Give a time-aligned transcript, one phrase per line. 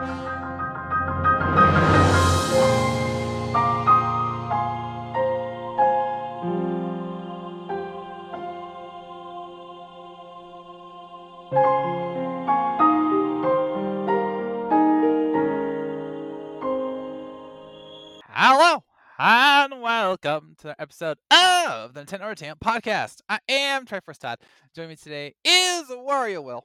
[0.00, 0.08] Hello
[19.18, 23.20] and welcome to the episode of the Nintendo Entertainment Podcast.
[23.28, 24.38] I am Triforce Todd.
[24.74, 26.64] Joining me today is Wario Will.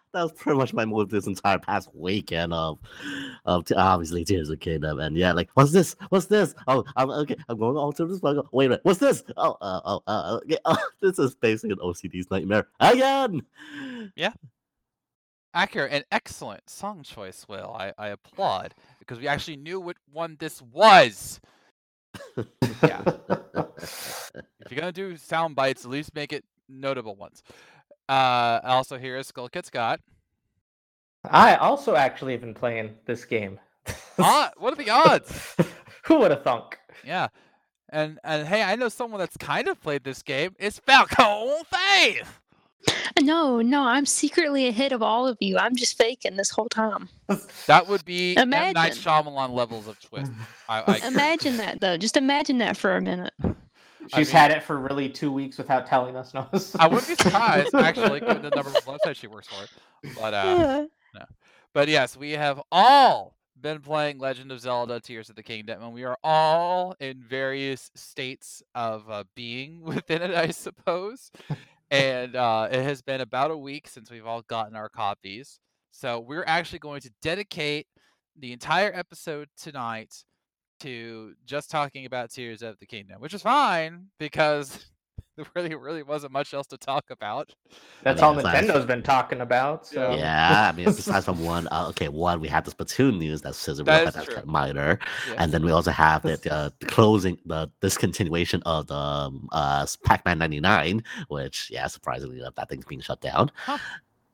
[0.13, 2.79] that was pretty much my mood this entire past weekend of,
[3.45, 5.95] of t- obviously Tears of Kingdom, and yeah, like what's this?
[6.09, 6.53] What's this?
[6.67, 7.35] Oh, I'm okay.
[7.49, 8.21] I'm going all to this.
[8.21, 9.23] Wait a minute, what's this?
[9.37, 10.57] Oh, uh, oh, uh, okay.
[10.65, 13.41] Oh, this is basically an OCD's nightmare again.
[14.15, 14.33] Yeah
[15.53, 17.75] accurate and excellent song choice, Will.
[17.77, 21.39] I, I applaud because we actually knew what one this was.
[22.83, 23.03] Yeah.
[23.05, 27.43] If you're gonna do sound bites, at least make it notable ones.
[28.09, 29.99] Uh, also here is Skull Kid Scott.
[31.23, 33.59] I also actually have been playing this game.
[34.19, 35.55] Ah, what are the odds?
[36.03, 36.77] Who would have thunk?
[37.03, 37.29] Yeah.
[37.89, 40.55] And and hey, I know someone that's kind of played this game.
[40.59, 42.39] It's Falcon Faith.
[43.21, 45.57] No, no, I'm secretly ahead of all of you.
[45.57, 47.09] I'm just faking this whole time.
[47.67, 48.49] That would be M.
[48.49, 48.97] Night Imagine.
[48.97, 50.31] Shyamalan levels of twist.
[50.69, 51.97] I, I Imagine that though.
[51.97, 53.33] Just imagine that for a minute.
[54.15, 56.33] She's mean- had it for really two weeks without telling us.
[56.33, 56.47] No,
[56.79, 59.65] I wouldn't be surprised actually, given the number of websites she works for.
[60.19, 60.85] But uh,
[61.15, 61.25] Yeah.
[61.73, 65.93] but yes, we have all been playing Legend of Zelda: Tears of the Kingdom, and
[65.93, 71.31] we are all in various states of uh, being within it, I suppose.
[71.91, 75.59] and uh, it has been about a week since we've all gotten our copies,
[75.91, 77.85] so we're actually going to dedicate
[78.39, 80.23] the entire episode tonight
[80.81, 84.85] to just talking about Tears of the Kingdom, which is fine because
[85.37, 87.53] there really, really wasn't much else to talk about.
[88.03, 89.85] That's Yeah, all it's Nintendo's been talking about.
[89.87, 93.41] So yeah, I mean, besides from one, uh, okay, one we have the Splatoon news
[93.41, 94.41] that's scissor That whip, that's true.
[94.45, 95.37] minor, Yes.
[95.37, 99.85] and then we also have the, uh, the closing, the discontinuation of the um, uh,
[100.05, 103.51] Pac-Man '99, which yeah, surprisingly enough, that thing's being shut down.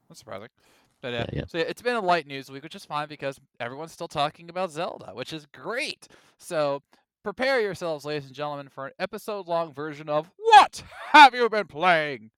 [0.09, 0.49] That's surprising.
[1.01, 1.43] But uh, Yeah, yeah.
[1.47, 4.71] so it's been a light news week, which is fine because everyone's still talking about
[4.71, 6.07] Zelda, which is great.
[6.37, 6.81] So
[7.23, 12.31] prepare yourselves, ladies and gentlemen, for an episode-long version of What Have You Been Playing?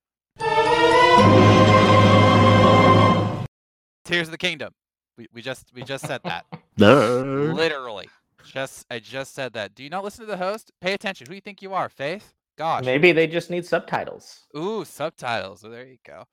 [4.05, 4.73] Tears of the Kingdom.
[5.17, 6.45] We, we just we just said that.
[6.79, 7.53] Nerd.
[7.53, 8.09] Literally.
[8.45, 9.75] Just I just said that.
[9.75, 10.71] Do you not listen to the host?
[10.81, 11.27] Pay attention.
[11.27, 12.33] Who do you think you are, Faith?
[12.57, 12.83] Gosh.
[12.83, 14.47] maybe they just need subtitles.
[14.57, 15.63] Ooh, subtitles.
[15.63, 16.25] Oh, there you go.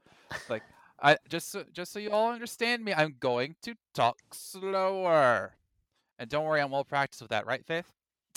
[0.49, 0.63] Like
[1.01, 5.57] I just so, just so you all understand me, I'm going to talk slower.
[6.19, 7.93] And don't worry, I'm well practiced with that, right, Faith?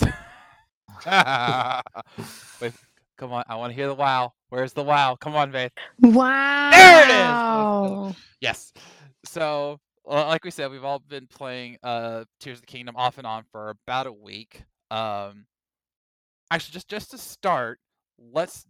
[2.60, 2.72] Wait,
[3.16, 4.34] come on, I want to hear the wow.
[4.50, 5.16] Where's the wow?
[5.18, 5.72] Come on, Faith.
[6.00, 6.70] Wow.
[6.70, 8.16] There it is!
[8.40, 8.72] Yes.
[9.24, 13.26] So, like we said, we've all been playing uh Tears of the Kingdom off and
[13.26, 14.62] on for about a week.
[14.90, 15.46] Um
[16.50, 17.78] actually just just to start,
[18.18, 18.64] let's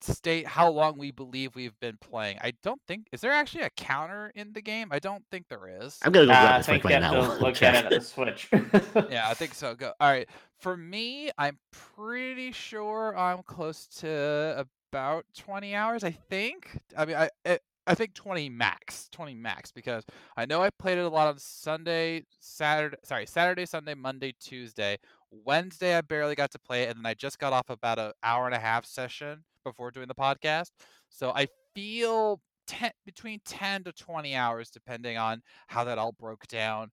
[0.00, 2.38] state how long we believe we've been playing.
[2.40, 4.88] I don't think is there actually a counter in the game?
[4.90, 5.98] I don't think there is.
[6.02, 7.12] I'm gonna go Uh, grab I think right now.
[7.12, 8.48] to look at it at the Switch.
[9.10, 9.74] yeah, I think so.
[9.74, 9.92] Go.
[10.00, 10.28] All right.
[10.58, 16.04] For me, I'm pretty sure I'm close to about 20 hours.
[16.04, 16.80] I think.
[16.96, 19.08] I mean, I I, I think 20 max.
[19.12, 20.04] 20 max because
[20.36, 22.96] I know I played it a lot on Sunday, Saturday.
[23.04, 24.98] Sorry, Saturday, Sunday, Monday, Tuesday.
[25.30, 28.12] Wednesday, I barely got to play it, and then I just got off about an
[28.22, 30.70] hour and a half session before doing the podcast.
[31.08, 36.46] So I feel 10 between 10 to 20 hours, depending on how that all broke
[36.48, 36.90] down.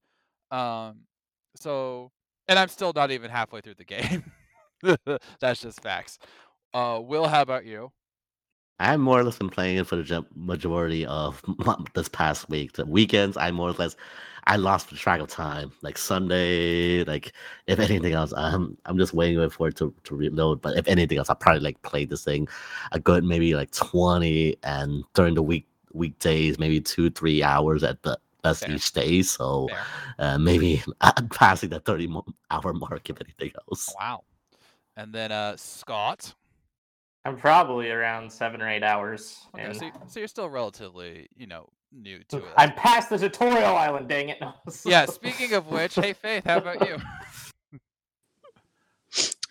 [0.51, 1.01] Um,
[1.55, 2.11] so
[2.47, 4.31] and I'm still not even halfway through the game.
[5.39, 6.19] That's just facts.
[6.73, 7.91] Uh, Will, how about you?
[8.79, 11.41] I'm more or less been playing it for the majority of
[11.93, 12.73] this past week.
[12.73, 13.95] The weekends, I more or less,
[14.47, 15.71] I lost track of time.
[15.81, 17.33] Like Sunday, like
[17.67, 20.61] if anything else, I'm I'm just waiting for it to, to reload.
[20.61, 22.47] But if anything else, I probably like played this thing
[22.91, 28.03] a good maybe like 20, and during the week weekdays, maybe two three hours at
[28.03, 28.75] the best Fair.
[28.75, 29.21] each day.
[29.21, 29.67] So
[30.19, 32.13] uh, maybe I'm passing the 30
[32.51, 33.93] hour mark if anything else.
[33.99, 34.23] Wow.
[34.95, 36.33] And then uh, Scott.
[37.25, 39.47] I'm probably around seven or eight hours.
[39.55, 39.73] Okay, in.
[39.73, 42.43] so, so you're still relatively, you know, new to it.
[42.57, 44.07] I'm past the tutorial island.
[44.09, 44.37] Dang it!
[44.41, 44.53] No.
[44.85, 45.05] Yeah.
[45.05, 46.97] Speaking of which, hey Faith, how about you?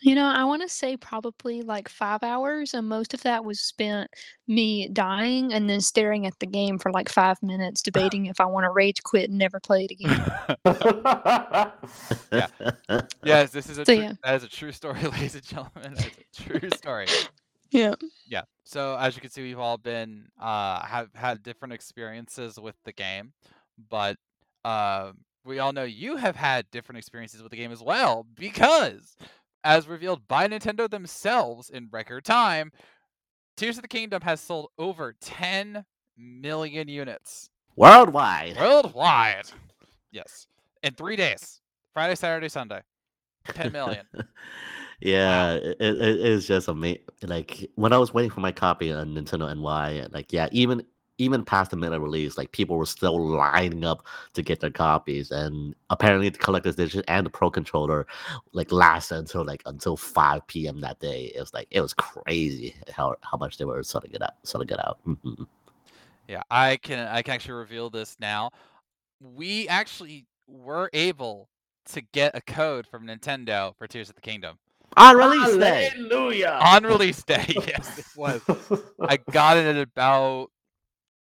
[0.03, 3.59] You know, I want to say probably like five hours, and most of that was
[3.59, 4.11] spent
[4.47, 8.45] me dying and then staring at the game for like five minutes, debating if I
[8.45, 10.31] want to rage quit and never play it again.
[12.31, 12.47] Yeah.
[13.25, 14.13] Yes, this is a So, true, yeah.
[14.25, 15.95] that is a true story, ladies and gentlemen.
[15.95, 17.07] That is a true story.
[17.75, 17.95] Yeah.
[18.29, 18.43] Yeah.
[18.63, 22.93] So as you can see, we've all been uh have had different experiences with the
[22.93, 23.33] game,
[23.91, 24.17] but
[24.65, 25.11] uh,
[25.45, 29.17] we all know you have had different experiences with the game as well because,
[29.65, 32.71] as revealed by Nintendo themselves in record time,
[33.57, 35.85] Tears of the Kingdom has sold over 10
[36.17, 38.57] million units Worldwide.
[38.57, 39.51] worldwide.
[40.13, 40.47] Yes,
[40.85, 41.61] in three days:
[41.93, 42.83] Friday, Saturday, Sunday.
[43.47, 44.07] 10 million.
[45.05, 47.03] yeah, it, it it is just amazing.
[47.23, 50.83] Like when I was waiting for my copy on Nintendo NY, like yeah, even
[51.19, 55.31] even past the minute release, like people were still lining up to get their copies,
[55.31, 58.07] and apparently the collector's edition and the Pro controller
[58.53, 60.81] like lasted until like until five p.m.
[60.81, 61.31] that day.
[61.35, 64.71] It was like it was crazy how how much they were selling it out, selling
[64.71, 65.01] it out.
[65.07, 65.47] Mhm.
[66.29, 68.51] Yeah, I can I can actually reveal this now.
[69.21, 71.51] We actually were able
[71.91, 74.57] to get a code from Nintendo for Tears of the Kingdom
[74.97, 75.91] On release day.
[75.95, 76.59] Hallelujah.
[76.63, 77.45] on release day.
[77.49, 78.41] yes, it was.
[79.01, 80.51] I got it at about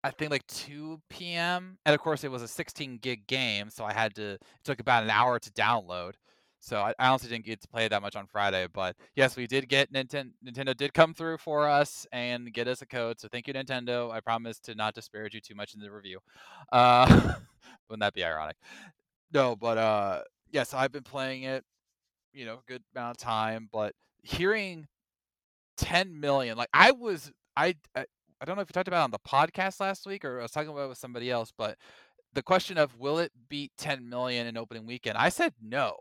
[0.03, 1.79] I think like 2 p.m.
[1.83, 4.79] And of course it was a 16 gig game, so I had to it took
[4.79, 6.13] about an hour to download.
[6.59, 9.35] So I, I honestly didn't get to play it that much on Friday, but yes,
[9.35, 10.31] we did get Nintendo.
[10.45, 13.19] Nintendo did come through for us and get us a code.
[13.19, 14.11] So thank you, Nintendo.
[14.11, 16.19] I promise to not disparage you too much in the review.
[16.71, 17.33] Uh,
[17.89, 18.57] wouldn't that be ironic?
[19.33, 21.63] No, but uh, yes, I've been playing it,
[22.35, 23.69] you know, a good amount of time.
[23.71, 23.93] But
[24.23, 24.87] hearing
[25.77, 28.05] 10 million, like I was, I, I,
[28.41, 30.43] I don't know if you talked about it on the podcast last week or I
[30.43, 31.77] was talking about it with somebody else, but
[32.33, 35.17] the question of will it beat 10 million in opening weekend?
[35.17, 35.95] I said no.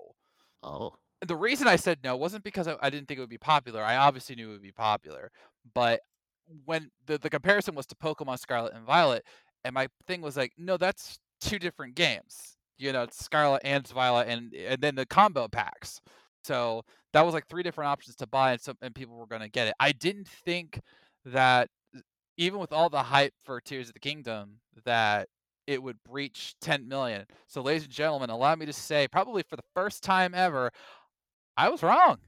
[0.63, 0.95] Oh,
[1.27, 3.83] the reason I said no wasn't because I, I didn't think it would be popular.
[3.83, 5.31] I obviously knew it would be popular,
[5.75, 6.01] but
[6.65, 9.25] when the, the comparison was to Pokemon Scarlet and Violet,
[9.65, 12.57] and my thing was like, no, that's two different games.
[12.77, 16.01] You know, it's Scarlet and Violet, and and then the combo packs.
[16.45, 16.83] So
[17.13, 19.49] that was like three different options to buy, and some and people were going to
[19.49, 19.75] get it.
[19.81, 20.81] I didn't think
[21.25, 21.69] that
[22.37, 25.29] even with all the hype for Tears of the Kingdom, that
[25.67, 27.25] it would breach 10 million.
[27.47, 30.71] So, ladies and gentlemen, allow me to say, probably for the first time ever,
[31.57, 32.19] I was wrong.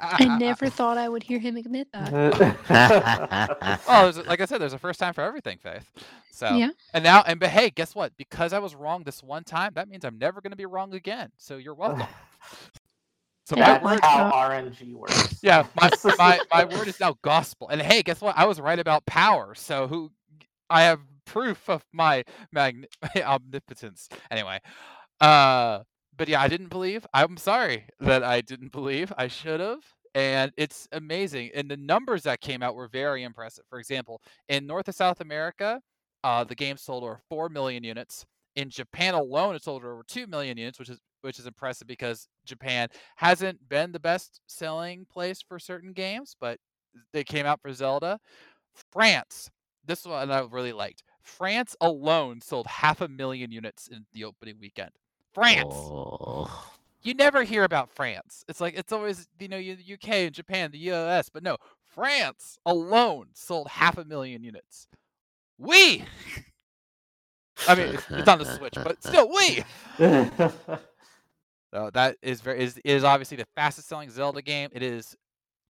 [0.00, 2.16] I never thought I would hear him admit that.
[3.86, 5.90] well, there's, a- like I said, there's a first time for everything, Faith.
[6.30, 6.70] So, Yeah.
[6.94, 8.12] and now, and but hey, guess what?
[8.16, 10.94] Because I was wrong this one time, that means I'm never going to be wrong
[10.94, 11.30] again.
[11.36, 12.06] So you're welcome.
[13.46, 15.38] So my Yeah, word, That's how RNG works.
[15.42, 17.68] yeah, my, my my word is now gospel.
[17.68, 18.36] And hey, guess what?
[18.38, 19.54] I was right about power.
[19.54, 20.12] So who?
[20.70, 22.86] I have proof of my magn-
[23.16, 24.08] omnipotence.
[24.30, 24.60] Anyway,
[25.20, 25.80] uh,
[26.18, 27.06] but yeah, I didn't believe.
[27.14, 29.12] I'm sorry that I didn't believe.
[29.16, 29.84] I should have.
[30.14, 31.50] And it's amazing.
[31.54, 33.64] And the numbers that came out were very impressive.
[33.70, 35.80] For example, in North and South America,
[36.24, 38.26] uh, the game sold over four million units.
[38.56, 42.28] In Japan alone, it sold over two million units, which is which is impressive because
[42.44, 46.58] Japan hasn't been the best selling place for certain games, but
[47.12, 48.18] they came out for Zelda.
[48.92, 49.50] France,
[49.84, 51.02] this one I really liked.
[51.22, 54.92] France alone sold half a million units in the opening weekend.
[55.38, 55.72] France.
[55.72, 56.64] oh.
[57.02, 58.44] You never hear about France.
[58.48, 62.58] It's like it's always you know the UK and Japan, the US, but no, France
[62.66, 64.88] alone sold half a million units.
[65.58, 66.04] We.
[67.66, 69.64] I mean, it's, it's on the Switch, but still, we.
[71.72, 74.70] So that is very is is obviously the fastest selling Zelda game.
[74.72, 75.14] It is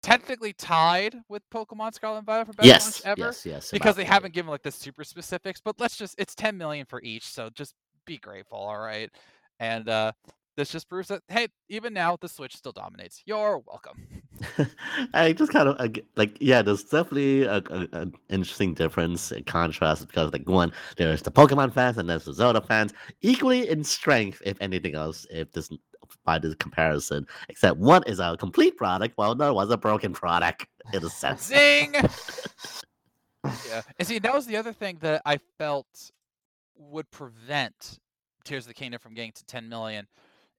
[0.03, 3.71] technically tied with Pokemon Scarlet and Violet for best launch ever yes, yes.
[3.71, 4.13] because they opinion.
[4.13, 5.61] haven't given like the super specifics.
[5.61, 9.11] But let's just it's 10 million for each, so just be grateful, all right?
[9.59, 10.13] And uh
[10.57, 13.23] this just proves that hey, even now the Switch still dominates.
[13.27, 14.07] You're welcome.
[15.15, 16.63] I just kind of like yeah.
[16.63, 21.75] There's definitely a, a, an interesting difference in contrast because like one there's the Pokemon
[21.75, 25.71] fans and there's the Zelda fans equally in strength if anything else if this
[26.25, 30.67] by this comparison except one is a complete product while another was a broken product
[30.93, 31.49] in a sense.
[31.49, 31.95] Zing.
[33.45, 36.11] yeah, and see that was the other thing that I felt
[36.79, 37.99] would prevent
[38.47, 40.07] Tears of the Kingdom from getting to 10 million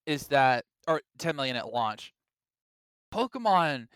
[0.06, 2.13] is that or 10 million at launch.
[3.13, 3.88] Pokemon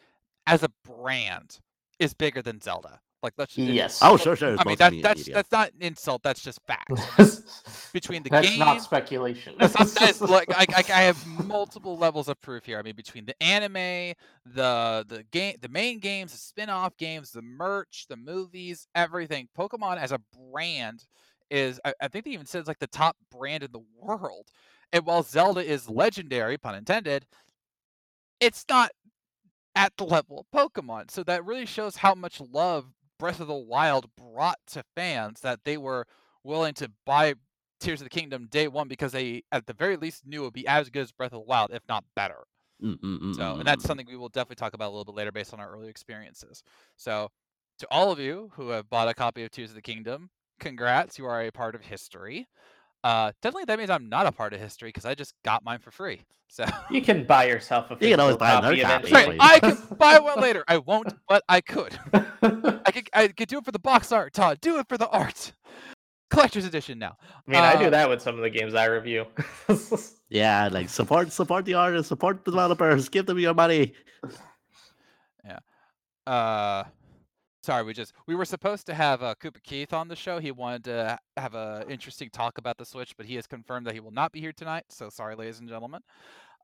[0.48, 1.60] as a brand
[2.00, 3.00] is bigger than Zelda.
[3.24, 4.00] Like let's it- yes.
[4.02, 4.56] Oh sure sure.
[4.58, 5.34] I mean that, that's media.
[5.36, 6.24] that's not an insult.
[6.24, 6.90] That's just fact.
[7.94, 9.54] Between the That's game, not speculation.
[9.60, 12.80] that's not, that's, like I, I, I have multiple levels of proof here.
[12.80, 17.42] I mean, between the anime, the the game, the main games, the spin-off games, the
[17.42, 19.50] merch, the movies, everything.
[19.58, 20.22] Pokemon as a
[20.52, 21.06] brand
[21.52, 24.50] is, I, I think they even said it's like the top brand in the world.
[24.94, 27.26] And while Zelda is legendary, pun intended,
[28.40, 28.92] it's not
[29.76, 31.12] at the level of Pokemon.
[31.12, 35.60] So that really shows how much love Breath of the Wild brought to fans that
[35.64, 36.08] they were
[36.44, 37.36] willing to buy
[37.80, 40.54] Tears of the Kingdom day one because they, at the very least, knew it would
[40.54, 42.44] be as good as Breath of the Wild, if not better.
[42.84, 45.16] Mm, mm, mm, So, and that's something we will definitely talk about a little bit
[45.16, 46.64] later based on our early experiences.
[46.98, 47.30] So,
[47.80, 50.30] to all of you who have bought a copy of Tears of the Kingdom,
[50.62, 52.48] congrats, you are a part of history.
[53.04, 55.80] Uh, definitely that means I'm not a part of history because I just got mine
[55.80, 56.22] for free.
[56.48, 59.14] So, You can buy yourself a You can always buy another copy copy.
[59.14, 60.64] right, I can buy one later.
[60.68, 61.98] I won't, but I could.
[62.14, 64.60] I could, I could do it for the box art, Todd.
[64.62, 65.54] Do it for the art.
[66.30, 67.18] Collector's edition now.
[67.48, 69.26] I mean, I Uh, do that with some of the games I review.
[70.30, 73.94] Yeah, like support support the artists, support the developers, give them your money.
[75.44, 75.60] Yeah.
[76.26, 76.84] Uh
[77.62, 80.40] sorry we just we were supposed to have uh, Koopa Keith on the show.
[80.40, 83.94] He wanted to have a interesting talk about the Switch, but he has confirmed that
[83.94, 84.86] he will not be here tonight.
[84.90, 86.02] So sorry, ladies and gentlemen.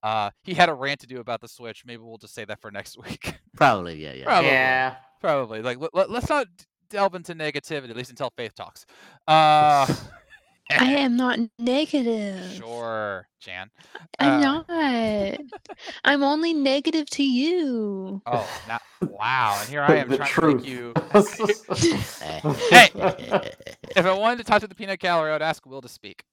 [0.03, 1.83] Uh, he had a rant to do about the Switch.
[1.85, 3.35] Maybe we'll just say that for next week.
[3.55, 4.25] Probably, yeah, yeah.
[4.25, 4.49] Probably.
[4.49, 4.95] yeah.
[5.19, 5.61] Probably.
[5.61, 6.47] Like let, let, us not
[6.89, 8.85] delve into negativity at least until Faith talks.
[9.27, 9.85] Uh,
[10.69, 12.51] I am not negative.
[12.55, 13.69] sure, Jan.
[14.19, 14.65] I'm Uh, not.
[16.03, 18.21] I'm only negative to you.
[18.25, 19.57] Oh, now, wow!
[19.61, 20.63] And here I am trying truth.
[20.63, 20.93] to make you.
[22.69, 22.91] hey.
[23.95, 26.23] If I wanted to talk to the peanut gallery, I'd ask Will to speak.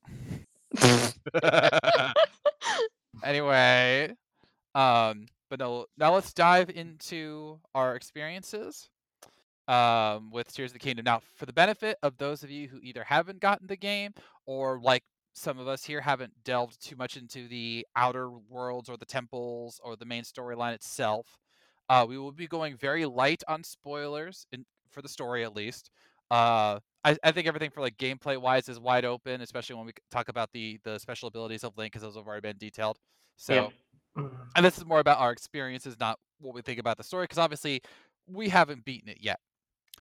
[3.24, 4.12] anyway,
[4.74, 8.88] um, but no, now let's dive into our experiences
[9.68, 11.04] um, with Tears of the Kingdom.
[11.04, 14.12] Now, for the benefit of those of you who either haven't gotten the game
[14.46, 15.02] or like
[15.32, 19.80] some of us here haven't delved too much into the outer worlds or the temples
[19.82, 21.38] or the main storyline itself,
[21.88, 25.90] uh, we will be going very light on spoilers in, for the story at least.
[26.30, 29.92] Uh, I, I think everything for like gameplay wise is wide open, especially when we
[30.10, 32.98] talk about the the special abilities of Link, because those have already been detailed.
[33.36, 33.72] So,
[34.16, 34.26] Yep.
[34.56, 37.38] and this is more about our experiences, not what we think about the story, because
[37.38, 37.82] obviously
[38.26, 39.38] we haven't beaten it yet.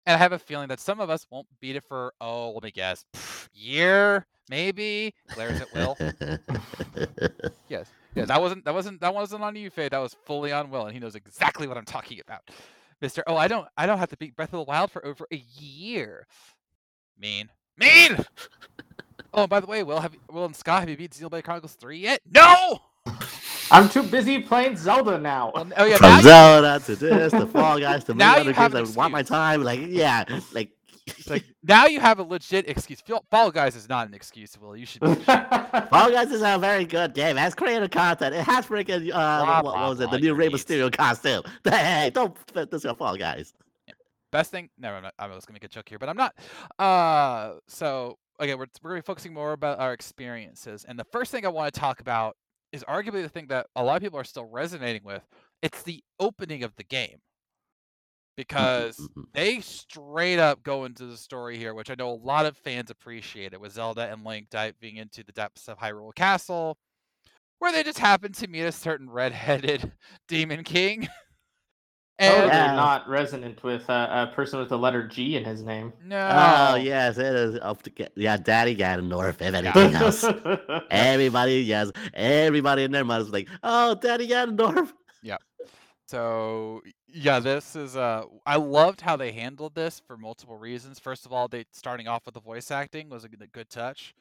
[0.06, 2.64] And I have a feeling that some of us won't beat it for oh, let
[2.64, 3.06] me guess,
[3.54, 5.14] year maybe.
[5.34, 5.98] Glares at Will.
[7.70, 9.88] Yes, yes, that wasn't that wasn't that wasn't on you, Faye.
[9.88, 12.42] That was fully on Will, and he knows exactly what I'm talking about,
[13.00, 13.24] Mister.
[13.28, 15.42] Oh, I don't I don't have to beat Breath of the Wild for over a
[15.58, 16.28] year.
[17.18, 18.18] Mean, mean.
[19.34, 21.46] Oh, and by the way, Will, have you, Will and Scott, have you beat Xenoblade
[21.46, 22.20] Chronicles Three yet?
[22.30, 22.82] No.
[23.72, 25.52] I'm too busy playing Zelda now.
[25.56, 28.50] Well, oh yeah, now From you- Zelda to this to Fall Guys to Now many
[28.54, 29.64] other games I that want my time.
[29.64, 30.72] Like, yeah, like,
[31.28, 33.00] like now you have a legit excuse.
[33.02, 34.76] Fall- Fall Guys is not an excuse, Will.
[34.76, 35.02] You should.
[35.02, 37.38] Be Fall Guys is a very good game.
[37.38, 38.36] It has creative content.
[38.36, 40.04] It has freaking uh, Blah, what, what blah, was it?
[40.10, 40.50] blah, The new you Rey.
[40.50, 41.44] Mysterio costume.
[41.64, 43.54] Hey, don't fit this on Fall Guys.
[44.32, 46.34] best thing never mind, i was gonna make a joke here but i'm not
[46.80, 51.32] uh so again we're, we're gonna be focusing more about our experiences and the first
[51.32, 52.38] thing i want to talk about
[52.72, 55.24] is arguably the thing that a lot of people are still resonating with
[55.62, 57.20] it's the opening of the game.
[58.32, 59.22] Mm-hmm, because mm-hmm.
[59.34, 62.90] they straight up go into the story here which i know a lot of fans
[62.90, 66.78] appreciate it with zelda and link diving into the depths of hyrule castle
[67.60, 69.92] where they just happen to meet a certain red-headed
[70.28, 71.08] demon king
[72.22, 72.76] Totally and Yeah.
[72.76, 75.94] not resonant with uh, a person with the letter G in his name.
[76.06, 79.42] no Oh yes, it is up to get yeah, Daddy Ganondorf.
[79.42, 80.24] If anything else,
[80.92, 84.92] everybody yes, everybody in their mind is like, oh, Daddy Ganondorf.
[85.24, 85.38] Yeah,
[86.08, 91.00] so yeah, this is uh I loved how they handled this for multiple reasons.
[91.00, 93.70] First of all, they starting off with the voice acting was a good, a good
[93.70, 94.14] touch.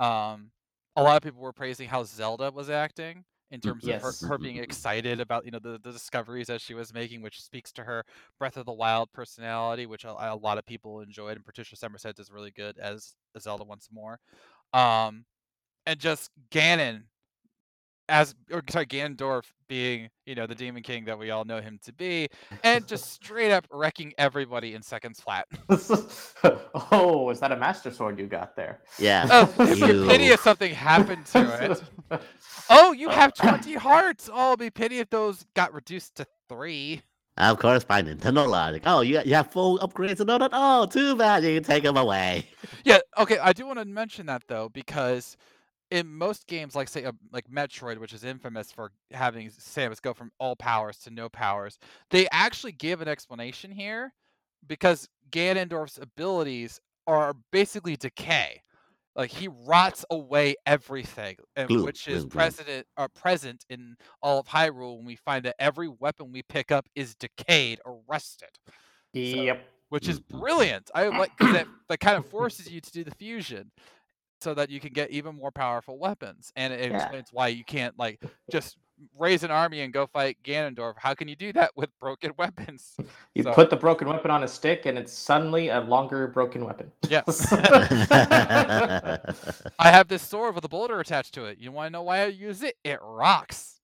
[0.00, 0.50] Um
[0.96, 4.38] a lot of people were praising how Zelda was acting in terms of her, her
[4.38, 7.84] being excited about you know the, the discoveries that she was making, which speaks to
[7.84, 8.04] her
[8.38, 12.18] Breath of the Wild personality, which a, a lot of people enjoyed, and Patricia Summersett
[12.18, 14.18] is really good as as Zelda once more.
[14.72, 15.24] Um,
[15.86, 17.04] and just Ganon
[18.08, 21.78] as or sorry Ganondorf being you know the Demon King that we all know him
[21.84, 22.28] to be,
[22.64, 25.46] and just straight up wrecking everybody in seconds flat.
[26.90, 28.80] oh, is that a Master Sword you got there?
[28.98, 29.26] Yeah.
[29.30, 32.20] Oh, if your pity if something happened to it.
[32.70, 34.28] Oh, you have twenty hearts.
[34.32, 37.02] Oh, it'd be pity if those got reduced to three.
[37.38, 38.82] Of course, by Nintendo logic.
[38.84, 40.50] Oh, you you have full upgrades and all that.
[40.52, 41.44] Oh, too bad.
[41.44, 42.46] You can take them away.
[42.84, 43.38] Yeah, okay.
[43.38, 45.36] I do want to mention that though because
[45.90, 50.14] in most games, like say uh, like Metroid, which is infamous for having Samus go
[50.14, 51.78] from all powers to no powers,
[52.10, 54.12] they actually give an explanation here
[54.66, 58.62] because Ganondorf's abilities are basically decay.
[59.16, 62.54] Like he rots away everything, and Gloom, which is gloom, gloom.
[62.54, 66.70] present uh, present in all of Hyrule when we find that every weapon we pick
[66.70, 68.50] up is decayed or rusted
[69.14, 69.68] Yep.
[69.90, 70.40] which is Mhm.
[70.40, 70.90] brilliant.
[70.94, 73.70] I like that, that kind of forces you to do the fusion.
[74.40, 76.52] So that you can get even more powerful weapons.
[76.56, 76.96] And it Yeah.
[77.02, 78.76] explains why you can't like just
[79.16, 80.94] raise an army and go fight Ganondorf.
[80.98, 82.96] How can you do that with broken weapons?
[83.34, 86.64] You So- put the broken weapon on a stick, and it's suddenly a longer broken
[86.64, 86.90] weapon.
[87.08, 87.46] Yes.
[87.52, 89.20] I
[89.90, 91.58] have this sword with a boulder attached to it.
[91.58, 92.76] You want to know why I use it?
[92.84, 93.80] It rocks.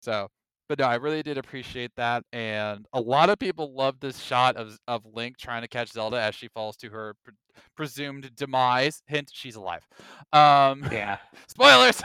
[0.00, 0.28] so,
[0.70, 4.56] but no, I really did appreciate that, and a lot of people love this shot
[4.56, 7.34] of of Link trying to catch Zelda as she falls to her pre-
[7.74, 9.02] presumed demise.
[9.08, 9.84] Hint: she's alive.
[10.32, 11.16] Um, yeah.
[11.48, 12.00] spoilers.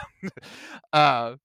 [0.92, 1.36] uh,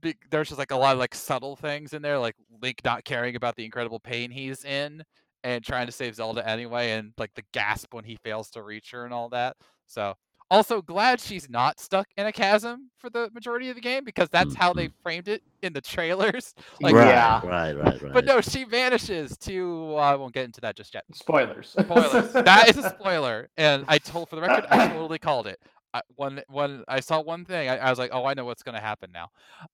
[0.00, 3.02] be, there's just like a lot of like subtle things in there, like Link not
[3.02, 5.02] caring about the incredible pain he's in
[5.42, 8.92] and trying to save Zelda anyway, and like the gasp when he fails to reach
[8.92, 9.56] her and all that.
[9.88, 10.14] So
[10.50, 14.28] also glad she's not stuck in a chasm for the majority of the game because
[14.30, 16.54] that's how they framed it in the trailers.
[16.80, 17.40] Like, right, yeah.
[17.44, 18.12] right, right, right.
[18.12, 19.94] But no, she vanishes to.
[19.94, 21.02] Uh, I won't get into that just yet.
[21.12, 21.74] Spoilers.
[21.78, 22.32] Spoilers.
[22.32, 25.58] that is a spoiler, and I told for the record, I totally called it.
[25.92, 28.62] I, when when I saw one thing, I, I was like, oh, I know what's
[28.62, 29.30] gonna happen now.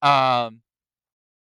[0.09, 0.63] Um,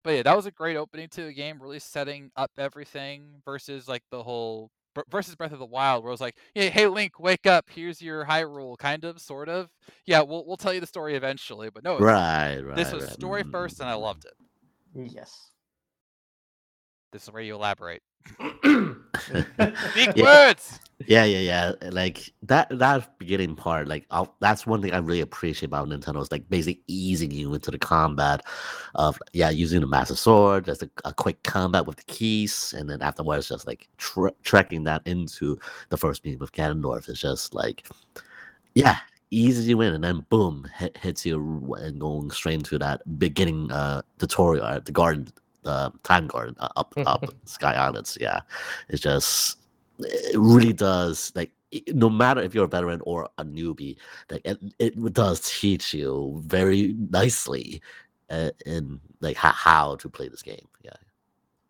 [0.02, 3.87] but yeah, that was a great opening to the game, really setting up everything versus
[3.87, 4.79] like the whole ver-
[5.11, 7.66] versus Breath of the Wild, where it was like, hey, hey, Link, wake up!
[7.70, 9.68] Here's your Hyrule, kind of, sort of.
[10.06, 12.76] Yeah, we'll we'll tell you the story eventually, but no, it's- right, right.
[12.76, 13.12] this was right.
[13.12, 13.82] story first, mm-hmm.
[13.85, 15.12] and I loved it.
[15.12, 15.50] yes.
[17.12, 18.02] This is where you elaborate.
[18.38, 20.23] Big Yeah.
[20.23, 20.79] words.
[21.07, 21.90] Yeah, yeah, yeah.
[21.90, 26.21] Like that that beginning part, like I'll, that's one thing I really appreciate about Nintendo
[26.21, 28.45] is like basically easing you into the combat
[28.95, 32.88] of yeah, using the Master Sword, just a, a quick combat with the keys, and
[32.88, 37.55] then afterwards just like tre- trekking that into the first meeting with Ganondorf is just
[37.55, 37.88] like
[38.75, 38.99] yeah,
[39.31, 43.73] eases you in, and then boom, hit, hits you and going straight into that beginning
[43.73, 45.26] uh tutorial, uh, the garden,
[45.64, 48.17] uh, uh, up up Sky Islands.
[48.21, 48.40] Yeah,
[48.88, 49.59] it's just
[49.99, 51.50] it really does like
[51.88, 53.97] no matter if you're a veteran or a newbie
[54.31, 57.81] like it, it does teach you very nicely
[58.31, 60.90] uh, in like ho- how to play this game yeah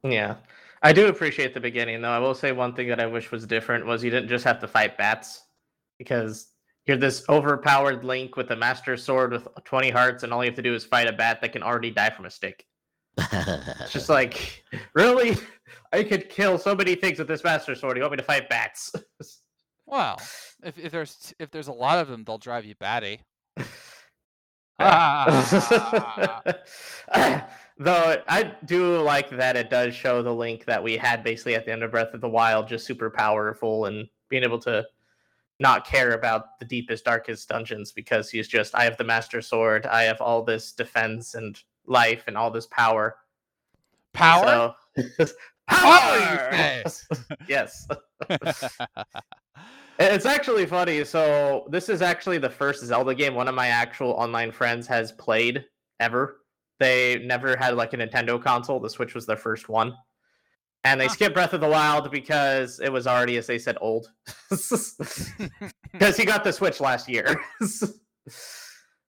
[0.03, 0.37] Yeah.
[0.83, 2.11] I do appreciate the beginning though.
[2.11, 4.61] I will say one thing that I wish was different was you didn't just have
[4.61, 5.42] to fight bats
[5.98, 6.48] because
[6.87, 10.57] you're this overpowered link with a master sword with 20 hearts and all you have
[10.57, 12.66] to do is fight a bat that can already die from a stick.
[13.18, 15.37] It's just like, really?
[15.92, 17.96] I could kill so many things with this master sword.
[17.96, 18.92] You want me to fight bats?
[19.87, 20.20] Well,
[20.62, 23.23] if if there's if there's a lot of them, they'll drive you batty.
[24.79, 26.42] Ah.
[27.79, 31.64] Though I do like that it does show the link that we had basically at
[31.64, 34.87] the end of Breath of the Wild, just super powerful and being able to
[35.61, 39.87] not care about the deepest, darkest dungeons because he's just, I have the Master Sword,
[39.87, 41.59] I have all this defense and
[41.90, 43.16] life and all this power.
[44.14, 44.74] Power.
[44.96, 45.26] So,
[45.68, 46.85] Power, say?
[47.48, 47.87] yes.
[50.03, 51.05] It's actually funny.
[51.05, 55.12] So this is actually the first Zelda game one of my actual online friends has
[55.12, 55.66] played
[56.00, 56.38] ever.
[56.79, 58.81] They never had like a Nintendo console.
[58.81, 59.94] The Switch was their first one.
[60.85, 61.12] And they Huh.
[61.12, 64.11] skipped Breath of the Wild because it was already, as they said, old.
[64.48, 67.38] Because he got the Switch last year.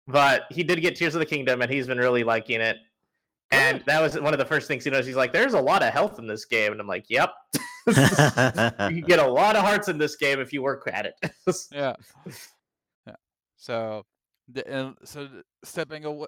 [0.06, 2.78] But he did get Tears of the Kingdom and he's been really liking it.
[3.50, 5.06] And that was one of the first things he knows.
[5.06, 6.72] He's like, there's a lot of health in this game.
[6.72, 7.32] And I'm like, yep.
[7.86, 11.14] you get a lot of hearts in this game if you work at it.
[11.72, 11.94] yeah.
[13.06, 13.14] Yeah.
[13.56, 14.04] So,
[14.48, 15.28] the, uh, so
[15.64, 16.26] stepping away.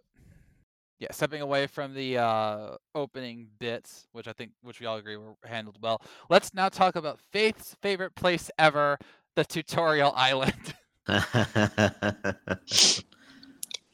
[1.00, 5.16] Yeah, stepping away from the uh, opening bits, which I think, which we all agree
[5.16, 6.02] were handled well.
[6.28, 8.98] Let's now talk about Faith's favorite place ever,
[9.36, 10.74] the tutorial island.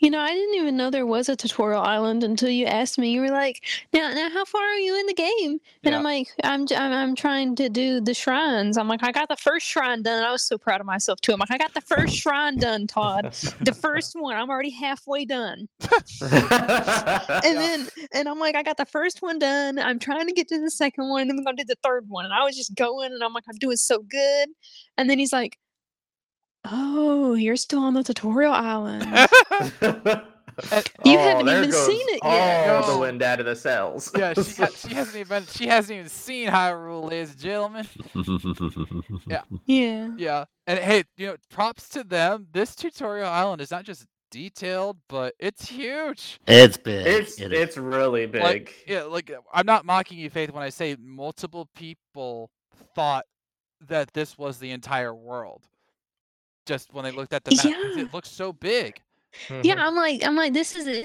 [0.05, 3.11] You know, I didn't even know there was a tutorial island until you asked me.
[3.11, 3.65] You were like,
[3.95, 5.97] "Now, now, how far are you in the game?" And Yeah.
[5.97, 9.37] I'm like, "I'm, I'm, I'm trying to do the shrines." I'm like, "I got the
[9.37, 11.33] first shrine done." I was so proud of myself too.
[11.33, 13.33] I'm like, "I got the first shrine done, Todd.
[13.63, 14.37] The first one.
[14.37, 15.69] I'm already halfway done."
[16.21, 19.79] And then, and I'm like, "I got the first one done.
[19.79, 22.11] I'm trying to get to the second one, and then I'm gonna do the third
[22.11, 24.51] one." And I was just going, and I'm like, "I'm doing so good."
[24.99, 25.57] And then he's like,
[26.65, 29.07] "Oh, you're still on the tutorial island."
[31.05, 32.69] You oh, haven't even seen it yet.
[32.71, 32.93] All No.
[32.95, 34.11] the wind out of the cells.
[34.17, 37.87] yeah, she, ha- she hasn't even she hasn't even seen Hyrule, ladies and gentlemen.
[39.27, 39.43] yeah.
[39.67, 40.45] Yeah, yeah.
[40.67, 42.47] and hey, you know, props to them.
[42.53, 46.41] This tutorial island is not just detailed, but it's huge.
[46.47, 48.43] it's big It's It is it's really big.
[48.43, 52.51] Like, yeah, like I'm not mocking you, Faith, when I say multiple people
[52.95, 53.25] thought
[53.89, 55.67] that this was the entire world.
[56.67, 57.65] Just when they looked at the map.
[57.65, 58.03] Yeah.
[58.03, 59.01] it looks so big.
[59.51, 59.79] Yeah, Mhm.
[59.79, 61.05] I'm like, I'm like, this is it.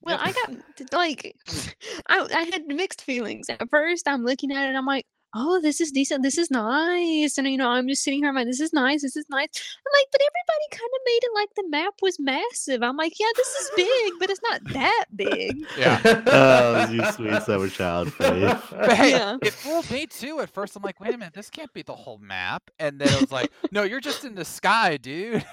[0.00, 0.18] Well.
[0.20, 1.34] I got like,
[2.08, 3.48] I I had mixed feelings.
[3.50, 5.04] At first, I'm looking at it, I'm like,
[5.38, 7.36] oh, this is decent, this is nice.
[7.38, 9.48] And you know, I'm just sitting here, I'm like, this is nice, this is nice.
[9.52, 12.82] I'm like, but everybody kind of made it like the map was massive.
[12.82, 15.66] I'm like, yeah, this is big, but it's not that big.
[15.78, 16.00] Yeah.
[16.26, 18.64] oh, you sweet summer child, Faith.
[18.70, 19.36] But hey, Yeah.
[19.42, 20.74] it fooled me too at first.
[20.76, 22.70] I'm like, wait a minute, this can't be the whole map.
[22.78, 25.44] And then it was like, no, you're just in the sky, dude.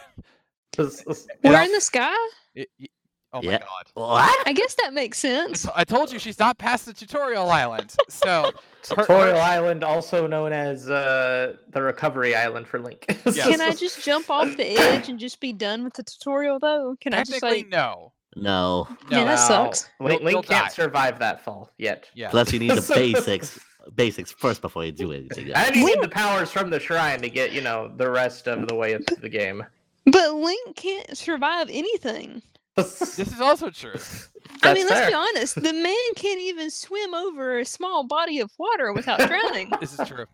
[0.78, 2.14] We're in the sky.
[2.56, 2.88] It- y-
[3.34, 3.60] oh my Yeah.
[3.60, 3.86] god.
[3.96, 4.48] What?
[4.48, 5.68] I guess that makes sense.
[5.76, 7.94] I told you she's not past the tutorial island.
[8.10, 8.52] So
[8.84, 13.06] Tutorial her- Island, also known as uh, the Recovery Island for Link.
[13.26, 13.48] Yes.
[13.48, 16.96] Can I just jump off the edge and just be done with the tutorial though?
[17.00, 18.12] Can I just like no.
[18.36, 18.88] No.
[19.10, 19.18] No.
[19.18, 19.90] Yeah, that sucks.
[20.00, 20.70] Link, You'll- you'll Link can't die.
[20.74, 22.10] survive that fall yet.
[22.14, 22.30] Yeah.
[22.30, 23.60] Plus, you need the basics,
[23.96, 25.52] basics first before you do anything.
[25.52, 25.68] else.
[25.68, 28.68] And you need the powers from the shrine to get, you know, the rest of
[28.68, 29.64] the way into the game.
[30.06, 32.42] But Link can't survive anything.
[32.76, 33.94] This is also true.
[34.64, 35.56] I mean, That's let's be honest.
[35.56, 39.72] The man can't even swim over a small body of water without drowning.
[39.80, 40.26] This is true.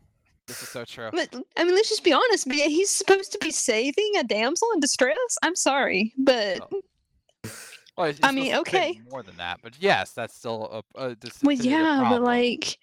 [0.48, 1.10] This is so true.
[1.12, 2.48] But I mean, let's just be honest.
[2.48, 5.16] but He's supposed to be saving a damsel in distress.
[5.44, 6.82] I'm sorry, but Oh.
[8.00, 9.02] Well, I mean, okay.
[9.12, 12.22] More than that, but yes, that's still a, a dis- well, considered a yeah, but
[12.22, 12.78] like,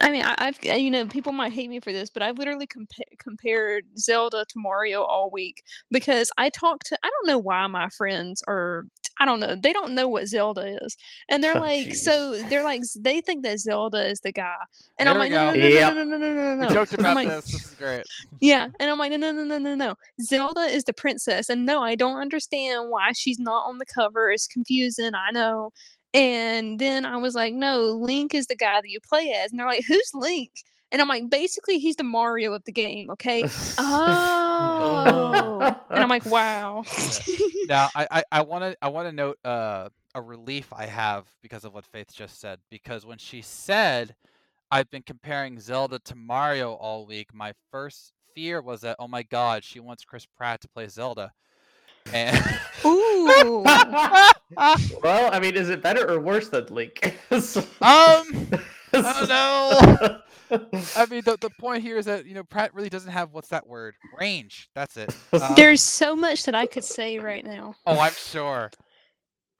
[0.00, 2.38] I mean, I, I've uh, you know, people might hate me for this, but I've
[2.38, 6.98] literally compa- compared Zelda to Mario all week because I talked to.
[7.02, 8.86] I don't know why my friends are.
[9.18, 9.54] I don't know.
[9.54, 10.96] They don't know what Zelda is,
[11.28, 14.54] and they're Oh, like, so they're like, they think that Zelda is the guy,
[14.98, 15.58] and There I'm like, no, no, go.
[15.60, 15.94] no, Yep.
[15.94, 16.72] no, no, no, no, no, no, we no.
[16.72, 17.44] joked I'm about like, this.
[17.52, 18.06] This is great.
[18.40, 19.94] Yeah, and I'm like, no, no, no, no, no, no.
[20.22, 24.30] Zelda is the princess, and no, I don't understand why she's not on the cover.
[24.30, 25.72] It's confusing, I know.
[26.12, 29.60] And then I was like, no, Link is the guy that you play as, and
[29.60, 30.50] they're like, who's Link?
[30.92, 33.44] And I'm like, basically, he's the Mario of the game, okay?
[33.82, 36.84] Oh, and I'm like, wow.
[37.68, 41.26] Now, I I, I want to I want to note uh, a relief I have
[41.40, 42.58] because of what Faith just said.
[42.68, 44.16] Because when she said,
[44.70, 49.22] "I've been comparing Zelda to Mario all week," my first fear was that, oh my
[49.22, 51.32] God, she wants Chris Pratt to play Zelda.
[52.12, 52.36] And
[52.84, 53.64] Ooh.
[54.56, 57.16] well, I mean, is it better or worse than Link?
[57.30, 57.40] um,
[57.82, 58.56] I
[58.92, 60.20] don't know.
[60.96, 63.48] I mean, the, the point here is that you know Pratt really doesn't have what's
[63.48, 63.94] that word?
[64.18, 64.68] Range.
[64.74, 65.14] That's it.
[65.32, 67.74] Um, There's so much that I could say right now.
[67.86, 68.70] oh, I'm sure.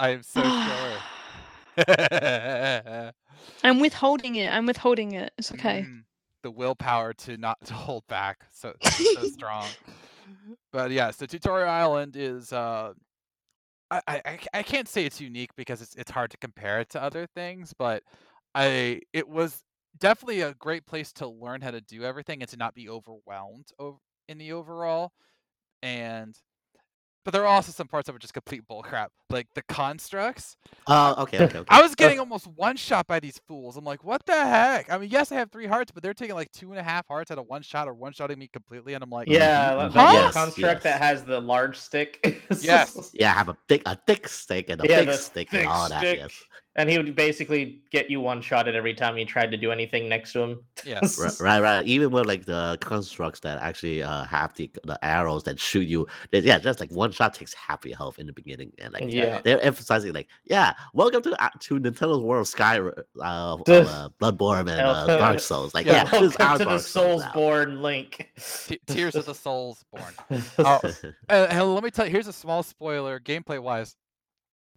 [0.01, 0.43] I'm so
[1.79, 3.13] sure.
[3.63, 4.53] I'm withholding it.
[4.53, 5.33] I'm withholding it.
[5.39, 5.87] It's okay.
[5.89, 6.03] Mm,
[6.43, 9.67] the willpower to not to hold back so so strong.
[10.73, 12.53] But yes, the tutorial island is.
[12.53, 12.95] Uh,
[13.91, 17.03] I, I I can't say it's unique because it's it's hard to compare it to
[17.03, 18.03] other things, but
[18.55, 19.65] I it was
[19.99, 23.69] definitely a great place to learn how to do everything and to not be overwhelmed
[23.81, 23.99] ov-
[24.29, 25.13] in the overall.
[25.83, 26.37] And
[27.25, 30.57] but there are also some parts that were just complete bullcrap, like the constructs.
[30.87, 31.67] Oh, okay, okay, okay.
[31.69, 33.77] I was getting almost one shot by these fools.
[33.77, 34.91] I'm like, what the heck?
[34.91, 37.07] I mean, yes, I have three hearts, but they're taking like two and a half
[37.09, 39.89] hearts out of one shot or one shotting me completely, and I'm like, yeah, the
[39.89, 42.45] the Yes, construct that has the large stick.
[42.63, 43.11] Yes.
[43.15, 45.89] Yeah, have a thick, a thick stick and a Yeah, big the stick and all
[45.89, 46.03] that.
[46.03, 46.19] stick.
[46.19, 46.33] Yes.
[46.77, 49.73] And he would basically get you one shot at every time you tried to do
[49.73, 50.61] anything next to him.
[50.85, 51.85] Yeah, Right, right, right.
[51.85, 56.07] Even with like the constructs that actually uh, have the the arrows that shoot you,
[56.31, 59.03] they- yeah, just like one shot takes half your health in the beginning, and like
[59.09, 59.41] Yeah.
[59.43, 63.73] they're emphasizing like, yeah, welcome to uh, to Nintendo's world, Sky, uh, of, Duh.
[63.89, 65.75] uh, Bloodborne and Hell, uh, Dark Souls.
[65.75, 67.33] Like, Yeah, yeah, this Welcome our to the Dark Souls now.
[67.33, 68.31] Soulsborne Link.
[68.67, 70.15] Te- Tears of the Souls born.
[70.61, 70.81] Oh,
[71.29, 73.97] Uh, and let me tell you, here's a small spoiler, gameplay wise.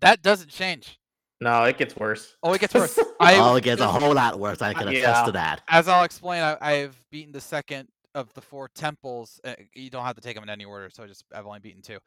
[0.01, 0.99] That doesn't change.
[1.43, 2.35] No, it gets worse.
[2.41, 2.97] Oh, it gets worse.
[3.19, 4.61] I oh, it gets a whole lot worse.
[4.61, 5.25] I can attest Yeah.
[5.25, 5.61] to that.
[5.67, 9.39] as I'll explain, I, I've beaten the second of the four temples.
[9.43, 11.59] Uh, you don't have to take them in any order, so I just I've only
[11.59, 11.99] beaten two.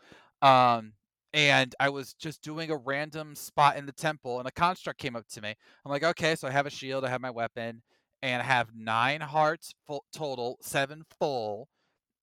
[0.46, 0.92] Um,
[1.33, 5.16] and I was just doing a random spot in the temple, and a construct came
[5.16, 5.55] up to me.
[5.85, 7.83] I'm like, okay, so I have a shield, I have my weapon,
[8.22, 11.68] and I have nine hearts full total, seven full,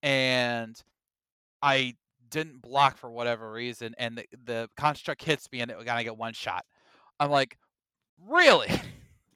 [0.01, 0.75] and
[1.61, 1.95] I
[2.29, 6.17] didn't block for whatever reason, and the, the construct hits me, and it gonna get
[6.17, 6.65] one shot.
[7.23, 7.57] I'm like,
[8.27, 8.69] really?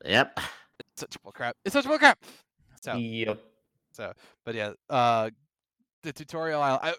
[0.06, 0.40] Yep.
[0.80, 1.56] It's such bull crap.
[1.64, 2.18] It's such bull crap.
[2.82, 3.40] So, Yep.
[3.92, 4.14] So,
[4.46, 5.30] but yeah, uh,
[6.04, 6.62] the tutorial.
[6.62, 6.94] I, I,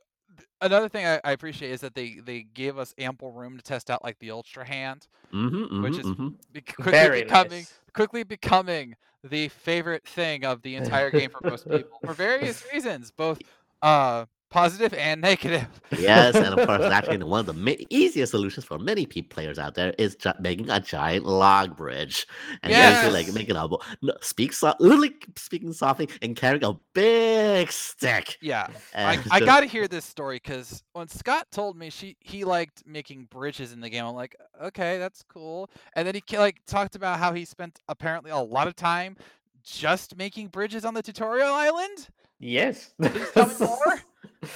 [0.61, 3.91] another thing I, I appreciate is that they they gave us ample room to test
[3.91, 6.29] out like the ultra hand, Mm-hmm, Which mm-hmm, is- mm-hmm.
[6.53, 7.73] be- quickly Very becoming nice.
[7.93, 13.11] quickly becoming the favorite thing of the entire game for most people for various reasons,
[13.11, 13.41] both
[13.83, 15.67] uh positive and negative.
[15.99, 19.59] Yes, and of course, actually, one of the ma- easiest solutions for many P players
[19.59, 22.27] out there is gi- making a giant log bridge
[22.63, 23.69] and basically like making a
[24.03, 28.39] no, speak so- literally speaking softly and carrying a big stick.
[28.41, 32.17] Yeah, I, And I got to hear this story because when Scott told me she
[32.21, 35.71] he liked making bridges in the game, I'm like, okay, that's cool.
[35.95, 39.17] And then he like talked about how he spent apparently a lot of time
[39.63, 42.09] just making bridges on the tutorial island?
[42.39, 42.95] Yes.
[43.03, 44.03] tell me more.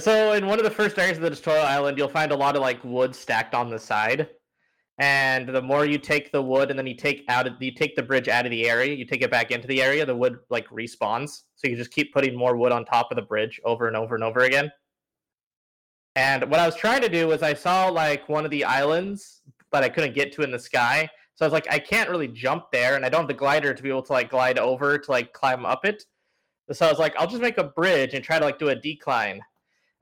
[0.00, 2.56] So in one of the first areas of the tutorial island, you'll find a lot
[2.56, 4.28] of like wood stacked on the side.
[4.98, 7.96] And the more you take the wood and then you take out of, you take
[7.96, 10.40] the bridge out of the area, you take it back into the area, the wood
[10.50, 11.44] like respawns.
[11.54, 14.14] So you just keep putting more wood on top of the bridge over and over
[14.14, 14.70] and over again.
[16.16, 19.40] And what I was trying to do was I saw like one of the islands
[19.70, 21.08] but I couldn't get to in the sky.
[21.34, 23.72] So I was like, I can't really jump there, and I don't have the glider
[23.72, 26.04] to be able to like glide over to like climb up it.
[26.72, 28.74] So I was like, I'll just make a bridge and try to like do a
[28.74, 29.40] decline.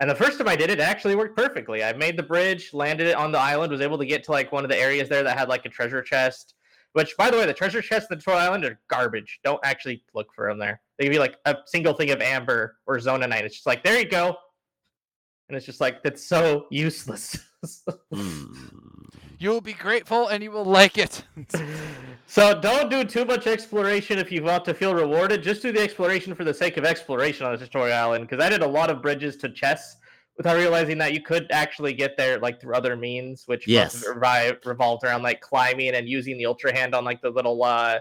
[0.01, 1.83] And the first time I did it, it actually worked perfectly.
[1.83, 4.53] I made the bridge, landed it on the island, was able to get to like
[4.53, 6.55] one of the areas there that had like a treasure chest.
[6.93, 9.41] Which, by the way, the treasure chests in the Troll Island are garbage.
[9.45, 10.81] Don't actually look for them there.
[10.99, 13.43] They give you like a single thing of amber or zonaite.
[13.43, 14.35] It's just like there you go,
[15.49, 17.39] and it's just like that's so useless.
[18.13, 18.86] Hmm.
[19.39, 21.25] You will be grateful and you will like it.
[22.27, 25.43] so don't do too much exploration if you want to feel rewarded.
[25.43, 28.29] Just do the exploration for the sake of exploration on the tutorial island.
[28.29, 29.97] Because I did a lot of bridges to chess
[30.37, 33.95] without realizing that you could actually get there like through other means, which Yes.
[33.95, 37.21] most of it revi- revolved around like climbing and using the ultra hand on like
[37.23, 37.99] the little uh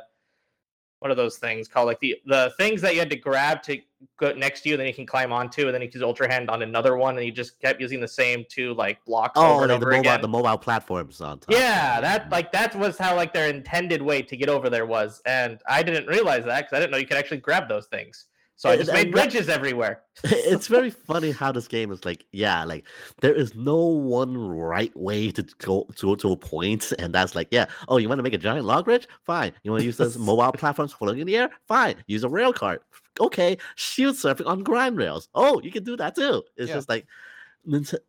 [1.06, 1.86] what are those things called?
[1.86, 3.80] Like the the things that you had to grab to
[4.18, 6.28] go next to you, then you can climb onto, and then you can use ultra
[6.28, 9.54] hand on another one, and you just kept using the same two like blocks Oh,
[9.54, 10.22] over and like the over mobile, again.
[10.22, 11.52] the mobile platforms on top.
[11.52, 15.22] Yeah, that like that was how like their intended way to get over there was,
[15.28, 18.26] and I didn't realize that because I didn't know you could actually grab those things.
[18.58, 20.04] So I just made bridges everywhere.
[20.24, 22.86] it's very funny how this game is like, yeah, like
[23.20, 27.50] there is no one right way to go to, to a point, and that's like,
[27.52, 29.08] yeah, oh, you want to make a giant log bridge?
[29.26, 29.52] Fine.
[29.64, 31.50] You want to use those mobile platforms floating in the air?
[31.68, 31.96] Fine.
[32.08, 32.84] Use a rail cart.
[33.20, 33.58] Okay.
[33.76, 35.28] Shield surfing on grind rails.
[35.36, 36.44] Oh, you can do that too.
[36.56, 36.76] It's Yeah.
[36.76, 37.06] just like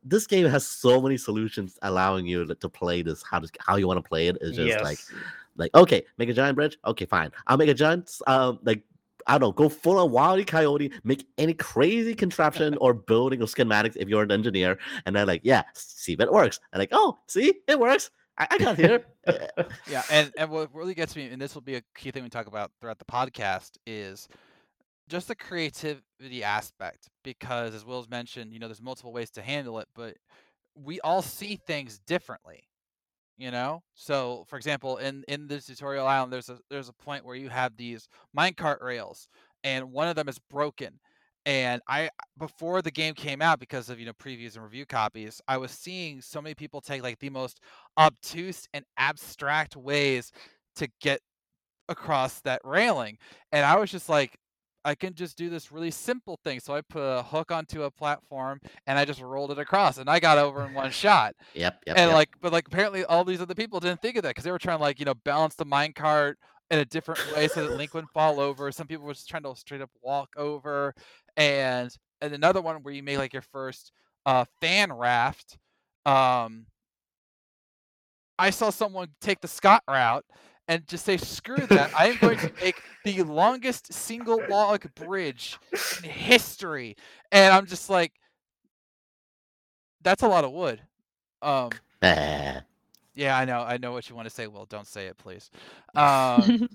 [0.04, 3.86] this game has so many solutions allowing you to- play this how to, how you
[3.86, 4.36] want to play it.
[4.40, 4.98] It's just like
[5.56, 6.76] like okay, make a giant bridge.
[6.86, 7.32] Okay, fine.
[7.46, 8.82] I'll make a giant um like
[9.26, 13.46] I don't know, go full on wily coyote, make any crazy contraption or building or
[13.46, 16.60] schematics if you're an engineer, and then like yeah, see if it works.
[16.72, 18.10] And like oh, see it works.
[18.38, 19.04] I, I got here.
[19.90, 22.28] Yeah, and and what really gets me, and this will be a key thing we
[22.28, 24.28] talk about throughout the podcast, is
[25.08, 27.08] just the creativity aspect.
[27.24, 30.16] Because as Will's mentioned, you know, there's multiple ways to handle it, but
[30.76, 32.68] we all see things differently.
[33.38, 37.22] You know, so for example, in in this tutorial island, there's a there's a point
[37.24, 39.28] where you have these minecart rails,
[39.62, 40.98] and one of them is broken.
[41.44, 45.42] And I before the game came out, because of you know previews and review copies,
[45.48, 47.60] I was seeing so many people take like the most
[47.98, 50.32] obtuse and abstract ways
[50.76, 51.20] to get
[51.88, 53.18] across that railing.
[53.52, 54.36] And I was just like,
[54.86, 56.60] I can just do this really simple thing.
[56.60, 60.08] So I put a hook onto a platform and I just rolled it across and
[60.08, 61.34] I got over in one shot.
[61.54, 61.96] Yep, yep.
[61.98, 62.14] and yep.
[62.14, 64.60] like, but like apparently all these other people didn't think of that because they were
[64.60, 66.34] trying to like, you know, balance the minecart
[66.70, 68.70] in a different way so that Link wouldn't fall over.
[68.70, 70.94] Some people were just trying to straight up walk over.
[71.36, 73.90] And and another one where you make like your first
[74.24, 75.58] uh fan raft.
[76.04, 76.66] Um
[78.38, 80.24] I saw someone take the Scott route
[80.68, 81.90] and just say, screw that.
[81.98, 85.58] I am going to make the longest single log bridge
[86.02, 86.96] in history.
[87.32, 88.12] And I'm just like,
[90.02, 90.80] that's a lot of wood.
[91.42, 91.70] Um,
[92.02, 93.60] yeah, I know.
[93.60, 94.46] I know what you want to say.
[94.46, 95.50] Well, don't say it, please.
[95.96, 96.68] Um,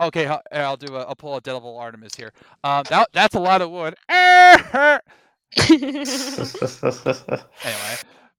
[0.00, 2.32] okay, I'll, I'll do a, I'll pull a Devil Artemis here.
[2.64, 3.94] Um, that, that's a lot of wood.
[4.08, 4.98] anyway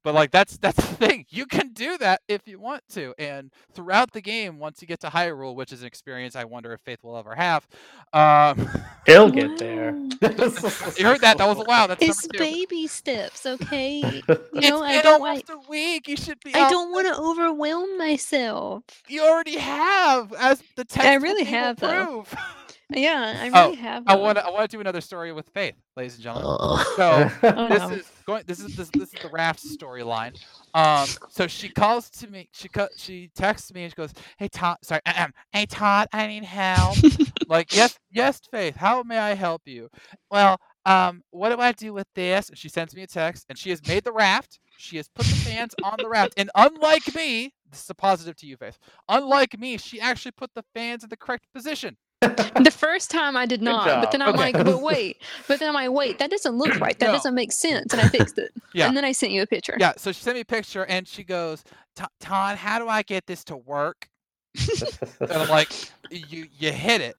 [0.06, 3.52] but like that's that's the thing you can do that if you want to and
[3.76, 6.82] throughout the game once you get to hyrule which is an experience i wonder if
[6.82, 7.68] faith will ever have
[8.14, 8.70] um
[9.06, 10.00] He'll get there.
[10.22, 12.40] you heard that that was a wow that's It's number two.
[12.40, 14.24] baby steps, okay?
[14.52, 15.50] You It's know, I been don't almost like.
[15.50, 18.84] a week you should be I don't want to overwhelm myself.
[19.08, 22.26] you already have as the text will really be have, though.
[22.90, 23.02] prove.
[23.02, 24.04] Yeah, I Oh, really have.
[24.08, 26.78] i want to i want to do another story with faith ladies and gentlemen Oh.
[26.96, 27.90] so Oh, this no.
[27.90, 30.34] is going this is this, this is the raft storyline
[30.74, 34.48] um so she calls to me she cut she texts me and she goes hey
[34.48, 37.00] todd sorry ahem, hey todd i need help
[37.48, 39.90] like yes yes faith how may i help you
[40.30, 43.58] well um what do i do with this and she sends me a text and
[43.58, 47.14] she has made the raft she has put the fans on the raft and unlike
[47.16, 48.78] me this is a positive to you faith
[49.10, 51.96] unlike me she actually put the fans in the correct position
[52.64, 54.54] The first time I did not, but then I'm Okay.
[54.54, 56.98] like, but wait, but then I'm like, wait, that doesn't look right.
[57.00, 57.12] That No.
[57.14, 58.52] doesn't make sense, and I fixed it.
[58.74, 58.88] Yeah.
[58.88, 59.76] And then I sent you a picture.
[59.80, 61.64] yeah so she sent me a picture and she goes
[61.96, 64.10] "To- todd how do i get this to work
[65.22, 65.70] And I'm like,
[66.12, 67.16] you you hit it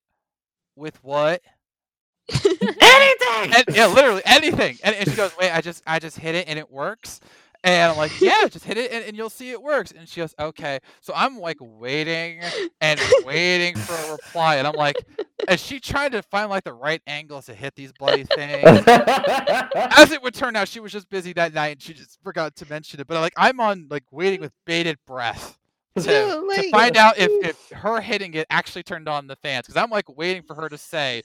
[0.74, 1.40] with what?
[2.30, 3.54] Anything.
[3.54, 4.78] And, yeah, literally anything.
[4.82, 7.20] And, and she goes, wait, I just I just hit it and it works.
[7.66, 9.90] And I'm like, yeah, just hit it and, and you'll see it works.
[9.90, 10.78] And she goes, okay.
[11.00, 12.40] So I'm like waiting
[12.80, 14.56] and waiting for a reply.
[14.56, 14.96] And I'm like,
[15.48, 18.84] and she tried to find like the right angles to hit these bloody things.
[18.86, 22.54] As it would turn out, she was just busy that night and she just forgot
[22.56, 23.08] to mention it.
[23.08, 25.58] But like I'm on like waiting with bated breath
[26.04, 29.66] to, No, to find out if, if her hitting it actually turned on the fans.
[29.66, 31.22] Because I'm like waiting for her to say,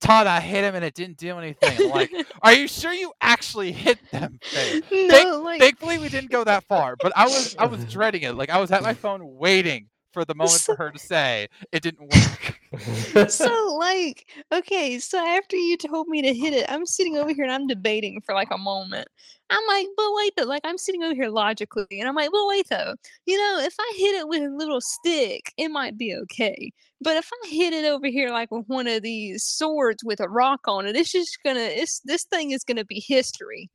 [0.00, 1.86] Todd, I hit him and it didn't do anything.
[1.86, 4.38] I'm like, are you sure you actually hit them?
[4.42, 8.22] Faye?" no, like Thankfully, we didn't go that far, but I was I was dreading
[8.22, 8.34] it.
[8.34, 11.82] Like I was at my phone waiting for the moment for her to say it
[11.82, 12.58] didn't work.
[13.28, 17.44] so like okay so after you told me to hit it i'm sitting over here
[17.44, 19.06] and i'm debating for like a moment
[19.50, 22.48] i'm like but wait though like i'm sitting over here logically and i'm like well
[22.48, 22.94] wait though
[23.26, 26.72] you know if i hit it with a little stick it might be okay
[27.02, 30.28] but if i hit it over here like with one of these swords with a
[30.28, 33.68] rock on it it's just gonna it's this thing is gonna be history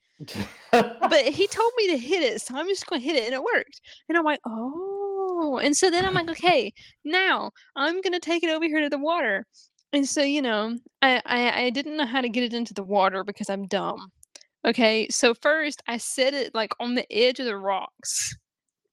[0.71, 3.43] but he told me to hit it, so I'm just gonna hit it, and it
[3.43, 3.81] worked.
[4.09, 5.06] And I'm like, oh.
[5.39, 6.73] Oh, and so then I'm like, okay,
[7.05, 9.45] now I'm gonna take it over here to the water.
[9.93, 12.83] And so you know, I I, I didn't know how to get it into the
[12.83, 14.11] water because I'm dumb.
[14.65, 18.35] Okay, so first I set it like on the edge of the rocks.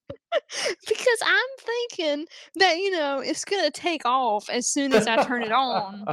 [0.87, 5.41] because I'm thinking that you know it's gonna take off as soon as I turn
[5.41, 6.05] it on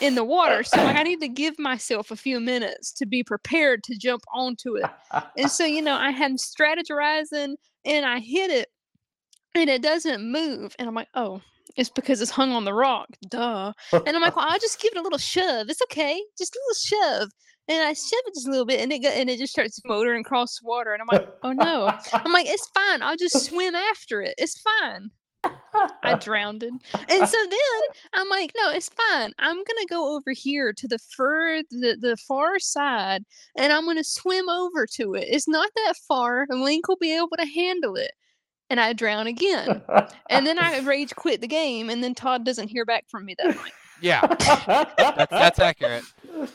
[0.00, 0.64] in the water.
[0.64, 4.22] So like I need to give myself a few minutes to be prepared to jump
[4.34, 4.90] onto it.
[5.38, 8.68] And so, you know, I had strategizing and I hit it
[9.56, 10.74] and it doesn't move.
[10.78, 11.40] And I'm like, oh,
[11.76, 13.08] it's because it's hung on the rock.
[13.28, 13.72] Duh.
[13.92, 15.68] And I'm like, well, I'll just give it a little shove.
[15.68, 16.20] It's okay.
[16.38, 17.30] Just a little shove.
[17.68, 19.80] And I shove it just a little bit and it go, and it just starts
[19.84, 20.92] motoring across the water.
[20.92, 21.92] And I'm like, oh no.
[22.12, 23.02] I'm like, it's fine.
[23.02, 24.34] I'll just swim after it.
[24.38, 25.10] It's fine.
[26.02, 26.62] I drowned.
[26.62, 26.80] And
[27.28, 27.82] so then
[28.14, 29.32] I'm like, no, it's fine.
[29.38, 33.24] I'm gonna go over here to the fur the, the far side
[33.56, 35.24] and I'm gonna swim over to it.
[35.28, 38.12] It's not that far, Link will be able to handle it.
[38.68, 39.82] And I drown again.
[40.28, 43.34] And then I rage quit the game, and then Todd doesn't hear back from me
[43.38, 43.72] that night.
[44.02, 44.20] Yeah,
[44.98, 46.04] that's that's accurate.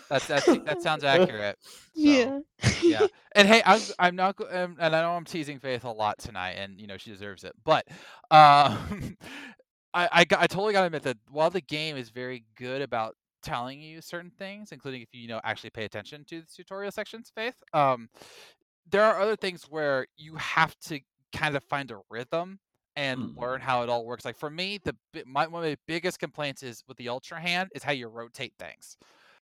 [0.09, 1.57] That's that's that sounds accurate.
[1.63, 2.39] So, Yeah.
[2.83, 3.07] yeah.
[3.33, 6.19] And hey, I'm I'm not go- um, and I know I'm teasing Faith a lot
[6.19, 7.53] tonight, and you know she deserves it.
[7.63, 7.87] But
[8.29, 9.17] um,
[9.93, 13.15] I I, got, I totally gotta admit that while the game is very good about
[13.41, 16.91] telling you certain things, including if you you know actually pay attention to the tutorial
[16.91, 18.09] sections, Faith, um,
[18.89, 20.99] there are other things where you have to
[21.31, 22.59] kind of find a rhythm
[22.95, 23.35] and Mm.
[23.37, 24.25] learn how it all works.
[24.25, 27.69] Like for me, the my, one of my biggest complaints is with the Ultra Hand
[27.75, 28.97] is how you rotate things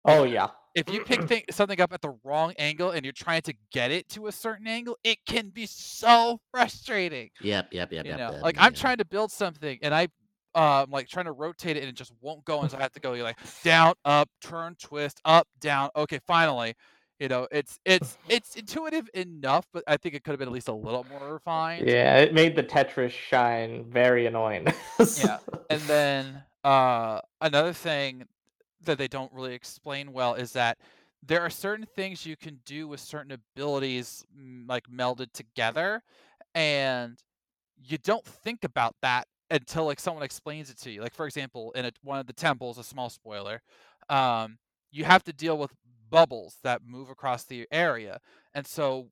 [0.05, 0.51] oh yeah.
[0.75, 3.91] if you pick thing, something up at the wrong angle and you're trying to get
[3.91, 7.29] it to a certain angle, it can be so frustrating.
[7.39, 8.17] Yep, yep, yep, You yep.
[8.17, 10.07] know, yep, like yeah, I'm trying to build something and I
[10.55, 12.93] um like trying to rotate it and it just won't go, and so I have
[12.93, 15.89] to go like down, up, turn, twist, up, down.
[15.95, 16.75] Okay, finally.
[17.19, 20.53] You know, it's it's it's intuitive enough, but I think it could have been at
[20.53, 21.87] least a little more refined.
[21.87, 24.67] Yeah, it made the Tetris shrine very annoying.
[25.17, 25.39] Yeah.
[25.69, 28.25] And then uh, another thing
[28.83, 30.77] that they don't really explain well is that
[31.25, 34.25] there are certain things you can do with certain abilities
[34.67, 36.03] like melded together,
[36.55, 37.17] and
[37.77, 41.01] you don't think about that until like someone explains it to you.
[41.01, 43.61] Like for example, in a, one of the temples, a small spoiler,
[44.09, 44.57] um,
[44.91, 45.71] you have to deal with
[46.09, 48.19] bubbles that move across the area,
[48.53, 49.11] and so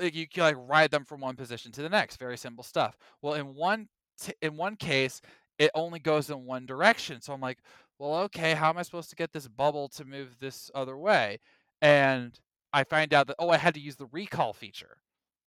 [0.00, 2.16] like, you can like ride them from one position to the next.
[2.18, 2.96] Very simple stuff.
[3.22, 3.88] Well, in one
[4.20, 5.20] t- in one case,
[5.58, 7.20] it only goes in one direction.
[7.20, 7.58] So I'm like,
[7.98, 11.38] well, okay, how am I supposed to get this bubble to move this other way?
[11.80, 12.38] And
[12.72, 14.98] I find out that oh, I had to use the recall feature.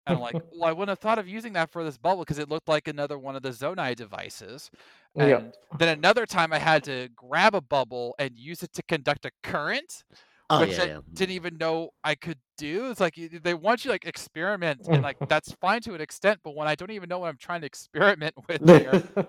[0.07, 2.39] And I'm like, well, I wouldn't have thought of using that for this bubble because
[2.39, 4.71] it looked like another one of the Zonai devices.
[5.19, 5.57] And Yep.
[5.73, 9.31] then another time I had to grab a bubble and use it to conduct a
[9.43, 10.05] current
[10.57, 10.99] Oh which yeah, I yeah.
[11.13, 12.91] didn't even know I could do.
[12.91, 16.41] It's like they want you to like experiment, and like that's fine to an extent.
[16.45, 19.03] But when I don't even know what I'm trying to experiment with, here,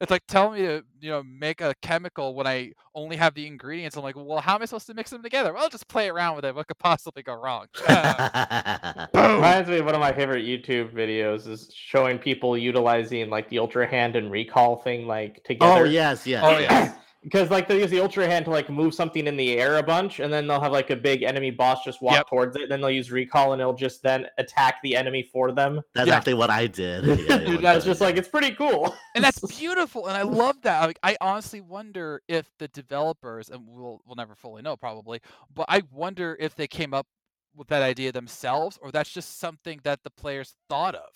[0.00, 3.46] it's like telling me to you know make a chemical when I only have the
[3.46, 3.96] ingredients.
[3.96, 5.52] I'm like, well, how am I supposed to mix them together?
[5.54, 6.54] Well, just play around with it.
[6.54, 7.66] What could possibly go wrong?
[7.88, 13.48] Ah, Reminds me of one of my favorite YouTube videos is showing people utilizing like
[13.48, 15.82] the Ultra Hand and Recall thing like together.
[15.82, 16.42] oh yes, yes.
[16.44, 16.94] Oh, yes.
[17.22, 17.26] Yeah.
[17.26, 19.82] Because like they use the Ultra Hand to like move something in the air a
[19.82, 22.28] bunch, and then they'll have like a big enemy boss just walk Yep.
[22.28, 22.68] towards it.
[22.68, 25.80] Then they'll use Recall, and it'll just then attack the enemy for them.
[25.94, 26.16] That's Yeah.
[26.16, 27.04] actually what I did.
[27.06, 28.94] Yeah, yeah, Dude, That's just like it's pretty cool.
[29.14, 30.84] and that's beautiful, and I love that.
[30.86, 35.20] Like, I honestly wonder if the developers, and we'll we'll never fully know probably,
[35.54, 37.06] but I wonder if they came up
[37.54, 41.08] with that idea themselves, or that's just something that the players thought of.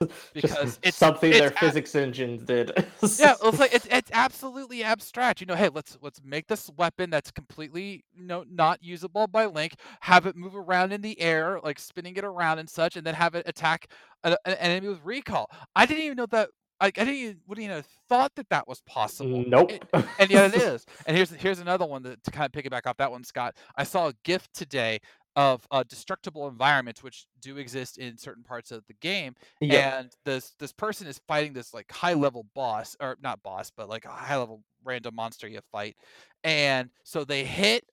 [0.32, 2.70] because it's something it's their a- physics engine did.
[3.18, 5.40] yeah, it's like it's it's absolutely abstract.
[5.40, 9.46] You know, hey, let's let's make this weapon that's completely you know not usable by
[9.46, 13.04] Link, have it move around in the air, like spinning it around and such, and
[13.04, 13.88] then have it attack
[14.22, 15.50] a- a- an enemy with recall.
[15.74, 16.50] I didn't even know that.
[16.80, 19.44] Like, I didn't even wouldn't even have thought that that was possible.
[19.48, 19.72] nope.
[19.72, 19.82] It-
[20.20, 20.86] and yet it is.
[21.08, 23.56] And here's here's another one that to kind of piggyback off that one, Scott.
[23.74, 25.00] I saw a GIF today
[25.38, 30.00] of uh, destructible environments which do exist in certain parts of the game Yeah.
[30.00, 33.88] and this this person is fighting this like high level boss or not boss but
[33.88, 35.96] like a high level random monster you fight
[36.42, 37.84] and so they hit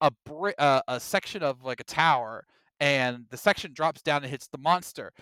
[0.00, 2.44] a bri- uh, a section of like a tower
[2.78, 5.12] and the section drops down and hits the monster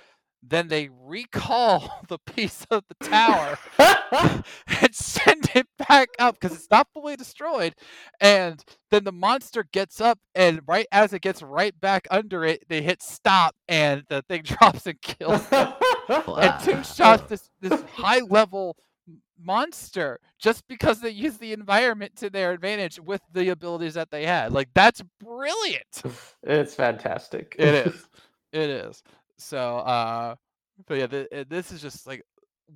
[0.43, 3.59] then they recall the piece of the tower
[4.83, 7.75] and send it back up because it's not fully destroyed.
[8.21, 12.65] And then the monster gets up, and right as it gets right back under it,
[12.69, 15.73] they hit stop, and the thing drops and kills them.
[16.09, 16.83] and two Wow.
[16.83, 18.77] shots this this high level
[19.43, 24.27] monster just because they used the environment to their advantage with the abilities that they
[24.27, 24.53] had.
[24.53, 26.03] Like that's brilliant.
[26.43, 27.57] it's fantastic.
[27.59, 28.07] It is.
[28.53, 29.03] It is.
[29.41, 30.35] So, uh,
[30.87, 32.23] but yeah, th- uh, this is just like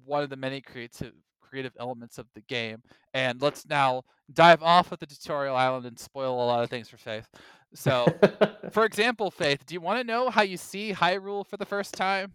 [0.05, 2.83] one of the many creative creative elements of the game.
[3.13, 4.03] And let's now
[4.33, 7.29] dive off of the tutorial island and spoil a lot of things for Faith.
[7.75, 8.07] So,
[8.71, 11.95] for example, Faith, do you want to know how you see Hyrule for the first
[11.95, 12.33] time?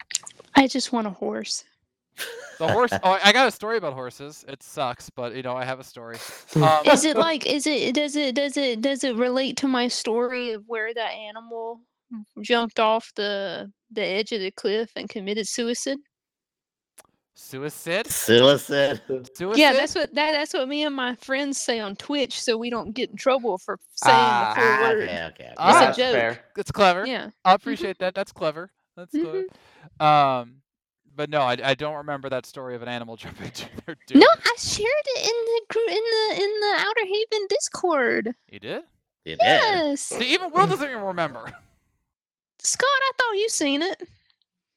[0.56, 1.66] I just want a horse.
[2.60, 2.92] The horse.
[3.04, 4.44] oh, I got a story about horses.
[4.48, 6.18] It sucks, but you know I have a story.
[6.56, 9.88] Um, Is it like is it does it does it does it relate to my
[9.88, 11.80] story of where that animal
[12.42, 15.98] jumped off the the edge of the cliff and committed suicide?
[17.36, 18.08] suicide?
[18.08, 19.02] Suicide.
[19.36, 19.58] Suicide?
[19.60, 22.70] Yeah, that's what that that's what me and my friends say on Twitch, so we
[22.70, 25.04] don't get in trouble for saying Ah, the full Ah, word.
[25.04, 25.26] okay, okay.
[25.46, 25.54] okay.
[25.58, 26.14] Ah, It's a joke.
[26.16, 26.40] fair.
[26.58, 27.06] It's clever.
[27.06, 27.30] Yeah.
[27.46, 28.14] I appreciate that.
[28.14, 28.72] That's clever.
[28.98, 29.48] That's good.
[30.00, 30.56] Um,
[31.16, 34.20] but no, I, I don't remember that story of an animal jumping to their doom.
[34.20, 38.36] No, I shared it in the in the in the Outer Haven Discord.
[38.52, 38.84] You did?
[39.26, 39.40] You did.
[39.42, 40.02] Yes.
[40.02, 41.52] See, even Will doesn't even remember.
[42.62, 44.08] Scott, I thought you seen it.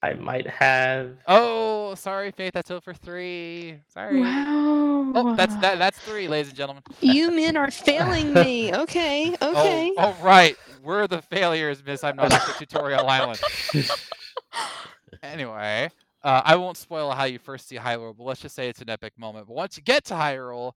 [0.05, 1.17] I might have.
[1.29, 2.55] Oh, sorry, Faith.
[2.55, 3.79] That's 0 for three.
[3.95, 4.21] Sorry.
[4.21, 5.13] Wow.
[5.15, 5.79] Oh, that's that.
[5.79, 6.83] That's three, ladies and gentlemen.
[7.01, 8.75] You men are failing me.
[8.75, 9.29] Okay.
[9.41, 9.93] Okay.
[9.97, 10.57] Oh, oh, right.
[10.83, 12.03] We're the failures, Miss.
[12.03, 13.41] I'm not at tutorial island.
[15.23, 15.89] Anyway,
[16.25, 18.91] uh, I won't spoil how you first see Hyrule, but let's just say it's an
[18.91, 19.47] epic moment.
[19.47, 20.73] But once you get to Hyrule,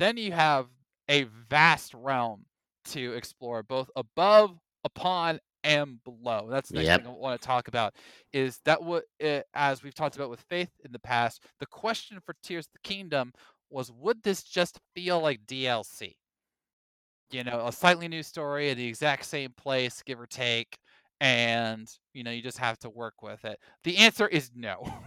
[0.00, 0.66] then you have
[1.08, 2.46] a vast realm
[2.86, 6.48] to explore, both above, upon, and below.
[6.50, 6.94] That's the next Yep.
[6.94, 7.94] thing I want to talk about.
[8.32, 12.18] Is that what, uh, as we've talked about with Faith in the past, the question
[12.24, 13.32] for Tears of the Kingdom
[13.70, 16.16] was, would this just feel like DLC?
[17.30, 20.78] You know, a slightly new story at the exact same place, give or take,
[21.20, 23.58] and you know, you just have to work with it.
[23.84, 24.82] The answer is no.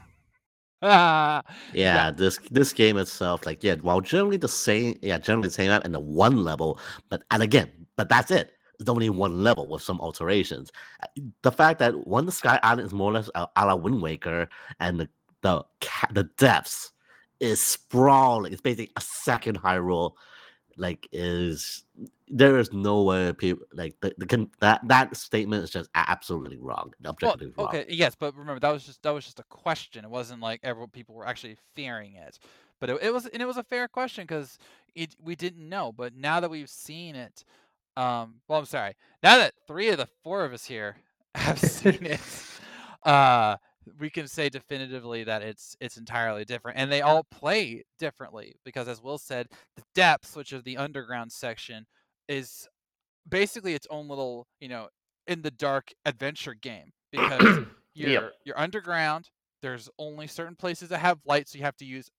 [0.85, 1.41] Ah,
[1.71, 5.69] Yeah, this this game itself, like yeah, while generally the same, yeah, generally the same
[5.69, 6.79] map and the one level,
[7.09, 8.53] but and again, but that's it.
[8.79, 10.71] It's only one level with some alterations.
[11.41, 14.01] The fact that one the Sky Island is more or less a, a la Wind
[14.01, 14.49] Waker,
[14.79, 15.09] and the
[15.41, 15.63] the
[16.11, 16.91] the depths
[17.39, 18.51] is sprawling.
[18.51, 20.13] It's basically a second Hyrule.
[20.75, 21.83] Like is
[22.27, 26.91] there is no way people like the, the that that statement is just absolutely wrong,
[27.01, 27.67] well, objectively wrong.
[27.67, 30.03] okay, yes, but remember that was just that was just a question.
[30.03, 32.39] It wasn't like everyone people were actually fearing it,
[32.79, 34.57] but it, it was and it was a fair question because
[34.95, 35.91] it we didn't know.
[35.91, 37.43] But now that we've seen it,
[37.97, 38.93] um, well, I'm sorry.
[39.23, 40.97] Now that three of the four of us here
[41.35, 42.21] have seen it,
[43.03, 43.57] uh,
[43.99, 48.87] we can say definitively that it's it's entirely different, and they all play differently because,
[48.87, 51.85] as Will said, the depths, which is the underground section,
[52.27, 52.67] is
[53.27, 54.87] basically its own little, you know,
[55.27, 57.59] in the dark adventure game because
[57.93, 58.33] you're Yep.
[58.45, 59.29] you're underground.
[59.61, 62.09] There's only certain places that have light, so you have to use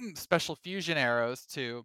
[0.00, 1.84] mm, special fusion arrows to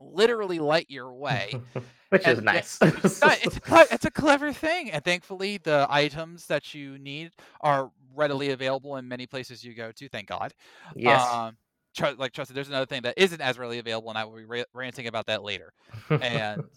[0.00, 1.52] literally light your way.
[2.10, 2.78] Which And is nice.
[2.80, 7.90] It's a cle- it's a clever thing, and thankfully the items that you need are
[8.14, 10.08] readily available in many places you go to.
[10.08, 10.54] Thank God.
[10.96, 11.22] yes.
[11.30, 11.58] Um,
[11.94, 14.36] tru- like trust me, there's another thing that isn't as readily available, and I will
[14.36, 15.72] be ra- ranting about that later.
[16.08, 16.64] and-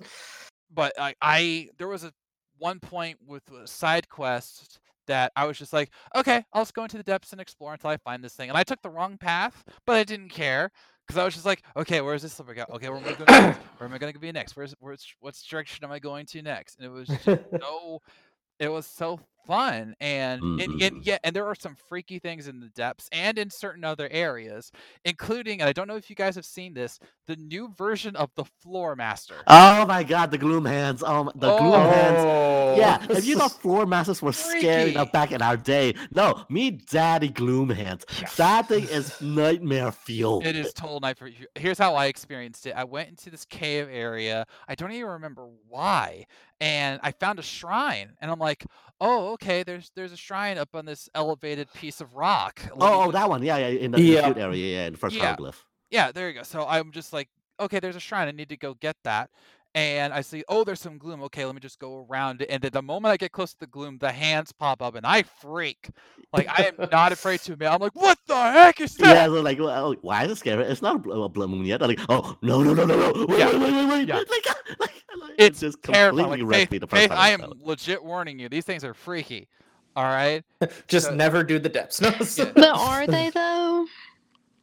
[0.73, 2.13] But I, I there was a
[2.57, 4.79] one point with a side quest
[5.11, 7.89] that I was just like, okay, I'll just go into the depths and explore until
[7.89, 8.49] I find this thing.
[8.49, 10.71] And I took the wrong path, but I didn't care
[11.05, 12.65] because I was just like, okay, where's this silver go?
[12.71, 13.25] Okay, where am I going?
[13.27, 13.59] next?
[13.77, 14.55] Where am I going to be next?
[14.55, 16.77] Where's where's what's direction am I going to next?
[16.77, 17.25] And it was just
[17.61, 18.01] so
[18.59, 20.87] it was so fun and, and Mm-mm.
[20.87, 24.07] and yeah and there are some freaky things in the depths and in certain other
[24.11, 24.71] areas
[25.05, 28.29] including and i don't know if you guys have seen this the new version of
[28.35, 31.03] the floor master Oh my god, the gloom hands.
[31.05, 31.89] Oh, my- the gloom Oh.
[31.89, 32.17] hands.
[32.19, 32.75] Oh.
[32.77, 36.71] Yeah, if you thought floor masters were scary enough back in our day, no, me
[36.71, 38.05] daddy gloom hands.
[38.37, 40.41] That thing is nightmare fuel.
[40.45, 41.31] It is total nightmare.
[41.55, 42.73] Here's how I experienced it.
[42.75, 44.45] I went into this cave area.
[44.67, 46.25] I don't even remember why,
[46.59, 48.65] and I found a shrine, and I'm like,
[49.01, 49.63] "Oh, okay.
[49.63, 53.11] There's there's a shrine up on this elevated piece of rock." Let me Oh, oh,
[53.11, 53.43] that one.
[53.43, 54.27] Yeah, yeah, in the, in Yeah.
[54.29, 55.23] shoot area, yeah, in the first Yeah.
[55.23, 55.65] hieroglyph.
[55.89, 56.43] yeah, there you go.
[56.43, 57.27] So I'm just like,
[57.59, 58.29] "Okay, there's a shrine.
[58.29, 59.29] I need to go get that."
[59.73, 61.23] And I see, oh, there's some gloom.
[61.23, 62.49] Okay, let me just go around it.
[62.49, 65.05] And then the moment I get close to the gloom, the hands pop up, and
[65.05, 65.89] I freak.
[66.33, 67.69] Like I am not afraid to admit.
[67.71, 70.37] I'm like, "What the heck is that?" Yeah, so like, well, oh, why is it
[70.39, 70.63] scary?
[70.65, 71.81] It's not a bl- a blood moon yet.
[71.81, 73.25] I'm like, oh no, no, no, no, no!
[73.27, 73.47] Wait, Yeah.
[73.51, 74.07] wait, wait, wait, wait!
[74.09, 74.15] Yeah.
[74.29, 74.45] Like,
[74.79, 74.91] like,
[75.21, 76.17] like, It's just Terrifying.
[76.17, 77.57] completely Like, wrecked Faith, me the first Faith, time I I am saw it.
[77.65, 78.49] legit warning you.
[78.49, 79.47] These things are freaky.
[79.95, 80.43] All right.
[80.87, 81.99] Just So- never do the depths.
[82.01, 82.09] No.
[82.09, 82.51] Yeah.
[82.55, 83.85] But are they though?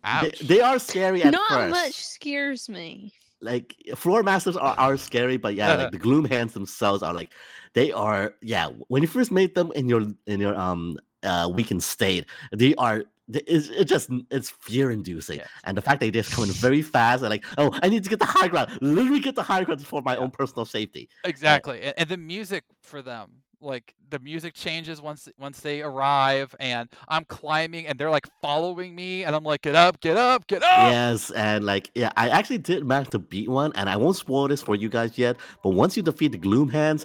[0.03, 0.39] They, Ouch.
[0.41, 1.71] they are scary at Not first.
[1.71, 3.13] much scares me.
[3.41, 7.31] Like floor masters are, are scary, but yeah, like the gloom hands themselves are like
[7.75, 8.69] they are yeah.
[8.89, 13.05] When you first made them in your in your um uh weakened state, they are
[13.31, 15.39] it's, it just it's fear inducing.
[15.39, 15.47] Yeah.
[15.65, 18.03] And the fact that they just come in very fast and like, oh, I need
[18.05, 20.21] to get the high ground, literally get the high ground for my Yeah.
[20.21, 21.09] own personal safety.
[21.25, 26.55] Exactly, and, and the music for them, like the music changes once once they arrive,
[26.61, 30.47] and I'm climbing, and they're like following me, and I'm like, get up, get up,
[30.47, 30.93] get up.
[30.93, 34.49] Yes, and like yeah, I actually did manage to beat one, and I won't spoil
[34.49, 35.37] this for you guys yet.
[35.63, 37.05] But once you defeat the Gloom Hands,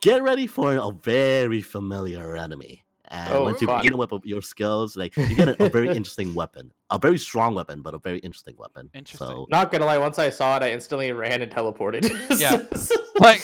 [0.00, 2.84] get ready for a very familiar enemy.
[3.12, 3.82] And Oh, once you fun.
[3.82, 7.18] beat them with your skills, like you get a, a very interesting weapon, a very
[7.18, 8.88] strong weapon, but a very interesting weapon.
[8.94, 9.28] Interesting.
[9.28, 12.04] So Not gonna lie, once I saw it, I instantly ran and teleported.
[12.40, 12.62] Yeah.
[13.20, 13.42] Like,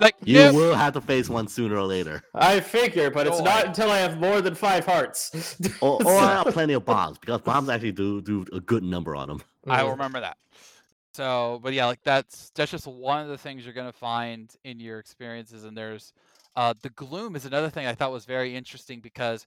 [0.00, 3.38] like you if- will have to face one sooner or later, I figure, but it's
[3.38, 3.44] Joy.
[3.44, 5.56] not until I have more than five hearts.
[5.80, 9.14] or, or I have plenty of bombs because bombs actually do do a good number
[9.16, 9.42] on them.
[9.68, 9.92] I will Mm.
[9.92, 10.36] remember that.
[11.14, 14.80] So, but yeah, like that's that's just one of the things you're gonna find in
[14.80, 16.12] your experiences, and there's
[16.56, 19.46] uh, the gloom is another thing I thought was very interesting because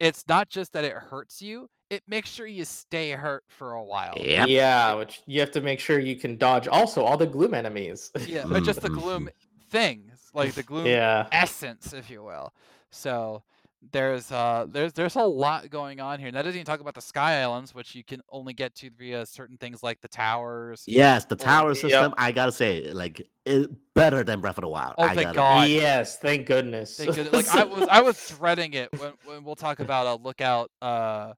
[0.00, 3.84] it's not just that it hurts you; it makes sure you stay hurt for a
[3.84, 4.26] while.
[4.28, 4.50] Yep.
[4.58, 8.10] Yeah, which you have to make sure you can dodge also all the gloom enemies.
[8.24, 9.28] Yeah, but just the Mhm, gloom
[9.70, 11.30] things, like the gloom yeah.
[11.30, 12.54] essence, if you will.
[12.90, 13.44] So
[13.92, 16.28] there's uh there's there's a lot going on here.
[16.28, 18.90] And that doesn't even talk about the sky islands, which you can only get to
[18.98, 20.82] via certain things like the towers.
[20.86, 21.76] Yes, the Or- tower Yep.
[21.76, 22.14] system.
[22.18, 24.94] I gotta say, like, it, better than Breath of the Wild.
[24.98, 25.68] Oh, I thank gotta- God.
[25.68, 26.96] Yes, thank goodness.
[26.96, 30.22] They could, like I was I was dreading it when, when we'll talk about a
[30.22, 31.34] lookout uh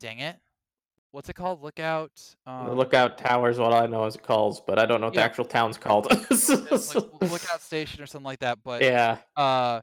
[0.00, 0.36] dang it.
[1.10, 1.60] What's it called?
[1.62, 2.12] Lookout
[2.46, 3.58] The um, Lookout towers.
[3.58, 5.20] what I know as it calls, but I don't know what Yeah.
[5.20, 6.06] the actual town's called.
[6.10, 8.60] like lookout station or something like that.
[8.64, 9.18] But yeah.
[9.36, 9.82] uh wh-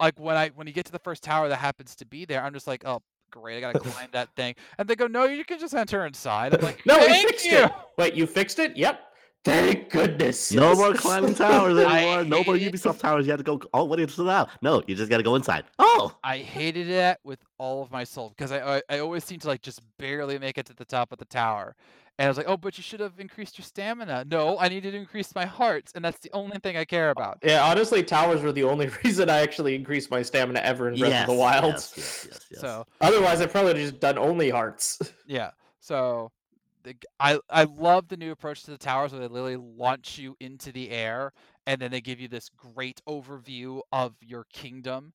[0.00, 2.42] like when I when you get to the first tower that happens to be there,
[2.42, 4.54] I'm just like, oh great, I gotta climb that thing.
[4.78, 6.54] And they go, no, you can just enter inside.
[6.54, 7.58] I'm like, no, we thank fixed you.
[7.58, 7.72] it.
[7.98, 8.76] Wait, you fixed it?
[8.76, 9.00] Yep.
[9.44, 10.52] Thank goodness.
[10.52, 10.78] No yes.
[10.78, 12.24] more climbing towers anymore.
[12.24, 12.72] No more hate it.
[12.72, 13.26] Ubisoft towers.
[13.26, 14.48] You have to go all the way to that.
[14.62, 15.64] No, you just got to go inside.
[15.78, 19.38] Oh, I hated it with all of my soul because I, I I always seem
[19.40, 21.76] to like just barely make it to the top of the tower.
[22.18, 24.24] And I was like, oh, but you should have increased your stamina.
[24.30, 27.12] No, I needed to increase my hearts, and that's the only thing I care uh,
[27.12, 27.38] about.
[27.42, 31.10] Yeah, honestly, towers were the only reason I actually increased my stamina ever in Breath
[31.10, 31.72] yes, of the Wild.
[31.72, 32.60] Yes, yes, yes, yes.
[32.60, 34.98] So Otherwise, I probably just done only hearts.
[35.26, 35.50] yeah,
[35.80, 36.30] so
[36.84, 40.16] the, g- I I love the new approach to the towers where they literally launch
[40.16, 41.32] you into the air,
[41.66, 45.14] and then they give you this great overview of your kingdom,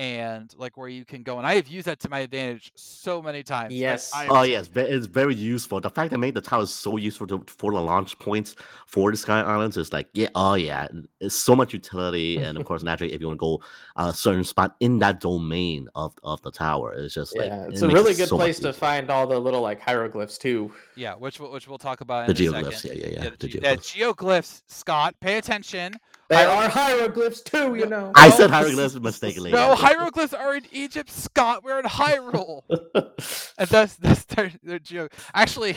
[0.00, 1.36] and like where you can go.
[1.36, 3.74] And I have used that to my advantage so many times.
[3.74, 4.10] Yes.
[4.14, 5.78] I- Oh yes, ve- it's very useful.
[5.78, 9.16] The fact that made the towers so useful to, for the launch points for the
[9.18, 10.88] Sky Islands is like, yeah, oh yeah,
[11.20, 12.38] it's so much utility.
[12.38, 13.60] And of course, naturally, if you want to go
[13.96, 17.72] a certain spot in that domain of, of the tower, it's just like yeah, it
[17.74, 20.72] it's a really good so place to find all the little like hieroglyphs too.
[20.96, 23.00] Yeah, which we'll, which we'll talk about The a geoglyphs, second.
[23.00, 24.14] yeah, yeah, yeah, the, the ge- yeah, geoglyphs.
[24.16, 24.62] geoglyphs.
[24.68, 25.92] Scott, pay attention.
[26.30, 28.12] They Hiero- are hieroglyphs too, you know.
[28.14, 29.50] I No, said hieroglyphs mistakenly.
[29.50, 31.64] No, hieroglyphs are in Egypt, Scott.
[31.64, 32.62] We're in Hyrule,
[33.58, 35.08] and that's that's their, their geo.
[35.34, 35.74] Actually,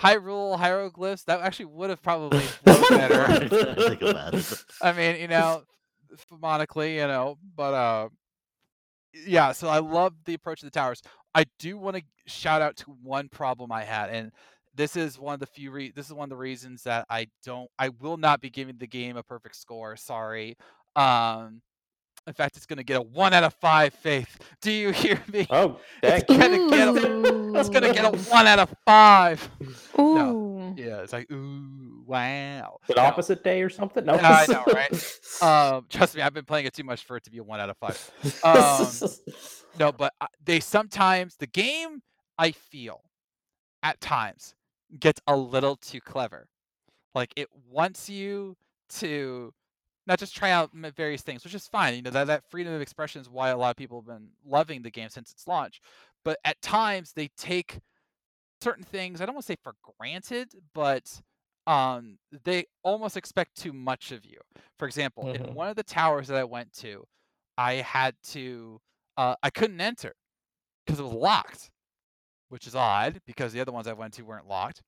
[0.00, 1.22] Hyrule hieroglyphs.
[1.24, 3.48] That actually would have probably flowed better.
[3.88, 4.64] Think about it.
[4.82, 5.62] I mean, you know,
[6.28, 8.08] phonetically, you know, but uh,
[9.24, 9.52] yeah.
[9.52, 11.00] So I love the approach to the towers.
[11.32, 14.32] I do want to shout out to one problem I had, and
[14.76, 15.70] this is one of the few.
[15.70, 17.70] Re- this is one of the reasons that I don't.
[17.78, 19.96] I will not be giving the game a perfect score.
[19.96, 20.56] Sorry.
[20.94, 21.62] Um,
[22.26, 23.94] in fact, it's going to get a one out of five.
[23.94, 25.46] Faith, do you hear me?
[25.50, 26.22] oh, dang.
[26.22, 29.48] It's gonna get a, it's gonna get a one out of five.
[29.98, 30.74] Ooh.
[30.76, 32.02] Yeah, it's like ooh.
[32.04, 32.78] wow.
[32.88, 33.02] The No.
[33.02, 34.04] opposite day or something?
[34.04, 34.14] No.
[34.14, 34.92] I know, right?
[35.40, 37.60] Um, trust me, I've been playing it too much for it to be a one
[37.60, 38.10] out of five.
[38.42, 38.88] Um,
[39.78, 42.02] no, but uh, they sometimes the game
[42.38, 43.02] I feel
[43.84, 44.55] at times
[45.00, 46.48] gets a little too clever.
[47.14, 48.56] Like it wants you
[48.90, 49.52] to
[50.06, 51.94] not just try out various things, which is fine.
[51.96, 54.30] You know that that freedom of expression is why a lot of people have been
[54.44, 55.80] loving the game since its launch.
[56.24, 57.80] But at times they take
[58.62, 59.20] certain things.
[59.20, 61.20] I don't want to say for granted, but
[61.66, 64.38] um, they almost expect too much of you.
[64.78, 65.52] For example, in Mhm.
[65.52, 67.04] one of the towers that I went to,
[67.58, 68.80] I had to
[69.16, 70.14] uh, I couldn't enter
[70.86, 71.70] because it was locked,
[72.48, 74.82] which is odd because the other ones I went to weren't locked.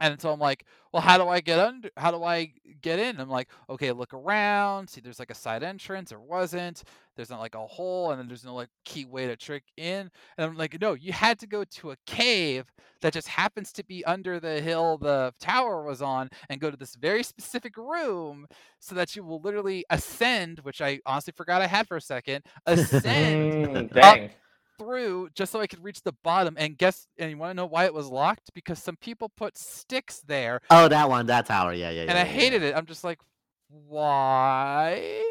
[0.00, 1.88] And so I'm like, well, how do I get under?
[1.96, 3.20] How do I get in?
[3.20, 6.10] I'm like, okay, look around, see, there's like a side entrance.
[6.10, 6.82] There wasn't.
[7.16, 10.10] There's not like a hole, and then there's no like key way to trick in.
[10.36, 12.66] And I'm like, no, you had to go to a cave
[13.02, 16.76] that just happens to be under the hill the tower was on, and go to
[16.76, 18.46] this very specific room
[18.80, 22.44] so that you will literally ascend, which I honestly forgot I had for a second.
[22.66, 24.30] Ascend Mm, dang.
[24.78, 26.54] Through just so I could reach the bottom.
[26.58, 28.50] And guess, and you want to know why it was locked?
[28.54, 31.72] Because some people put sticks there, oh, that one, that tower.
[31.72, 32.10] Yeah, yeah, yeah.
[32.10, 32.76] and I yeah, hated it.
[32.76, 33.18] I'm just like,
[33.68, 35.22] why?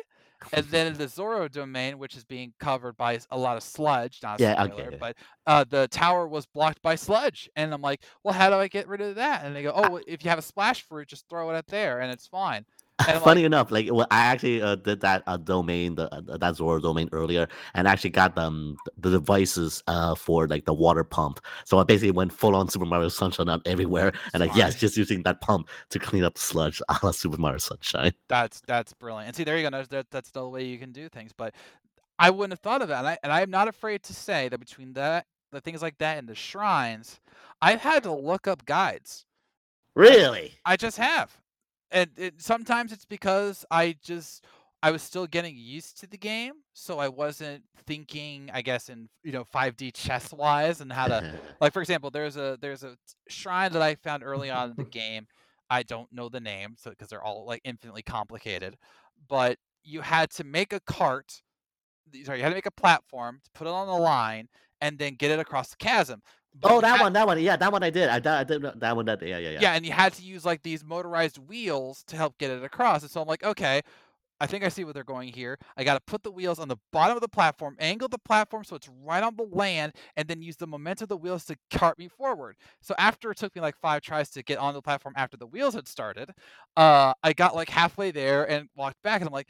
[0.52, 4.40] And then the Zora domain, which is being covered by a lot of sludge, not
[4.40, 4.98] Yeah, spoiler, okay.
[5.00, 5.16] but
[5.48, 7.50] uh, the tower was blocked by sludge.
[7.56, 9.46] And I'm like, well, how do I get rid of that?
[9.46, 11.68] And they go, oh, well, if you have a splash fruit, just throw it up
[11.68, 12.66] there, and it's fine.
[13.08, 16.38] And Funny like, enough, like well, I actually uh, did that uh, domain, the uh,
[16.38, 21.04] that Zora domain earlier, and actually got um, the devices uh for like the water
[21.04, 21.40] pump.
[21.66, 24.96] So I basically went full on Super Mario Sunshine out everywhere, and like yes, just
[24.96, 28.14] using that pump to clean up sludge a la Super Mario Sunshine.
[28.30, 29.30] That's that's brilliant.
[29.30, 29.72] And see, there you go.
[29.72, 31.32] That's, that, that's the way you can do things.
[31.36, 31.56] But
[32.20, 33.00] I wouldn't have thought of that.
[33.00, 36.20] And I and I'm not afraid to say that between that, the things like that,
[36.20, 37.20] and the shrines,
[37.60, 39.26] I've had to look up guides.
[39.96, 40.54] Really?
[40.66, 41.38] I just have,
[41.94, 44.44] and it, sometimes it's because I just
[44.82, 49.08] I was still getting used to the game, so I wasn't thinking, I guess, in
[49.24, 52.98] you know 5D chess wise and how to like for example there's a there's a
[53.30, 55.28] shrine that i found early on in the game.
[55.70, 58.78] I don't know the name so because they're all like infinitely complicated
[59.28, 61.42] but you had to make a cart
[62.24, 64.50] sorry you had to make a platform to put it on the line
[64.82, 66.22] and then get it across the chasm
[66.60, 68.10] But oh, that had- one, that one, yeah, that one I did.
[68.10, 69.06] I, did- I did that- that one.
[69.06, 69.60] That yeah, yeah, yeah.
[69.62, 73.02] yeah and you had to use like these motorized wheels to help get it across
[73.02, 73.82] and so i'm like okay
[74.42, 75.58] I think I see where they're going here.
[75.78, 78.66] I got to put the wheels on the bottom of the platform, angle the platform
[78.66, 81.56] so it's right on the land, and then use the momentum of the wheels to
[81.72, 82.58] cart me forward.
[82.82, 85.48] So after it took me like five tries to get on the platform after the
[85.48, 86.32] wheels had started,
[86.76, 89.48] uh, I got like halfway there and walked back, and I'm like,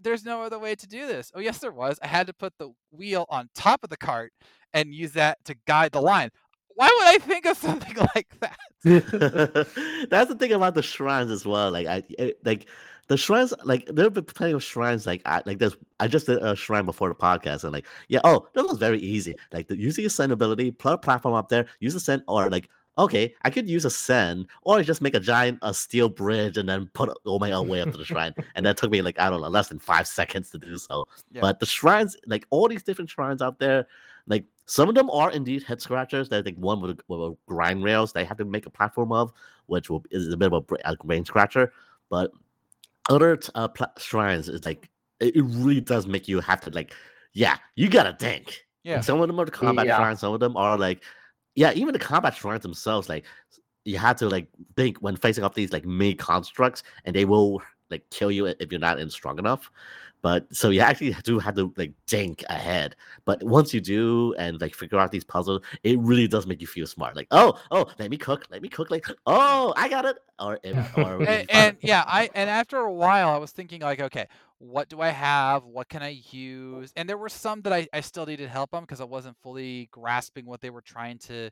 [0.00, 1.98] "There's no other way to do this." Oh yes, there was.
[2.00, 4.32] I had to put the wheel on top of the cart
[4.74, 6.30] and use that to guide the line.
[6.74, 8.58] Why would I think of something like that?
[10.10, 11.70] That's the thing about the shrines as well.
[11.70, 12.66] Like I it- like
[13.08, 13.52] the shrines.
[13.64, 15.06] Like there have been plenty of shrines.
[15.06, 15.76] Like I like this.
[15.98, 18.98] I just did a shrine before the podcast, and like yeah, oh, that was very
[19.00, 19.34] easy.
[19.52, 23.32] Like the, using Ascend ability, put a platform up there, use Ascend, or like okay,
[23.42, 27.08] I could use Ascend, or just make a giant a steel bridge and then put
[27.24, 28.34] all my own way up to the shrine.
[28.56, 31.06] And that took me like I don't know less than five seconds to do so.
[31.32, 31.40] Yeah.
[31.40, 33.86] But the shrines, like all these different shrines out there,
[34.26, 36.28] like some of them are indeed head scratchers.
[36.28, 39.12] There's like one with, a, with a grind rails they have to make a platform
[39.12, 39.32] of,
[39.64, 41.72] which will, is a bit of a, a brain scratcher.
[42.10, 42.32] But
[43.08, 44.90] other uh, pla- shrines is like
[45.20, 46.92] it, it really does make you have to like,
[47.32, 48.66] yeah, you gotta think.
[48.84, 48.96] Yeah.
[48.96, 49.96] And some of them are the combat Yeah.
[49.96, 50.20] shrines.
[50.20, 51.02] Some of them are like,
[51.54, 53.08] yeah, even the combat shrines themselves.
[53.08, 53.24] Like
[53.86, 57.62] you have to like think when facing off these like mini constructs, and they will
[57.90, 59.70] like kill you if you're not in strong enough.
[60.22, 62.96] But so you actually do have to like think ahead.
[63.24, 66.66] But once you do and like figure out these puzzles, it really does make you
[66.66, 67.16] feel smart.
[67.16, 68.90] Like, oh, oh, let me cook, let me cook.
[68.90, 70.18] Like, oh, I got it.
[70.40, 74.00] Or, if- or and, and yeah, I and after a while, I was thinking like,
[74.00, 74.26] okay,
[74.58, 75.64] what do I have?
[75.64, 76.92] What can I use?
[76.96, 79.88] And there were some that I, I still needed help on because I wasn't fully
[79.92, 81.50] grasping what they were trying to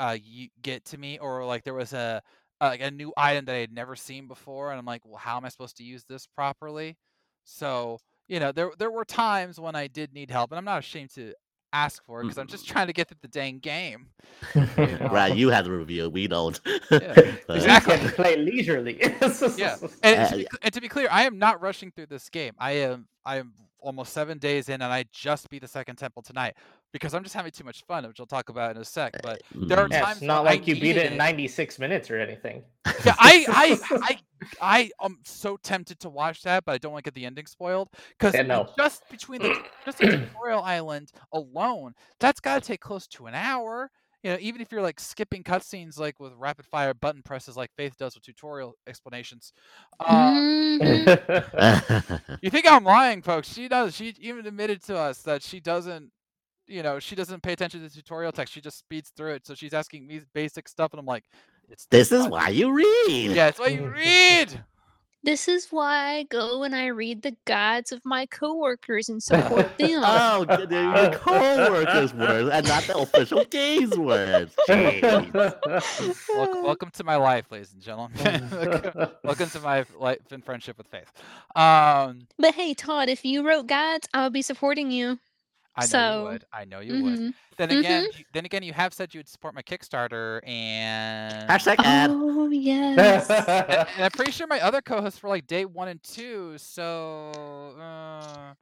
[0.00, 0.18] uh
[0.62, 2.22] get to me, or like there was a
[2.60, 5.18] uh, like a new item that I had never seen before, and I'm like, well,
[5.18, 6.96] how am I supposed to use this properly?
[7.44, 10.78] So you know, there there were times when I did need help, and I'm not
[10.78, 11.34] ashamed to
[11.72, 14.08] ask for it because I'm just trying to get through the dang game.
[14.54, 15.08] know.
[15.10, 16.08] right, you have the review.
[16.10, 16.60] We don't.
[16.90, 17.94] Yeah, exactly.
[17.94, 18.98] You can play leisurely.
[19.00, 22.28] Yeah, and, Uh, to be, and to be clear, I am not rushing through this
[22.28, 22.52] game.
[22.58, 26.22] I am I am almost seven days in, and I just beat the second temple
[26.22, 26.54] tonight
[26.92, 29.14] because I'm just having too much fun, which I'll talk about in a sec.
[29.22, 29.92] But there are Mm.
[29.92, 32.62] Yeah, times it's not when I like you beat it in 96 minutes or anything.
[33.04, 34.18] yeah, I I I
[34.60, 37.46] I am so tempted to watch that, but I don't want to get the ending
[37.46, 37.88] spoiled
[38.18, 38.68] because Yeah, no.
[38.76, 39.52] just between the
[39.84, 43.90] just the tutorial island alone, that's got to take close to an hour.
[44.22, 47.70] you know, even if you're like skipping cutscenes like with rapid fire button presses like
[47.76, 49.52] Faith does with tutorial explanations.
[50.00, 50.32] Uh,
[50.80, 51.10] Mhm.
[52.40, 53.52] you think I'm lying, folks?
[53.52, 53.94] She does.
[53.94, 56.10] She even admitted to us that she doesn't,
[56.66, 58.52] you know, she doesn't pay attention to the tutorial text.
[58.54, 59.46] She just speeds through it.
[59.46, 61.24] So she's asking me basic stuff, and I'm like,
[61.61, 63.32] "It's this is why you read.
[63.32, 64.62] Yeah, it's why you read.
[65.24, 69.70] This is why I go and I read the guides of my coworkers and support
[69.78, 70.02] them.
[70.04, 74.52] Oh, g- the- your co-workers' words and not the official game's words.
[74.68, 78.48] Welcome, welcome to my life, ladies and gentlemen.
[79.24, 81.12] welcome to my life and friendship with Faith.
[81.54, 85.20] Um, But hey, Todd, if you wrote guides, I would be supporting you.
[85.74, 86.44] I know So, you would.
[86.52, 87.18] I know you would.
[87.18, 87.34] Mhm.
[87.56, 91.76] Then again, you- then again, you have said you would support my Kickstarter, and Hashtag
[91.78, 92.10] ad.
[92.12, 93.30] Oh yes.
[93.30, 96.58] and, and I'm pretty sure my other co-hosts were like day one and two.
[96.58, 97.30] So,
[97.80, 98.54] uh,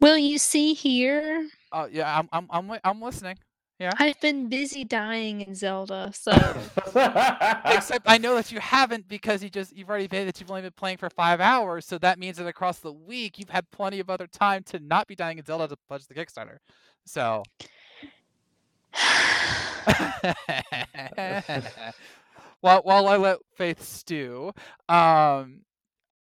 [0.00, 3.38] well, you see here, oh yeah, I'm I'm I'm I'm listening.
[3.80, 6.32] I've been busy dying in Zelda, so
[7.66, 10.62] Except I know that you haven't because you just you've already admitted that you've only
[10.62, 11.86] been playing for five hours.
[11.86, 15.06] So that means that across the week you've had plenty of other time to not
[15.06, 16.58] be dying in Zelda to pledge the Kickstarter.
[17.06, 17.44] So.
[22.60, 24.52] while while I let Faith stew,
[24.88, 25.60] um,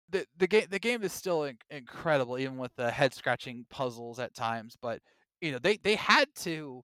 [0.10, 4.20] the the game the game is still in- incredible, even with the head scratching puzzles
[4.20, 4.76] at times.
[4.82, 5.02] But
[5.40, 6.84] you know they they had to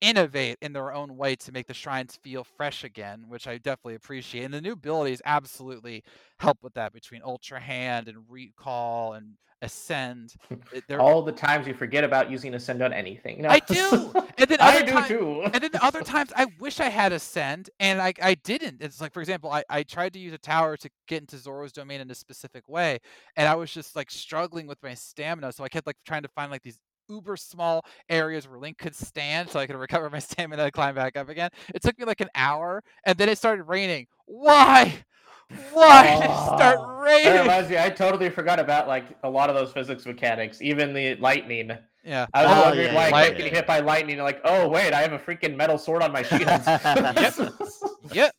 [0.00, 3.94] innovate in their own way to make the shrines feel fresh again, which I definitely
[3.96, 4.44] appreciate.
[4.44, 6.02] And the new abilities absolutely
[6.38, 10.32] help with that between Ultra Hand and Recall and Ascend.
[10.48, 10.54] Hmm.
[10.88, 13.42] They're- All the times you forget about using ascend on anything.
[13.42, 13.50] No.
[13.50, 15.42] I do, and then I do ti- too.
[15.52, 18.80] and then other times I wish I had ascend and I I didn't.
[18.80, 21.72] It's like for example, I, I tried to use a tower to get into Zora's
[21.72, 23.00] domain in a specific way,
[23.36, 25.52] and I was just like struggling with my stamina.
[25.52, 26.78] So I kept like trying to find like these
[27.10, 30.94] uber small areas where Link could stand so I could recover my stamina and climb
[30.94, 31.50] back up again.
[31.74, 34.06] It took me like an hour and then it started raining.
[34.26, 34.94] Why?
[35.72, 37.40] Why did it start Oh, That raining?
[37.40, 41.16] reminds me, I totally forgot about like a lot of those physics mechanics, even the
[41.16, 41.72] lightning.
[42.04, 42.26] Yeah.
[42.32, 44.18] I was Oh, wondering yeah, why I kept getting hit by lightning.
[44.18, 46.40] Like, oh wait, I have a freaking metal sword on my shield.
[48.12, 48.32] Yep.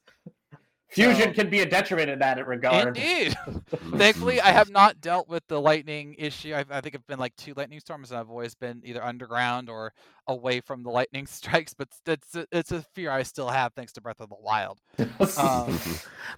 [0.92, 2.98] Fusion So- can be a detriment in that regard.
[2.98, 3.36] Indeed.
[3.96, 6.54] Thankfully, I have not dealt with the lightning issue.
[6.54, 9.70] I've, I think it's been like two lightning storms, and I've always been either underground
[9.70, 9.94] or
[10.28, 11.74] away from the lightning strikes.
[11.74, 14.80] But it's a, it's a fear I still have thanks to Breath of the Wild.
[15.38, 15.78] Um,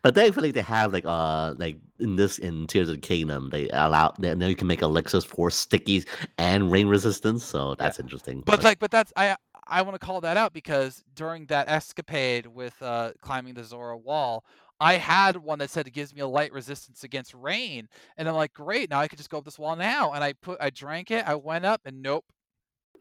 [0.01, 3.69] but thankfully they have like uh like in this in Tears of the Kingdom they
[3.69, 6.05] allow they, now you can make elixirs for stickies
[6.37, 8.41] and rain resistance, so that's interesting.
[8.45, 9.35] but like, but that's I
[9.67, 13.97] I want to call that out because during that escapade with uh, climbing the Zora
[13.97, 14.43] wall.
[14.79, 17.87] I had one that said it gives me a light resistance against rain,
[18.17, 20.11] and I'm like, great, now I could just go up this wall now.
[20.11, 22.25] And I put, I drank it, I went up, and nope,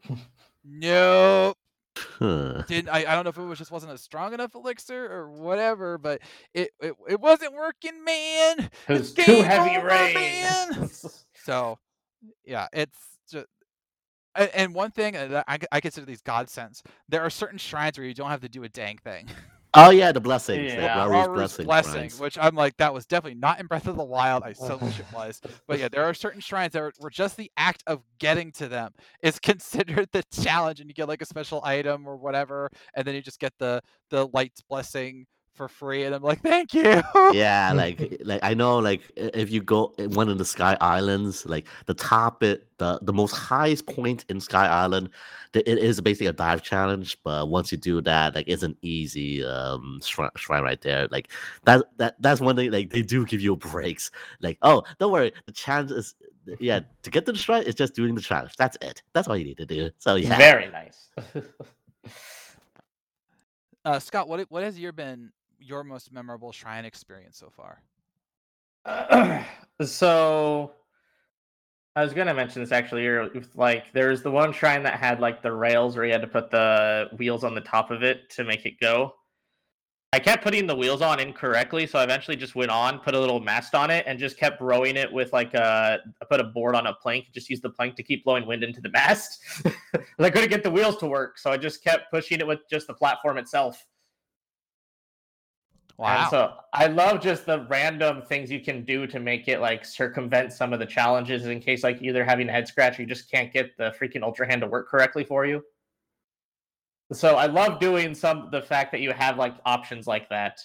[0.63, 1.57] nope.
[1.95, 2.63] Huh.
[2.67, 5.29] didn't I, I don't know if it was just wasn't a strong enough elixir or
[5.29, 6.21] whatever, but
[6.53, 8.69] it it, it wasn't working, man.
[8.87, 10.13] It was It's too heavy over, rain.
[10.13, 10.89] man.
[11.45, 11.77] So
[12.45, 12.97] yeah, it's
[13.29, 13.47] just
[14.35, 16.83] and one thing I, I consider these godsends.
[17.09, 19.27] There are certain shrines where you don't have to do a dang thing.
[19.75, 20.71] Oh yeah, the blessings.
[20.71, 21.65] the Yeah, Rauru's Rauru's blessing.
[21.65, 24.43] blessing, which I'm like, that was definitely not in Breath of the Wild.
[24.43, 25.41] I so wish it was.
[25.67, 28.67] But yeah, there are certain shrines that are, where just the act of getting to
[28.67, 28.91] them
[29.23, 33.15] is considered the challenge, and you get like a special item or whatever, and then
[33.15, 33.81] you just get the
[34.11, 37.01] the light's blessing for free, and I'm like, thank you.
[37.31, 41.45] yeah, like like I know like if you go in one of the Sky Islands,
[41.45, 45.09] like the top it the the most highest point in Sky Island,
[45.53, 47.17] th- it is basically a dive challenge.
[47.23, 51.07] But once you do that, like it's an easy um shrine, shrine right there.
[51.11, 51.29] Like
[51.65, 52.71] that that that's one thing.
[52.71, 54.11] Like they do give you breaks.
[54.41, 56.15] Like oh, don't worry, the challenge is
[56.59, 58.55] yeah to get to the shrine is just doing the challenge.
[58.57, 59.03] That's it.
[59.13, 59.91] That's all you need to do.
[59.99, 60.37] So yeah.
[60.37, 61.09] Very nice.
[63.85, 65.29] Uh, Scott, what what has your been
[65.63, 67.81] your most memorable shrine experience so far?
[69.85, 70.73] so
[71.95, 73.07] I was gonna mention this actually
[73.55, 76.51] Like, there's the one shrine that had like the rails where you had to put
[76.51, 79.13] the wheels on the top of it to make it go.
[80.13, 83.19] I kept putting the wheels on incorrectly, so I eventually just went on, put a
[83.19, 85.99] little mast on it, and just kept rowing it with like a.
[86.21, 88.63] I put a board on a plank, just use the plank to keep blowing wind
[88.63, 89.39] into the mast.
[90.19, 92.85] I couldn't get the wheels to work, so I just kept pushing it with just
[92.85, 93.83] the platform itself.
[95.97, 96.21] Wow.
[96.21, 99.85] And so I love just the random things you can do to make it like
[99.85, 103.07] circumvent some of the challenges in case like either having a head scratch or you
[103.07, 105.63] just can't get the freaking ultra hand to work correctly for you.
[107.11, 110.61] So I love doing some the fact that you have like options like that.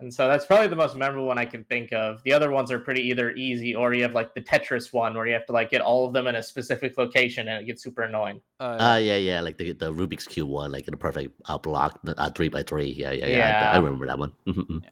[0.00, 2.22] And so that's probably the most memorable one I can think of.
[2.22, 5.26] The other ones are pretty either easy or you have like the Tetris one where
[5.26, 7.82] you have to like get all of them in a specific location and it gets
[7.82, 8.40] super annoying.
[8.60, 11.58] Uh, Uh, yeah, yeah, like the, the Rubik's Cube one, like in a perfect uh,
[11.58, 12.90] block, uh, three by three.
[12.92, 13.70] Yeah, yeah, yeah.
[13.72, 14.32] I- I, remember that one.
[14.46, 14.84] Mhm.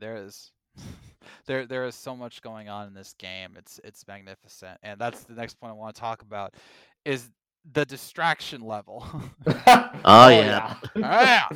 [0.00, 0.52] there is
[1.46, 3.56] there there is so much going on in this game.
[3.58, 6.54] It's it's magnificent, and that's the next point I want to talk about
[7.04, 7.30] is
[7.72, 9.04] the distraction level.
[10.04, 10.76] Oh, yeah.
[10.96, 11.48] yeah.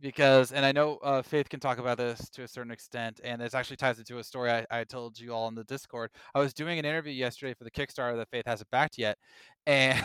[0.00, 3.40] Because and I know uh, Faith can talk about this to a certain extent, and
[3.40, 6.10] this actually ties into a story I, I told you all in the Discord.
[6.34, 9.18] I was doing an interview yesterday for the Kickstarter that Faith hasn't backed yet,
[9.66, 10.02] and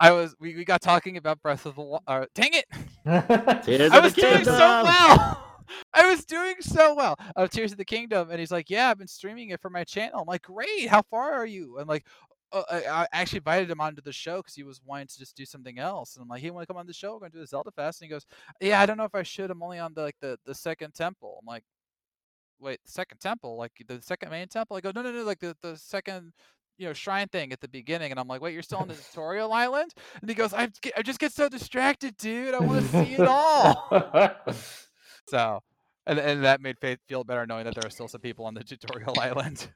[0.00, 2.02] I was we, we got talking about Breath of the Wild.
[2.06, 2.66] Uh, dang it!
[3.92, 5.40] I was doing so well.
[5.94, 7.16] I was doing so well.
[7.36, 9.84] Of Tears of the Kingdom, and he's like, "Yeah, I've been streaming it for my
[9.84, 10.88] channel." I'm like, "Great!
[10.88, 12.04] How far are you?" I'm like,
[12.52, 15.36] uh, I, I actually invited him onto the show because he was wanting to just
[15.36, 17.14] do something else, and I'm like, "Hey, want to come on the show?
[17.14, 18.26] We're going to do the Zelda Fest." And he goes,
[18.60, 19.50] "Yeah, I don't know if I should.
[19.50, 21.64] I'm only on the like the the second temple." I'm like,
[22.60, 23.56] "Wait, the second temple?
[23.56, 26.32] Like the second main temple?" I go, "No, no, no, like the the second."
[26.76, 28.94] You know, shrine thing at the beginning, and I'm like, "Wait, you're still on the
[28.94, 32.52] tutorial island?" And he goes, "I, I just get so distracted, dude.
[32.52, 33.88] I want to see it all."
[35.28, 35.62] So,
[36.06, 38.54] and and that made Faith feel better knowing that there are still some people on
[38.54, 39.68] the tutorial island.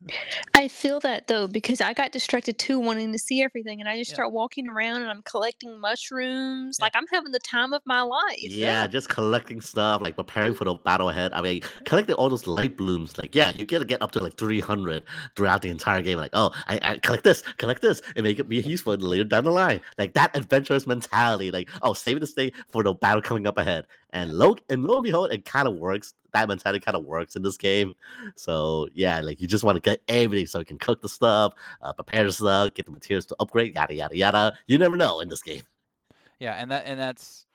[0.55, 3.97] I feel that though because I got distracted too, wanting to see everything, and I
[3.99, 4.14] just Yeah.
[4.16, 6.79] start walking around and I'm collecting mushrooms.
[6.79, 6.85] Yeah.
[6.87, 8.39] Like I'm having the time of my life.
[8.41, 11.33] Yeah, just collecting stuff, like preparing for the battle ahead.
[11.33, 13.16] I mean, collecting all those light blooms.
[13.18, 15.03] Like, yeah, you get to get up to like 300
[15.37, 16.18] throughout the entire game.
[16.18, 19.45] Like, oh, I, I collect this, collect this, and make it be useful later down
[19.45, 19.81] the line.
[19.99, 21.51] Like that adventurous mentality.
[21.51, 23.87] Like, oh, saving this thing for the battle coming up ahead.
[24.11, 26.14] And lo and lo and behold, it kind of works.
[26.32, 27.94] That mentality kind of works in this game.
[28.36, 31.54] So yeah, like you just want to get everything so you can cook the stuff,
[31.82, 34.59] uh, prepare the stuff, get the materials to upgrade, yada yada yada.
[34.66, 35.62] You never know in this game.
[36.40, 37.46] yeah, and that and that's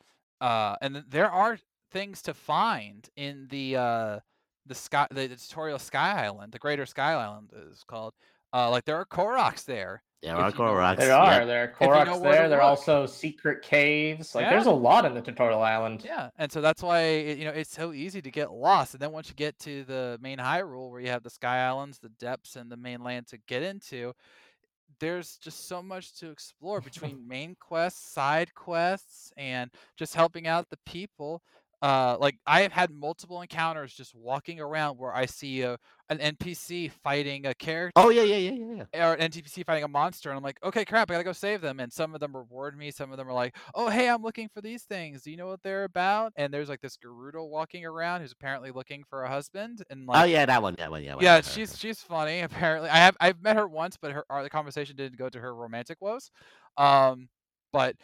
[0.41, 1.57] uh and there are
[1.91, 4.19] things to find in the uh
[4.65, 8.13] the sky the, the tutorial Sky Island, the Greater Sky Island is called.
[8.53, 10.03] Uh like there are Koroks there.
[10.21, 10.97] There are you know- Koroks.
[10.97, 11.17] There yeah.
[11.41, 11.45] are.
[11.45, 12.47] There are you know Koroks there.
[12.49, 14.33] There are also secret caves.
[14.35, 14.51] Like Yeah.
[14.51, 16.03] there's a lot in the tutorial island.
[16.05, 18.93] Yeah, and so that's why it, you know it's so easy to get lost.
[18.93, 21.99] And then once you get to the main Hyrule, where you have the Sky Islands,
[21.99, 24.13] the depths, and the mainland to get into,
[24.99, 26.79] there's just so much to explore
[27.11, 31.41] between main quests, side quests, and just helping out the people.
[31.83, 35.77] Uh, like I have had multiple encounters just walking around where I see a,
[36.07, 39.09] an NPC fighting a character Oh yeah, yeah, yeah, yeah, yeah.
[39.09, 41.59] or an NPC fighting a monster, and I'm like, okay, crap, I gotta go save
[41.59, 41.81] them.
[41.81, 42.89] And some of them reward me.
[42.89, 45.23] Some of them are like, oh, hey, I'm looking for these things.
[45.23, 46.31] Do you know what they're about?
[46.37, 49.83] And there's like this Gerudo walking around who's apparently looking for a husband.
[49.89, 51.17] And like, oh yeah, that one, that one, yeah.
[51.19, 52.39] yeah, she's she's funny.
[52.43, 55.37] Apparently, I have I've met her once, but her our, the conversation didn't go to
[55.37, 56.31] her romantic woes.
[56.77, 57.27] Um,
[57.73, 57.97] but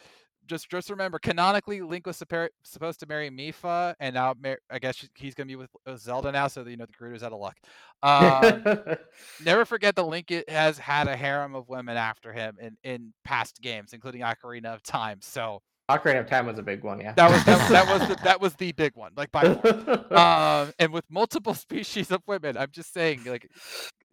[0.50, 4.34] just just remember, canonically, Link was supposed to marry Mipha, and now
[4.70, 6.48] I guess he's gonna be with, with Zelda now.
[6.48, 7.56] So you know the Gerudo's out of luck.
[8.02, 8.96] Um,
[9.44, 13.62] never forget that Link has had a harem of women after him in, in past
[13.62, 15.18] games, including Ocarina of Time.
[15.22, 17.12] So Ocarina of Time was a big one, yeah.
[17.12, 20.92] that was that, that was the, that was the big one, like by um, and
[20.92, 22.56] with multiple species of women.
[22.56, 23.48] I'm just saying, like,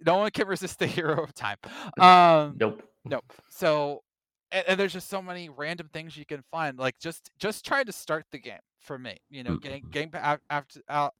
[0.05, 1.57] no one can resist the hero of time.
[1.99, 2.83] Um, nope.
[3.05, 3.33] nope.
[3.49, 4.03] So,
[4.51, 6.77] and, and there's just so many random things you can find.
[6.77, 9.17] Like, just just try to start the game for me.
[9.29, 9.91] You know, getting mm-hmm.
[9.91, 11.13] getting pa- out after out.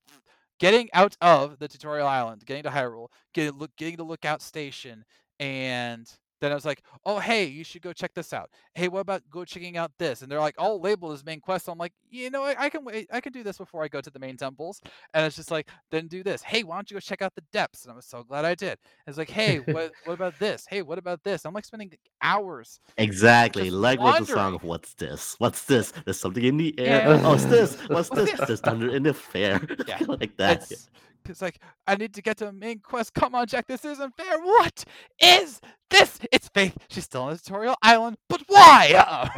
[0.60, 5.06] Getting out of the tutorial island, getting to Hyrule, getting look, getting to Lookout Station,
[5.40, 6.12] and
[6.42, 8.50] then I was like, "Oh, hey, you should go check this out.
[8.74, 11.68] Hey, what about go checking out this?" And they're like, all labeled as main quests.
[11.68, 13.08] I'm like, you know, I, I can wait.
[13.12, 14.82] I can do this before I go to the main temples.
[15.14, 16.42] And it's just like, then do this.
[16.42, 17.84] Hey, why don't you go check out the depths?
[17.84, 18.78] And I was so glad I did.
[19.06, 20.66] It's like, hey, what what about this?
[20.70, 21.46] Hey, what about this?
[21.46, 22.80] I'm like spending hours.
[22.98, 23.70] Exactly.
[23.70, 25.36] Like with the song of what's this?
[25.40, 25.94] What's this?
[26.06, 27.08] There's something in the air.
[27.08, 27.22] Yeah.
[27.24, 27.76] Oh, it's this.
[27.88, 28.40] What's What's this?
[28.40, 28.48] this?
[28.48, 29.62] There's thunder in the fair.
[29.88, 30.00] Yeah.
[30.08, 30.72] like that.
[30.72, 30.90] It's
[31.30, 33.14] it's like I need to get to a main quest.
[33.14, 33.68] Come on, Jack.
[33.68, 34.40] This isn't fair.
[34.40, 34.84] What
[35.22, 36.20] is this?
[36.32, 36.78] It's Faith.
[36.90, 39.30] She's still on the tutorial island, but why?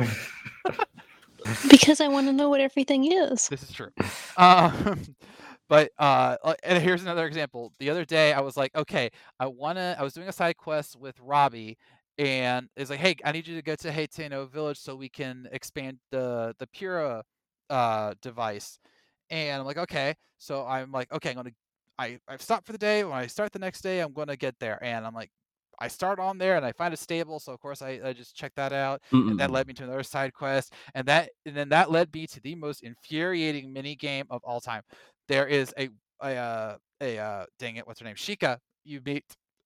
[1.69, 3.47] Because I want to know what everything is.
[3.47, 3.91] This is true.
[4.37, 5.01] Um,
[5.69, 7.73] but uh, and here's another example.
[7.79, 9.09] The other day, I was like, okay,
[9.39, 9.95] I wanna.
[9.97, 11.77] I was doing a side quest with Robbie,
[12.17, 15.47] and it's like, hey, I need you to go to Hateno Village so we can
[15.51, 17.21] expand the the Purah
[17.69, 18.79] uh, device.
[19.29, 20.15] And I'm like, okay.
[20.37, 21.51] So I'm like, okay, I'm gonna.
[21.99, 23.03] I I've stopped for the day.
[23.03, 24.81] When I start the next day, I'm gonna get there.
[24.83, 25.29] And I'm like,
[25.79, 27.39] I start on there and I find a stable.
[27.39, 30.03] So of course I, I just check that out and that led me to another
[30.03, 34.25] side quest and that and then that led me to the most infuriating mini game
[34.29, 34.81] of all time
[35.27, 35.89] there is a
[36.21, 39.23] a uh, a uh, dang it what's her name shika you meet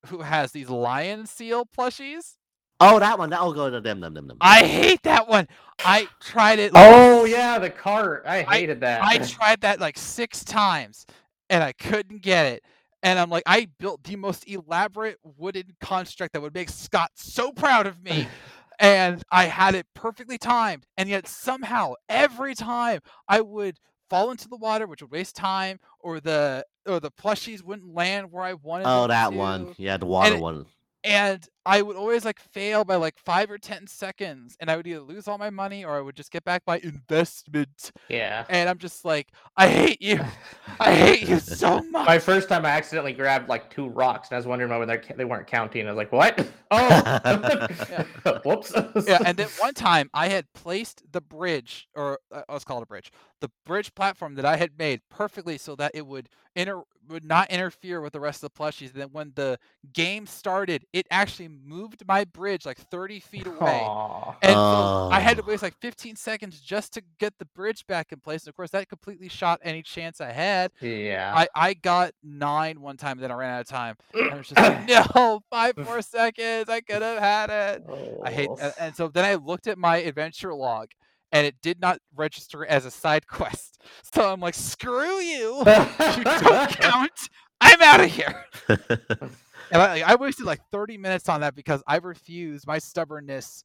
[0.07, 2.33] who has these lion seal plushies
[2.79, 3.29] Oh, that one.
[3.29, 4.37] That'll go to them, them, them, them.
[4.41, 5.47] i hate that one
[5.85, 8.23] i tried it like, Oh yeah, the cart.
[8.27, 9.01] I hated that.
[9.03, 11.05] i tried that like six times
[11.53, 12.63] and I couldn't get it.
[13.03, 17.51] And I'm like, I built the most elaborate wooden construct that would make Scott so
[17.51, 18.27] proud of me.
[18.79, 20.85] and I had it perfectly timed.
[20.97, 23.77] And yet somehow every time I would
[24.09, 28.31] fall into the water, which would waste time, or the or the plushies wouldn't land
[28.31, 29.75] where I wanted Oh, that to one.
[29.77, 30.65] Yeah, the water it- one.
[31.03, 34.85] and I would always like fail by like five or ten seconds, and I would
[34.87, 37.91] either lose all my money or I would just get back my investment.
[38.09, 38.45] Yeah.
[38.49, 40.19] And I'm just like, I hate you,
[40.79, 42.05] I hate you so much.
[42.07, 45.01] My first time, I accidentally grabbed like two rocks, and I was wondering why they
[45.15, 45.87] they weren't counting.
[45.87, 46.47] I was like, "What?
[46.75, 47.67] Oh,
[48.45, 48.73] whoops!"
[49.07, 52.83] yeah, and then one time I had placed the bridge, or uh, let's call it
[52.83, 53.11] a bridge,
[53.41, 57.51] the bridge platform that I had made perfectly so that it would inter would not
[57.51, 58.93] interfere with the rest of the plushies.
[58.93, 59.59] And then when the
[59.93, 63.81] game started, it actually moved my bridge like 30 feet away.
[63.83, 64.35] Aw.
[64.41, 65.47] And so I had to Oh.
[65.47, 68.43] waste like 15 seconds just to get the bridge back in place.
[68.43, 70.71] And of course, that completely shot any chance I had.
[70.81, 71.33] Yeah.
[71.35, 73.95] I, I got nine one time, then I ran out of time.
[74.13, 76.69] And I was just like, no, five more seconds.
[76.69, 77.83] I could have had it.
[78.23, 78.57] I hate, Oh.
[78.61, 80.89] and, and so then I looked at my adventure log,
[81.31, 83.69] and it did not register as a side quest.
[84.13, 85.57] So I'm like, screw you.
[85.57, 86.23] You don't
[86.69, 87.11] count.
[87.59, 88.45] I'm out of here.
[89.73, 92.67] And I, I wasted like 30 minutes on that because I refused.
[92.67, 93.63] My stubbornness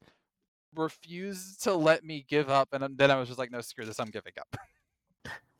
[0.75, 3.99] refused to let me give up, and then I was just like, no, screw this.
[3.99, 4.57] I'm giving up.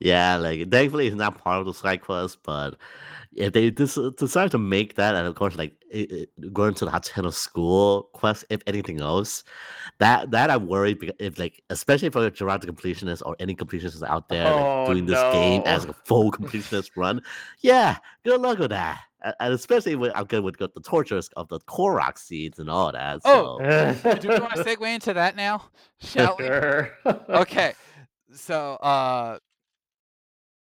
[0.02, 2.78] Yeah, like thankfully it's not part of the side quest, but
[3.36, 6.86] if they dis- decide to make that, and of course, like it, it, going to
[6.86, 9.44] the Hateno school quest, if anything else,
[9.98, 14.02] that that I'm worried because if like especially for Gerard the completionist or any completionist
[14.08, 17.22] out there like, Oh, doing this game as a full completionist run,
[17.60, 19.02] yeah, good luck with that.
[19.22, 22.70] A- And especially with I'm good with the the tortures of the Korok seeds and
[22.70, 23.22] all that.
[23.26, 24.16] Oh, So.
[24.22, 25.70] Do we want to segue into that now?
[26.00, 26.46] Shall we?
[27.36, 27.74] okay
[28.34, 29.40] so uh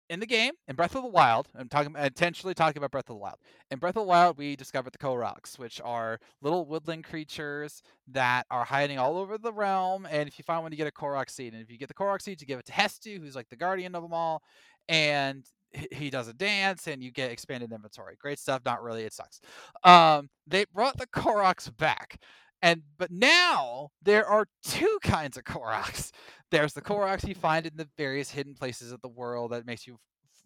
[0.09, 3.15] in the game in breath of the wild i'm talking intentionally talking about breath of
[3.15, 3.37] the wild
[3.71, 8.45] in breath of the wild we discovered the koroks which are little woodland creatures that
[8.51, 11.31] are hiding all over the realm and if you find one you get a korok
[11.31, 13.49] seed and if you get the korok seed you give it to hestu who's like
[13.49, 14.43] the guardian of them all
[14.89, 15.45] and
[15.93, 19.41] he- does a dance and you get expanded inventory great stuff not really it sucks.
[19.85, 22.19] Um they brought the koroks back
[22.63, 26.11] and but now there are two kinds of koroks.
[26.51, 29.87] There's the Koroks you find in the various hidden places of the world that makes
[29.87, 29.97] you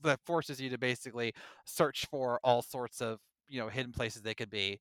[0.03, 1.33] that forces you to basically
[1.65, 3.19] search for all sorts of
[3.49, 4.81] you know hidden places they could be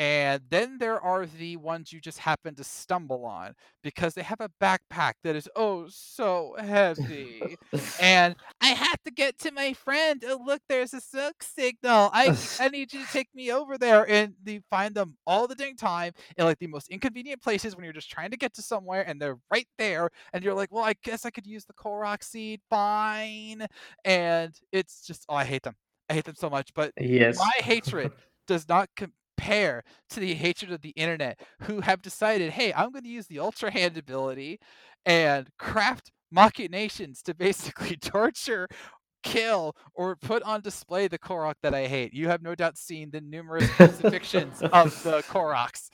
[0.00, 4.40] and then there are the ones you just happen to stumble on because they have
[4.40, 7.54] a backpack that is oh so heavy
[8.00, 10.24] and I have to get to my friend.
[10.26, 12.08] Oh, look, there's a silk signal.
[12.14, 14.08] I I need you to take me over there.
[14.08, 17.84] And you find them all the dang time in like the most inconvenient places when
[17.84, 20.08] you're just trying to get to somewhere and they're right there.
[20.32, 22.62] And you're like, well, I guess I could use the Korok seed.
[22.70, 23.66] Fine.
[24.06, 25.74] And it's just, oh, I hate them.
[26.08, 26.72] I hate them so much.
[26.72, 27.38] But yes.
[27.38, 28.12] my hatred
[28.46, 28.88] does not
[29.40, 33.26] compare to the hatred of the internet who have decided, hey, I'm going to use
[33.26, 34.60] the Ultra Hand ability
[35.06, 38.68] and craft machinations to basically torture,
[39.22, 42.12] kill, or put on display the Korok that I hate.
[42.12, 45.88] You have no doubt seen the numerous crucifixions of the Koroks.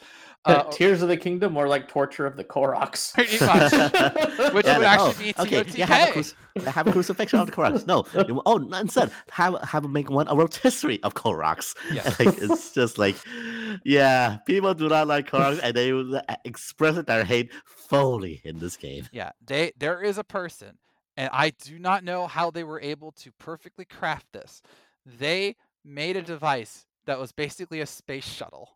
[0.46, 3.12] Uh, Tears of the Kingdom, more like torture of the Koroks.
[3.14, 3.72] Pretty much.
[4.54, 6.34] Which Yeah, would like, actually oh, be okay, yeah, have a, TOTK.
[6.56, 7.86] cruci- have a crucifixion of the Koroks.
[7.86, 11.74] No, you- oh, no, instead have have make one a rotisserie of Koroks.
[11.92, 12.18] Yes.
[12.18, 13.16] Like, it's just like,
[13.84, 15.92] yeah, people do not like Koroks, and they
[16.44, 19.06] express their hate fully in this game.
[19.12, 20.78] Yeah, they there is a person,
[21.16, 24.62] and I do not know how they were able to perfectly craft this.
[25.04, 28.75] They made a device that was basically a space shuttle.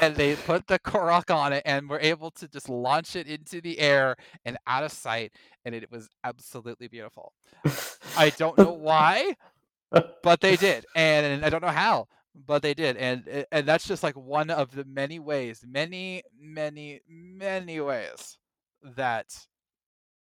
[0.00, 3.60] And they put the Korok on it and were able to just launch it into
[3.60, 5.32] the air and out of sight.
[5.64, 7.32] And it was absolutely beautiful.
[8.16, 9.36] I don't know why,
[9.90, 10.86] but they did.
[10.94, 12.96] And I don't know how, but they did.
[12.96, 18.38] And eh, and that's just like one of the many ways, many, many, many ways
[18.96, 19.26] that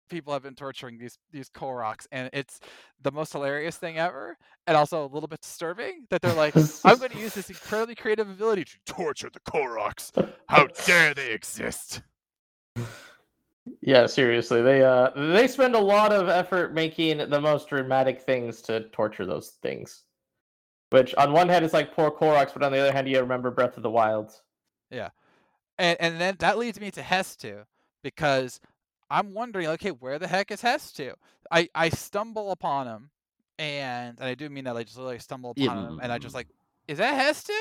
[0.10, 2.60] people have been torturing these these Koroks, and it's
[3.02, 4.38] the most hilarious thing ever,
[4.68, 7.96] and also a little bit disturbing that they're like, "I'm going to use this incredibly
[7.96, 10.12] creative ability to torture the Koroks.
[10.48, 12.02] How dare they exist?"
[13.82, 18.62] Yeah, seriously, they uh they spend a lot of effort making the most dramatic things
[18.64, 20.04] to torture those things.
[20.92, 23.52] Which on one hand is like poor Koroks, but on the other hand, you remember
[23.52, 24.32] Breath of the Wild.
[24.92, 25.10] Yeah,
[25.78, 27.66] and and then that leads me to Hestu
[28.04, 28.60] because
[29.10, 31.14] I'm wondering, okay, where the heck is Hestu?
[31.52, 33.10] I I stumble upon him,
[33.60, 36.18] and, and I do mean that I just literally stumble Yeah, upon him, and I
[36.18, 36.38] just mm.
[36.38, 36.48] like,
[36.88, 37.54] is that Hestu?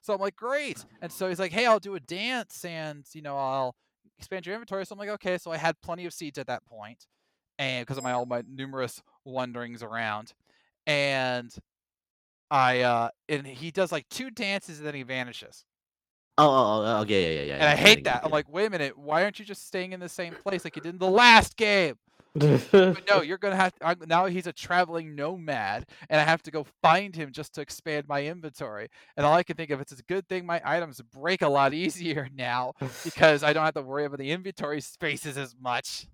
[0.00, 0.84] So I'm like, great.
[1.00, 3.74] And so he's like, hey, I'll do a dance, and you know, I'll
[4.18, 4.86] expand your inventory.
[4.86, 5.38] So I'm like, okay.
[5.38, 7.06] So I had plenty of seeds at that point,
[7.58, 10.32] and because of my all my numerous wanderings around,
[10.86, 11.54] and
[12.50, 15.64] I uh and he does like two dances and then he vanishes.
[16.36, 17.54] Oh, oh, oh, okay, yeah, yeah, yeah.
[17.54, 18.24] And I hate that.
[18.24, 20.74] I'm like, wait a minute, why aren't you just staying in the same place like
[20.74, 21.94] you did in the last game?
[22.34, 24.26] But no, you're gonna have I'm, now.
[24.26, 28.24] He's a traveling nomad, and I have to go find him just to expand my
[28.24, 28.88] inventory.
[29.16, 31.48] And all I can think of is it's a good thing my items break a
[31.48, 32.72] lot easier now
[33.04, 36.08] because I don't have to worry about the inventory spaces as much.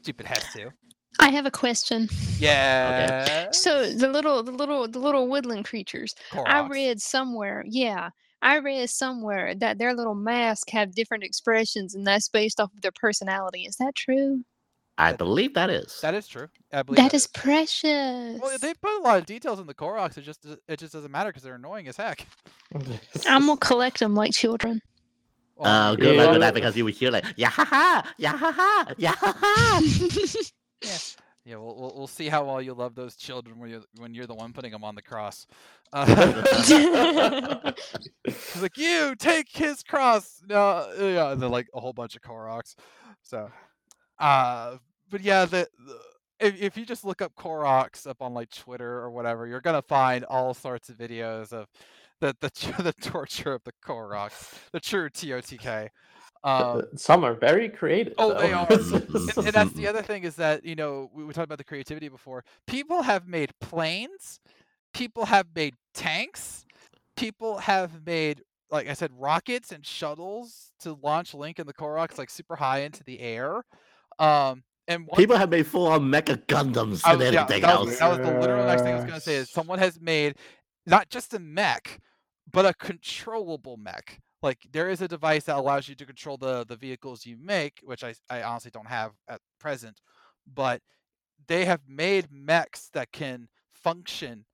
[0.00, 0.70] Stupid has to.
[1.18, 2.08] I have a question.
[2.38, 3.50] Yeah.
[3.50, 6.14] So the little, the little, the little woodland creatures.
[6.32, 8.10] I read somewhere, yeah,
[8.42, 12.82] I read somewhere that their little masks have different expressions, and that's based off of
[12.82, 13.62] their personality.
[13.62, 14.44] Is that true?
[14.98, 15.98] I believe that is.
[16.00, 16.48] That is true.
[16.72, 18.40] I believe That is precious.
[18.40, 20.16] Well, they put a lot of details in the Koroks.
[20.16, 22.26] It just does- it just doesn't matter because they're annoying as heck.
[23.26, 24.80] I'm gonna collect them like children.
[25.56, 28.14] Well, Uh, you- good luck with that because you would hear like yeah ha ha
[28.18, 29.80] yeah ha ha yeah ha ha.
[30.82, 30.98] Yeah,
[31.54, 34.34] we'll, we'll we'll see how well you love those children when you when you're the
[34.34, 35.46] one putting them on the cross.
[35.92, 36.06] Uh,
[38.24, 40.42] He's like, you take his cross.
[40.48, 42.74] No, yeah, and then like a whole bunch of Koroks.
[43.22, 43.48] So,
[44.18, 44.78] uh,
[45.08, 45.98] but yeah, the, the
[46.40, 49.82] if if you just look up Koroks up on like Twitter or whatever, you're gonna
[49.82, 51.68] find all sorts of videos of
[52.20, 52.50] the the
[52.82, 55.90] the torture of the Koroks, the true TOTK.
[56.44, 58.14] Um, Some are very creative.
[58.18, 58.40] Oh, though.
[58.40, 58.66] they are.
[59.36, 61.64] And, and that's the other thing is that you know we, we talked about the
[61.64, 62.44] creativity before.
[62.66, 64.40] People have made planes,
[64.94, 66.64] people have made tanks,
[67.16, 72.18] people have made like I said rockets and shuttles to launch Link and the Koroks
[72.18, 73.62] like super high into the air.
[74.18, 77.88] Um, and one People have made full on mecha Gundams and yeah, everything that, was,
[77.88, 77.98] else.
[77.98, 80.36] that was the literal next thing I was going to say is someone has made
[80.86, 82.00] not just a mech,
[82.50, 84.20] but a controllable mech.
[84.42, 87.80] Like there is a device that allows you to control the the vehicles you make,
[87.84, 90.00] which I I honestly don't have at present,
[90.46, 90.82] but
[91.48, 94.44] they have made mechs that can function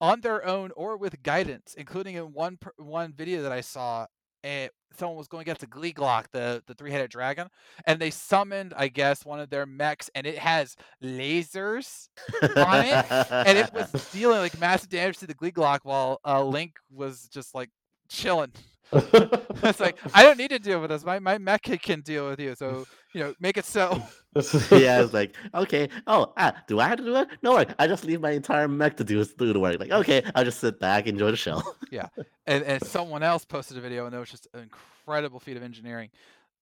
[0.00, 4.06] on their own or with guidance, including in one one video that I saw.
[4.44, 7.48] eh, someone was going against a Gleeok, the the three headed dragon,
[7.86, 12.08] and they summoned, I guess, one of their mechs, and it has lasers
[12.56, 13.00] on it,
[13.44, 17.54] and it was dealing like massive damage to the Gleeok while uh, Link was just
[17.54, 17.70] like
[18.08, 18.52] chilling.
[18.92, 21.04] it's like I don't need to deal with this.
[21.04, 22.54] My my mech can deal with you.
[22.54, 24.02] So you know, make it so.
[24.70, 27.28] yeah, it's like, okay, oh, ah, do I have to do it?
[27.42, 29.80] No, worry, I just leave my entire mech to do, do the work.
[29.80, 31.62] Like, okay, I'll just sit back, and enjoy the show.
[31.90, 32.06] Yeah,
[32.46, 35.62] and, and someone else posted a video and it was just an incredible feat of
[35.64, 36.10] engineering.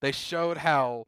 [0.01, 1.05] They showed how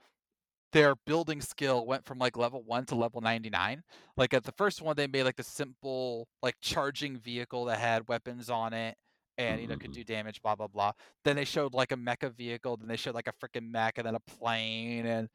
[0.74, 3.82] their building skill went from like level one to level 99.
[4.16, 8.08] Like at the first one, they made like the simple like charging vehicle that had
[8.08, 8.96] weapons on it
[9.38, 9.94] and you know could Mhm.
[9.94, 10.92] do damage, blah blah blah.
[11.24, 14.08] Then they showed like a mecha vehicle, then they showed like a freaking mech and
[14.08, 15.30] then a plane, and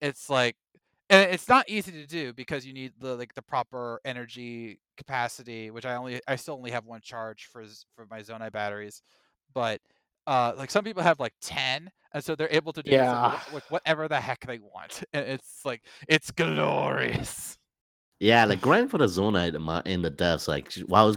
[0.00, 0.56] it's like
[1.10, 5.70] and it's not easy to do because you need the like the proper energy capacity,
[5.70, 9.02] which I only I still only have one charge for for my Zonai batteries,
[9.54, 9.80] but
[10.26, 13.40] uh like some people have like 10 and so they're able to do Yeah.
[13.52, 17.58] like whatever the heck they want and it's like it's glorious
[18.20, 21.16] Yeah, like grind for the Zona in, the devs, like while I was,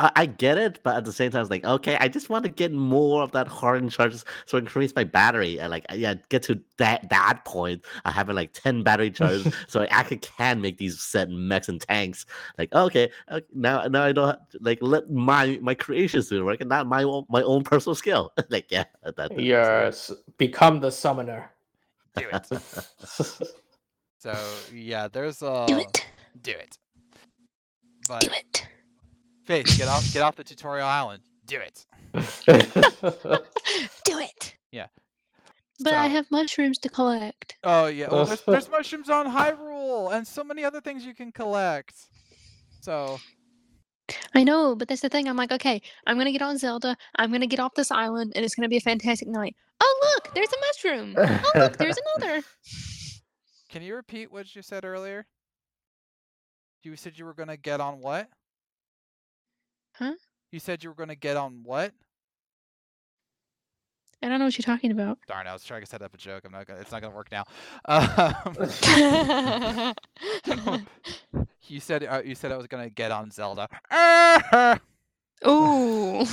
[0.00, 2.44] I, I get it, but at the same time, it's like okay, I just want
[2.44, 6.42] to get more of that hardened charges so increase my battery and like yeah, get
[6.44, 7.84] to that that point.
[8.06, 11.80] I have like ten battery charges, so I actually can make these set mechs and
[11.80, 12.24] tanks.
[12.58, 16.60] Like okay, uh, now now I don't like let my my creations do the work
[16.60, 18.32] and not my own my own personal skill.
[18.48, 21.50] like yeah, that, that, that's- Yes, become the summoner.
[22.16, 22.46] do it
[24.18, 24.34] so
[24.74, 26.06] yeah there's a Do it.
[26.42, 26.76] do it
[28.08, 28.66] Do it.
[29.50, 31.84] Faith, get off get off the tutorial island do it
[34.04, 34.54] Do it.
[34.70, 34.86] Yeah.
[35.80, 37.56] But I have mushrooms to collect.
[37.64, 41.32] oh yeah well, there's, there's mushrooms on hyrule and so many other things you can
[41.32, 41.96] collect
[42.80, 43.18] so
[44.36, 45.28] I know, but that's the thing.
[45.28, 46.96] I'm like, okay, I'm gonna get on Zelda.
[47.16, 49.54] I'm gonna get off this island, and it's gonna be a fantastic night.
[49.80, 51.14] Oh look, there's a mushroom.
[51.18, 52.42] Oh look, there's another.
[53.68, 55.26] Can you repeat what you said earlier?
[56.82, 58.28] You said you were gonna get on what?
[60.00, 60.14] Huh?
[60.50, 61.92] You said you were gonna get on what?
[64.22, 65.18] I don't know what you're talking about.
[65.28, 66.42] Darn, I was trying to set up a joke.
[66.44, 66.80] I'm not gonna.
[66.80, 67.44] It's not gonna work now.
[67.86, 68.56] Um,
[71.68, 73.68] you said uh, you said I was gonna get on Zelda.
[75.46, 76.20] Ooh.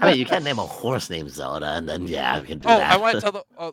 [0.00, 2.68] I mean, you can't name a horse named Zelda, and then yeah, we can do
[2.68, 2.92] Oh, that.
[2.92, 3.44] I want to tell the.
[3.58, 3.72] Uh,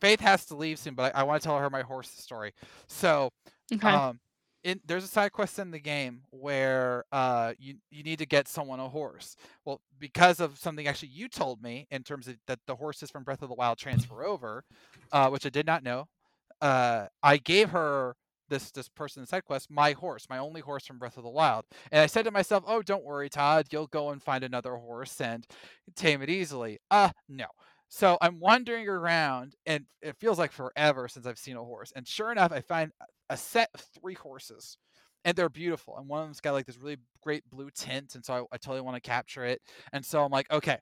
[0.00, 2.52] Faith has to leave soon, but I, I want to tell her my horse story.
[2.88, 3.30] So,
[3.72, 3.88] okay.
[3.88, 4.20] um
[4.64, 8.48] in there's a side quest in the game where uh you you need to get
[8.48, 12.58] someone a horse well because of something actually you told me in terms of that
[12.66, 14.64] the horses from breath of the wild transfer over
[15.12, 16.06] uh which i did not know
[16.60, 18.16] uh i gave her
[18.48, 21.30] this this person in side quest my horse, my only horse from Breath of the
[21.30, 21.64] Wild.
[21.90, 23.68] And I said to myself, "Oh, don't worry, Todd.
[23.70, 25.46] You'll go and find another horse and
[25.96, 27.46] tame it easily." Uh, no.
[27.94, 31.92] So I'm wandering around, and it feels like forever since I've seen a horse.
[31.94, 32.90] And sure enough, I find
[33.28, 34.78] a set of three horses,
[35.26, 35.98] and they're beautiful.
[35.98, 38.56] And one of them's got like this really great blue tint, and so I, I
[38.56, 39.60] totally want to capture it.
[39.92, 40.78] And so I'm like, okay,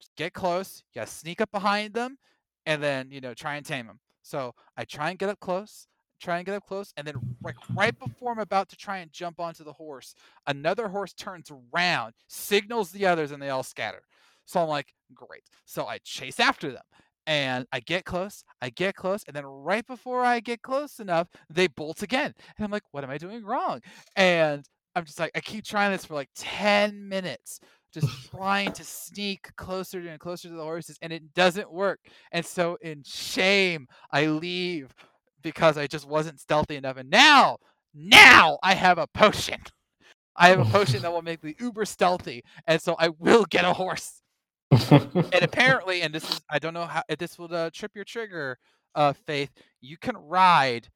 [0.00, 0.82] just get close.
[0.92, 2.18] You gotta sneak up behind them,
[2.66, 4.00] and then you know try and tame them.
[4.22, 5.86] So I try and get up close,
[6.20, 9.12] try and get up close, and then like right before I'm about to try and
[9.12, 10.12] jump onto the horse,
[10.48, 14.02] another horse turns around, signals the others, and they all scatter.
[14.48, 15.42] So I'm like, great.
[15.66, 16.82] So I chase after them.
[17.26, 21.28] And I get close, I get close, and then right before I get close enough,
[21.50, 22.32] they bolt again.
[22.56, 23.82] And I'm like, what am I doing wrong?
[24.16, 24.64] And
[24.96, 27.60] I'm just like, I keep trying this for like 10 minutes,
[27.92, 32.00] just trying to sneak closer and closer to the horses, and it doesn't work.
[32.32, 34.94] And so, in shame, I leave
[35.42, 36.96] because I just wasn't stealthy enough.
[36.96, 37.58] And now,
[37.94, 39.60] now I have a potion.
[40.36, 43.66] I have a potion that will make me uber stealthy, and so I will get
[43.66, 44.22] a horse.
[44.70, 48.04] And apparently, and this is I don't know how if this will uh, trip your
[48.04, 48.58] trigger,
[48.94, 49.50] uh, Faith.
[49.80, 50.88] You can ride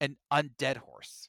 [0.00, 1.28] an undead horse.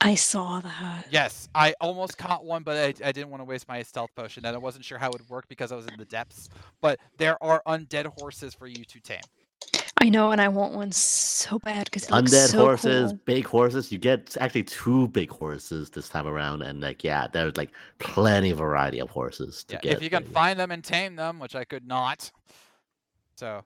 [0.00, 1.06] I saw that.
[1.10, 4.46] Yes, I almost caught one, but I, I didn't want to waste my stealth potion,
[4.46, 6.48] and I wasn't sure how it would work because I was in the depths.
[6.80, 9.18] But there are undead horses for you to tame.
[10.00, 13.20] I know, and I want one so bad because it looks Undead so horses, cool.
[13.24, 13.90] big horses.
[13.90, 18.50] You get actually two big horses this time around, and like yeah, there's like plenty
[18.50, 19.92] of variety of horses to Yeah, get.
[19.94, 22.30] if you can like, find them and tame them, which I could not.
[23.36, 23.64] So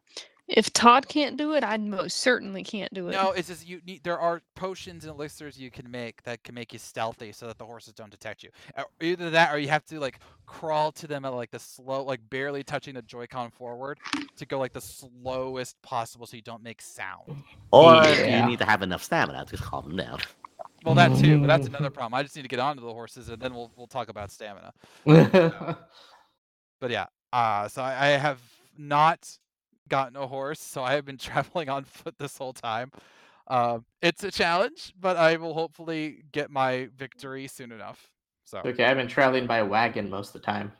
[0.48, 3.12] If Todd can't do it, I most certainly can't do it.
[3.12, 4.02] no, it's just you need.
[4.02, 7.58] There are potions and elixirs you can make that can make you stealthy, so that
[7.58, 8.50] the horses don't detect you.
[9.00, 12.20] Either that, or you have to like crawl to them at like the slow, like
[12.28, 13.98] barely touching the Joy-Con forward
[14.36, 17.42] to go like the slowest possible, so you don't make sound.
[17.70, 18.40] Or Yeah.
[18.42, 20.18] you need to have enough stamina to calm them down.
[20.84, 22.14] Well, that too, but that's another problem.
[22.14, 24.74] I just need to get onto the horses, and then we'll we'll talk about stamina.
[26.80, 28.40] But yeah, uh, so I, I have
[28.76, 29.38] not
[29.92, 32.90] gotten a horse, so I have been traveling on foot this whole time.
[33.46, 38.10] Um, it's a challenge, but I will hopefully get my victory soon enough.
[38.44, 40.72] So okay, I've been traveling by wagon most of the time.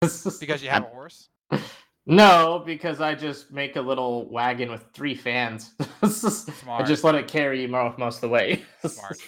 [0.00, 1.28] because you have a horse.
[2.04, 5.74] No, because I just make a little wagon with three fans.
[6.02, 8.64] I just let it carry mo- most of the way.
[8.84, 9.18] Smart.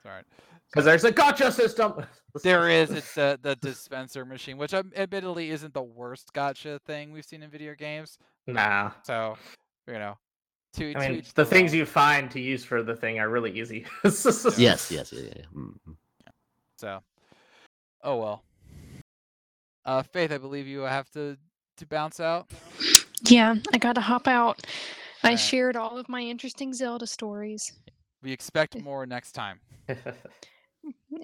[0.00, 0.26] Smart.
[0.72, 2.06] Because there's a gotcha system.
[2.42, 2.90] There is.
[2.90, 7.42] It's the the dispenser machine, which um, admittedly isn't the worst gotcha thing we've seen
[7.42, 8.18] in video games.
[8.46, 8.92] Nah.
[9.02, 9.36] So
[9.86, 10.16] you know,
[10.74, 11.78] to, I to mean, the things own.
[11.78, 13.84] you find to use for the thing are really easy.
[14.04, 15.20] yes, yes, yeah, yeah.
[15.36, 15.42] yeah.
[15.54, 15.74] Mm.
[16.78, 17.00] So,
[18.02, 18.42] oh well.
[19.84, 21.36] Uh, Faith, I believe you have to
[21.76, 22.50] to bounce out.
[23.24, 24.64] Yeah, I got to hop out.
[25.22, 25.38] I Alright.
[25.40, 27.72] shared all of my interesting Zelda stories.
[28.22, 29.60] We expect more next time.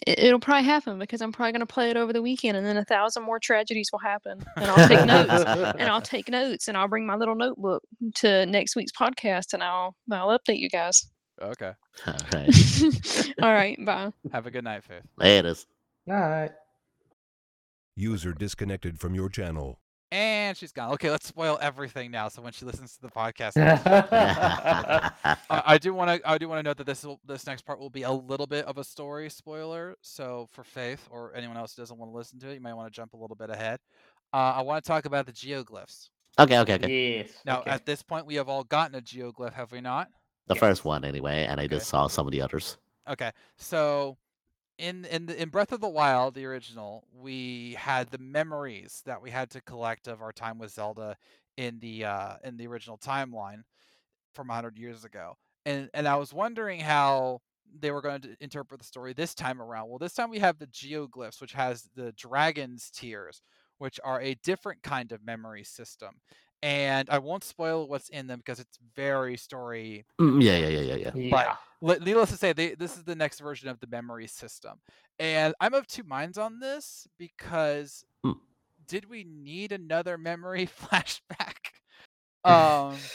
[0.06, 2.66] It, it'll probably happen because I'm probably going to play it over the weekend, and
[2.66, 4.44] then a thousand more tragedies will happen.
[4.56, 5.44] And I'll take notes.
[5.78, 7.82] And I'll take notes, and I'll bring my little notebook
[8.16, 11.06] to next week's podcast, and I'll I'll update you guys.
[11.40, 11.72] Okay.
[12.06, 12.82] All right.
[13.42, 14.12] all right, bye.
[14.32, 15.04] Have a good night, Faith.
[15.16, 15.54] Later.
[16.10, 16.52] Alright.
[17.96, 19.80] User disconnected from your channel.
[20.10, 20.92] And she's gone.
[20.94, 22.28] Okay, let's spoil everything now.
[22.28, 23.52] So when she listens to the podcast,
[25.50, 26.28] I, I do want to.
[26.30, 28.46] I do want to note that this will, this next part will be a little
[28.46, 29.96] bit of a story spoiler.
[30.00, 32.72] So for Faith or anyone else who doesn't want to listen to it, you might
[32.74, 33.80] want to jump a little bit ahead.
[34.32, 36.08] Uh, I want to talk about the geoglyphs.
[36.38, 37.16] okay, okay, okay.
[37.18, 37.30] yes.
[37.44, 37.70] Now, okay.
[37.70, 40.08] at this point, we have all gotten a geoglyph, have we not?
[40.46, 40.60] The Yes.
[40.60, 41.76] first one anyway, and I Okay.
[41.76, 42.78] just saw some of the others.
[43.08, 44.16] Okay, so
[44.78, 49.20] in in the, in Breath of the Wild, the original, we had the memories that
[49.20, 51.16] we had to collect of our time with Zelda
[51.56, 53.62] in the uh, in the original timeline
[54.34, 55.36] from 100 years ago,
[55.66, 57.40] and and I was wondering how
[57.78, 59.88] they were going to interpret the story this time around.
[59.88, 63.42] Well, this time we have the geoglyphs, which has the dragon's tears,
[63.78, 66.20] which are a different kind of memory system.
[66.62, 70.80] And I won't spoil what's in them because it's very story Mm, yeah, yeah, yeah,
[70.96, 71.12] yeah, yeah.
[71.14, 71.54] yeah.
[71.80, 74.80] Needless to say, they, this is the next version of the memory system,
[75.18, 78.32] and I'm of two minds on this because Hmm.
[78.86, 81.56] did we need another memory flashback?
[82.44, 83.10] Um,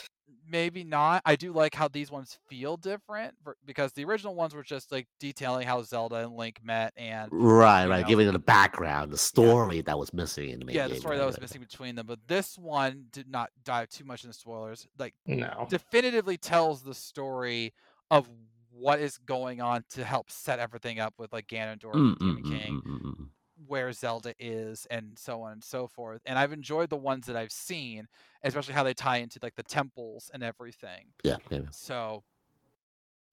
[0.48, 1.22] maybe not.
[1.24, 4.92] I do like how these ones feel different ver- because the original ones were just
[4.92, 8.02] like detailing how Zelda and Link met and Right, you right.
[8.02, 8.08] know.
[8.08, 11.16] Giving it the background, the story that was missing in the main yeah, the story
[11.16, 12.06] that was missing between them.
[12.06, 14.86] But this one did not dive too much into spoilers.
[14.98, 15.66] Like No.
[15.68, 17.72] definitively tells the story
[18.10, 18.28] of
[18.70, 22.18] what is going on to help set everything up with like Ganondorf Mm, and mm,
[22.18, 23.28] Demon mm, King, mm, mm, mm.
[23.66, 26.20] where Zelda is, and so on and so forth.
[26.26, 28.08] And I've enjoyed the ones that I've seen,
[28.44, 31.06] especially how they tie into like the temples and everything.
[31.24, 31.60] Yeah, yeah.
[31.70, 32.22] So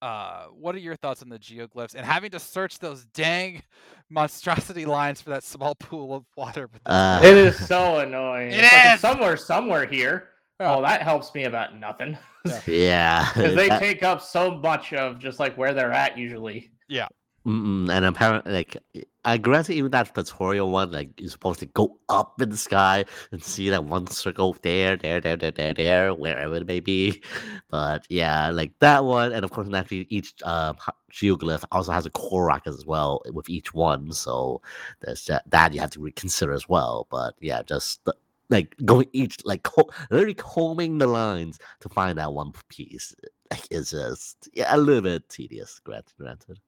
[0.02, 3.62] uh, what are your thoughts on the geoglyphs and having to search those dang
[4.10, 6.68] monstrosity lines for that small pool of water?
[6.74, 8.52] with the- Uh, It is so annoying.
[8.52, 8.94] It It's like, is!
[8.94, 10.30] it's somewhere, somewhere here.
[10.60, 10.76] Yeah.
[10.76, 12.18] Oh, that helps me about nothing.
[12.68, 13.32] yeah.
[13.34, 16.72] Because they that- take up so much of just like where they're at usually.
[17.46, 18.78] Mm-mm, and apparently, like,
[19.26, 23.04] I granted even that tutorial one, like, you're supposed to go up in the sky
[23.32, 27.22] and see that one circle there, there, there, there, there, there, wherever it may be.
[27.72, 30.78] But yeah, like that one, and of course, naturally, each um,
[31.12, 34.12] geoglyph also has a Korok as well with each one.
[34.12, 34.62] So
[35.02, 37.08] there's that, that you have to reconsider as well.
[37.10, 38.08] But yeah, just
[38.50, 43.16] like going each, like, co- literally combing the lines to find that one piece
[43.72, 46.14] is just yeah, a little bit tedious, granted.
[46.20, 46.60] granted.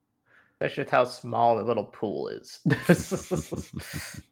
[0.64, 2.62] That's just how small the little pool is.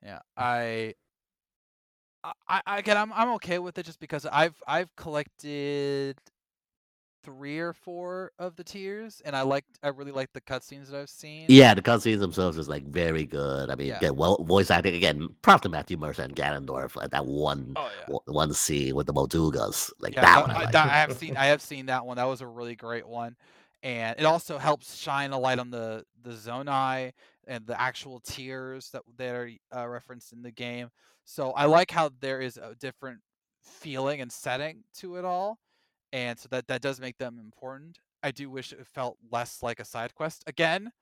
[0.00, 0.94] Yeah, I,
[2.22, 6.16] I, I again, I'm I'm okay with it just because I've I've collected
[7.24, 11.00] three or four of the tears, and I liked I really like the cutscenes that
[11.00, 11.46] I've seen.
[11.48, 13.70] Yeah, the cutscenes themselves is like very good.
[13.70, 13.98] I mean, Yeah.
[14.00, 15.28] yeah, well, voice acting again.
[15.42, 16.94] Props to Matthew Mercer and Ganondorf.
[16.94, 18.04] Like that one, Oh yeah.
[18.06, 19.90] one- one scene with the Moldugas.
[19.98, 20.50] Like Yeah, that that- one.
[20.52, 20.72] I I, like.
[20.72, 22.18] that- I have seen I have seen that one.
[22.18, 23.36] That was a really great one,
[23.82, 27.12] and it also helps shine a light on the the Zonai
[27.46, 30.90] and the actual tears that that are uh, referenced in the game.
[31.24, 33.20] So I like how there is a different
[33.62, 35.58] feeling and setting to it all,
[36.12, 37.98] and so that that does make them important.
[38.22, 40.92] I do wish it felt less like a side quest again,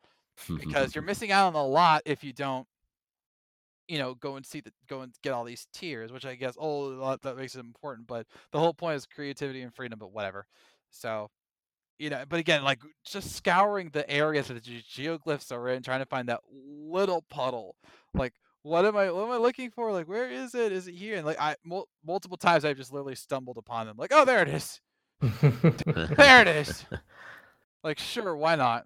[0.57, 2.67] because you're missing out on a lot if you don't
[3.89, 6.55] you know go and see the go and get all these tears which i guess
[6.59, 10.13] oh that- that makes it important but the whole point is creativity and freedom but
[10.13, 10.47] whatever
[10.91, 11.31] so
[11.99, 15.83] you know but again like just scouring the areas that the ge- geoglyphs are in
[15.83, 17.77] trying to find that little puddle
[18.15, 19.93] like what am i what am i looking for?
[19.93, 20.73] Like where is it?
[20.73, 21.17] Is it here?
[21.17, 24.43] And like i mul- multiple times i've just literally stumbled upon them like oh there
[24.43, 24.81] it is.
[25.21, 26.85] There it is.
[27.85, 28.85] Like sure why not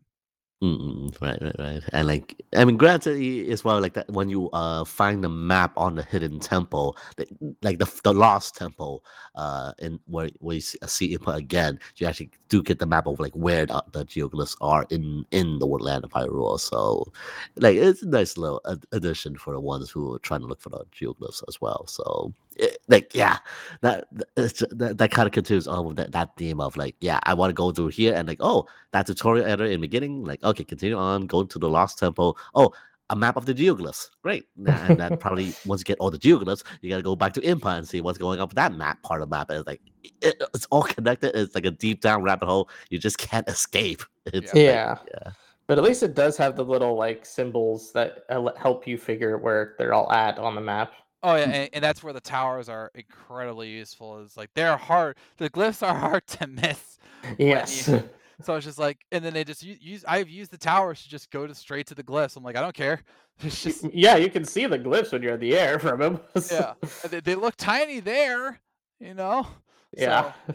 [0.63, 1.83] Mm-mm, right, right, right.
[1.95, 3.17] And like, I mean, granted,
[3.49, 7.27] as well, like that when you uh find the map on the hidden temple, the,
[7.63, 9.03] like the the lost temple,
[9.37, 13.07] uh, in where where you see, see it again, you actually do get the map
[13.07, 16.61] of like where the, the geoglyphs are in in the woodland of Hyrule.
[16.61, 17.11] So,
[17.57, 18.61] like, it's a nice little
[18.93, 21.87] addition for the ones who are trying to look for the geoglyphs as well.
[21.87, 23.39] So, it, like, yeah,
[23.83, 24.07] that
[24.37, 27.35] that- that, that kind of continues on with that, that theme of like, yeah, I
[27.35, 30.43] want to go through here and like, oh, that tutorial area in the beginning, like,
[30.45, 32.37] okay, continue on, go to the lost temple.
[32.55, 32.73] Oh,
[33.11, 34.09] a map of the geoglyphs.
[34.23, 34.45] Great.
[34.67, 37.77] And then probably once you get all the geoglyphs, you gotta go back to Impa
[37.79, 39.51] and see what's going on with that map part of the map.
[39.51, 39.81] And it's like
[40.23, 41.33] it, it's all connected.
[41.35, 42.69] It's like a deep down rabbit hole.
[42.89, 44.03] You just can't escape.
[44.27, 44.97] It's like, Yeah.
[45.13, 45.33] yeah.
[45.67, 49.39] But at least it does have the little like symbols that uh, help you figure
[49.39, 50.93] where they're all at on the map.
[51.23, 54.21] Oh yeah, and, and that's where the towers are incredibly useful.
[54.21, 55.17] Is like they're hard.
[55.37, 56.99] The glyphs are hard to miss.
[57.39, 57.91] Yes.
[58.43, 59.77] So it's just like, and then they just use.
[59.83, 62.37] use I've used the towers to just go to straight to the glyphs.
[62.37, 63.03] I'm like, I don't care.
[63.43, 66.21] It's just yeah, you can see the glyphs when you're in the air from them.
[66.51, 66.75] yeah.
[67.09, 68.61] They, they look tiny there,
[68.99, 69.47] you know.
[69.95, 70.33] yeah.
[70.47, 70.55] So,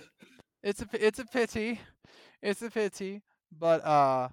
[0.63, 1.79] it's a it's a pity,
[2.41, 3.21] it's a pity,
[3.55, 4.29] but uh,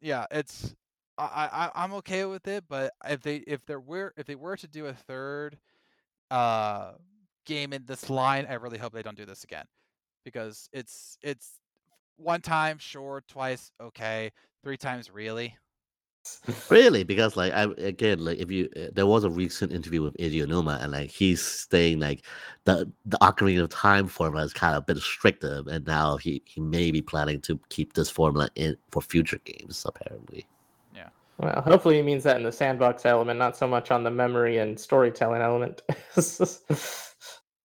[0.00, 0.74] yeah, it's
[1.18, 2.64] I I I'm okay with it.
[2.68, 5.58] But if they if there were if they were to do a third
[6.30, 6.92] uh
[7.46, 9.66] game in this line, I really hope they don't do this again
[10.24, 11.60] because it's it's
[12.16, 14.32] one time sure, twice okay,
[14.62, 15.56] three times really.
[16.70, 20.16] Really, because like I again like if you uh, there was a recent interview with
[20.16, 22.24] Aonuma and like he's saying like
[22.64, 26.42] the the Ocarina of Time formula is kind of a bit restrictive and now he
[26.44, 30.46] he may be planning to keep this formula in for future games apparently.
[31.38, 34.58] Well, hopefully it means that in the sandbox element, not so much on the memory
[34.58, 35.82] and storytelling element.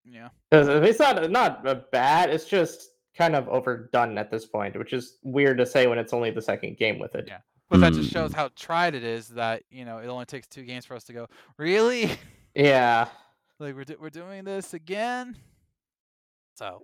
[0.05, 0.29] Yeah.
[0.51, 2.31] It's not not a bad.
[2.31, 6.13] It's just kind of overdone at this point, which is weird to say when it's
[6.13, 7.25] only the second game with it.
[7.27, 7.39] Yeah.
[7.69, 8.35] But that just shows Mm.
[8.35, 11.13] how tried it is that you know it only takes two games for us to
[11.13, 11.27] go
[11.57, 12.09] really.
[12.55, 13.07] Yeah.
[13.59, 15.37] like we're do- we're doing this again.
[16.55, 16.81] So,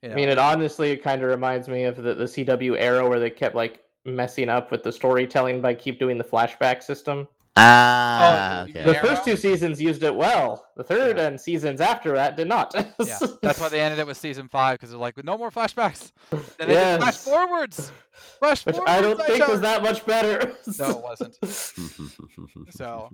[0.00, 3.06] you know, I mean, it honestly kind of reminds me of the, the CW era
[3.08, 7.28] where they kept like messing up with the storytelling by keep doing the flashback system.
[7.60, 8.84] Ah, you- okay.
[8.84, 9.00] The Yeah.
[9.02, 10.64] first two seasons used it well.
[10.76, 11.26] The third Yeah.
[11.26, 12.72] and seasons after that did not.
[13.04, 16.12] yeah, that's why they ended it with season five because they're like, no more flashbacks.
[16.30, 17.90] Then they did flash forwards.
[18.38, 18.90] Flash Which forwards.
[18.92, 20.54] I don't think was that much better.
[20.78, 21.36] No, it wasn't.
[22.70, 23.10] So,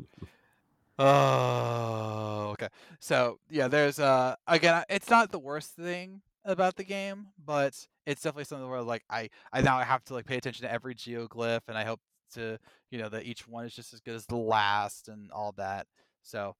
[0.99, 2.69] Oh, okay.
[3.01, 7.75] So yeah, there's uh again, it's not the worst thing about the game, but
[8.07, 10.73] it's definitely something where like I I now I have to like pay attention to
[10.73, 12.01] every geoglyph, and I hope
[12.35, 12.59] to
[12.91, 15.87] you know that each one is just as good as the last and all that.
[16.23, 16.55] So,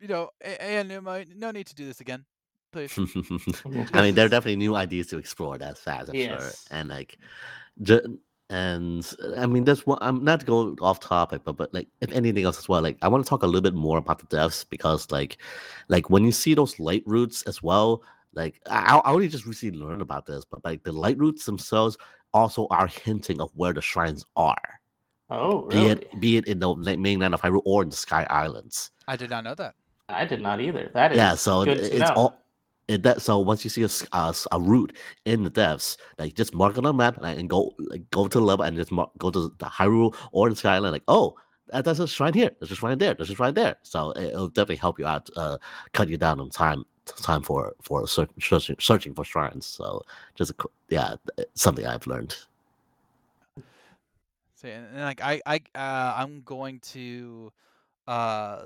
[0.00, 0.88] you know, A- and
[1.36, 2.24] no need to do this again.
[2.72, 2.92] please.
[3.94, 5.58] I mean, there are definitely new ideas to explore.
[5.58, 6.52] That's fast, I'm sure.
[6.70, 7.18] And like,
[7.82, 8.18] ju-
[8.50, 9.98] and uh, I mean, that's one.
[10.00, 12.98] I'm not to go off topic, but but like, if anything else as well, like
[13.02, 15.38] I want to talk a little bit more about the depths because like,
[15.88, 18.02] like when you see those light roots as well,
[18.34, 21.96] like I, I only just recently learned about this, but like the light roots themselves
[22.32, 24.80] also are hinting of where the shrines are,
[25.30, 25.90] Oh, be really?
[25.90, 28.90] it be it in the mainland of Hyrule or in the Sky Islands.
[29.08, 29.74] I did not know that.
[30.08, 30.90] I did not either.
[30.94, 32.14] That is yeah so good it- to it's know.
[32.16, 32.40] all
[32.86, 33.82] it, that so once you see
[34.12, 34.94] a route
[35.24, 38.28] in the depths like just mark it on the map like, and go like go
[38.28, 41.34] to the level and just mark, go to the Hyrule or the Skyline like oh
[41.68, 44.24] that, that's a shrine here there's a shrine there there's a shrine there so it,
[44.24, 45.56] it'll definitely help you out uh
[45.94, 50.02] cut you down on time time for for searching searching for shrines so
[50.34, 50.54] just a,
[50.88, 51.14] yeah
[51.54, 52.36] something I've learned
[54.64, 57.52] See, and, and like I, I, uh, I'm going to,
[58.06, 58.62] uh,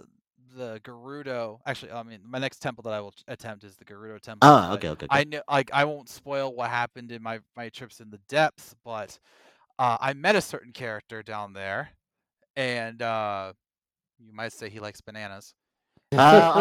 [0.56, 1.58] the Gerudo.
[1.66, 4.48] Actually, I mean, my next temple that I will attempt is the Gerudo temple.
[4.48, 5.20] ah but okay okay, okay.
[5.20, 8.76] I know, like, I won't spoil what happened in my my trips in the depths,
[8.84, 9.18] but
[9.78, 11.90] uh, I met a certain character down there,
[12.56, 13.52] and uh,
[14.18, 15.54] you might say he likes bananas.
[16.12, 16.52] Uh,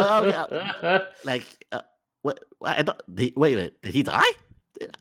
[0.51, 1.81] oh, oh, like uh,
[2.21, 4.31] what I don't, did, wait a minute did he die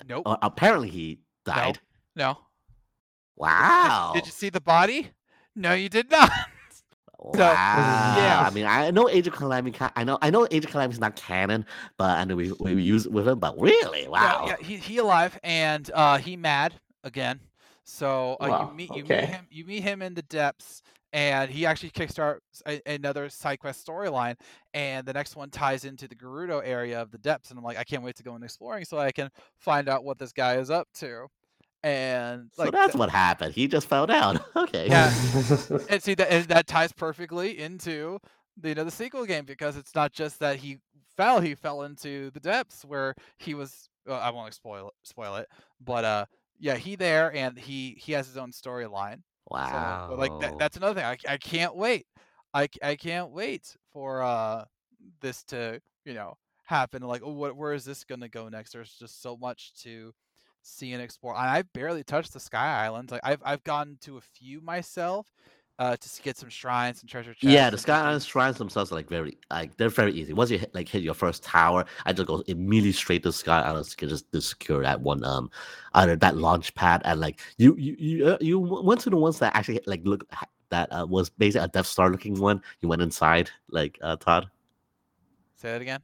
[0.08, 0.22] Nope.
[0.26, 1.78] uh, apparently he died
[2.14, 2.38] No.
[3.36, 5.10] wow Did you see the body?
[5.54, 6.30] No, you did not.
[7.18, 7.32] Wow.
[7.40, 8.44] yeah.
[8.46, 9.76] I mean, I know Age of Calamity.
[9.96, 11.66] I know, I know Age of Calamity is not canon,
[11.96, 13.40] but I know we we use it with him.
[13.40, 14.44] But really, No, wow.
[14.46, 17.40] yeah, he he alive and uh he mad again.
[17.82, 19.20] So uh, Wow, you meet you okay.
[19.22, 20.82] meet him you meet him in the depths
[21.16, 24.36] and he actually kickstarts a, another side quest storyline
[24.74, 27.78] and the next one ties into the Gerudo area of the depths and I'm like
[27.78, 30.58] I can't wait to go and exploring so I can find out what this guy
[30.58, 31.26] is up to.
[31.82, 33.54] And so that's th- what happened.
[33.54, 34.40] He just fell down.
[34.56, 34.88] okay.
[34.88, 35.06] Yeah.
[35.88, 38.18] and see that and that ties perfectly into
[38.58, 40.78] the you know the sequel game because it's not just that he
[41.16, 45.36] fell he fell into the depths where he was well, I won't spoil it, spoil
[45.36, 45.48] it
[45.80, 46.26] but uh
[46.58, 50.08] yeah he there and he he has his own storyline Wow.
[50.08, 52.06] so, like that, that's another thing I, I can't wait
[52.54, 54.64] I, I can't wait for uh
[55.20, 58.92] this to you know happen like oh what where is this gonna go next there's
[58.94, 60.12] just so much to
[60.62, 64.16] see and explore and I've barely touched the Sky Islands like I've I've gone to
[64.16, 65.32] a few myself
[65.78, 68.94] uh to get some shrines and treasure chests yeah, the Sky Islands shrines themselves are
[68.94, 70.32] like very like they're very easy.
[70.32, 73.60] Once you hit, like hit your first tower, I just go immediately straight to Sky
[73.60, 75.50] Islands to just to secure that one um
[75.94, 79.38] either that launch pad and like you you you uh, you went to the ones
[79.40, 82.62] that actually like look ha- that uh, was basically a Death Star looking one.
[82.80, 84.48] You went inside like uh Todd.
[85.54, 86.00] say that again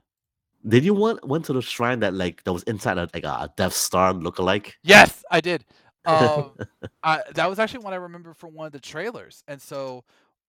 [0.69, 3.51] Did you want went to the shrine that like that was inside a, like a
[3.57, 4.73] Death Star lookalike?
[4.83, 5.65] Yes, I did.
[6.05, 6.53] Um,
[7.03, 10.05] I, that was actually what I remember from one of the trailers, and so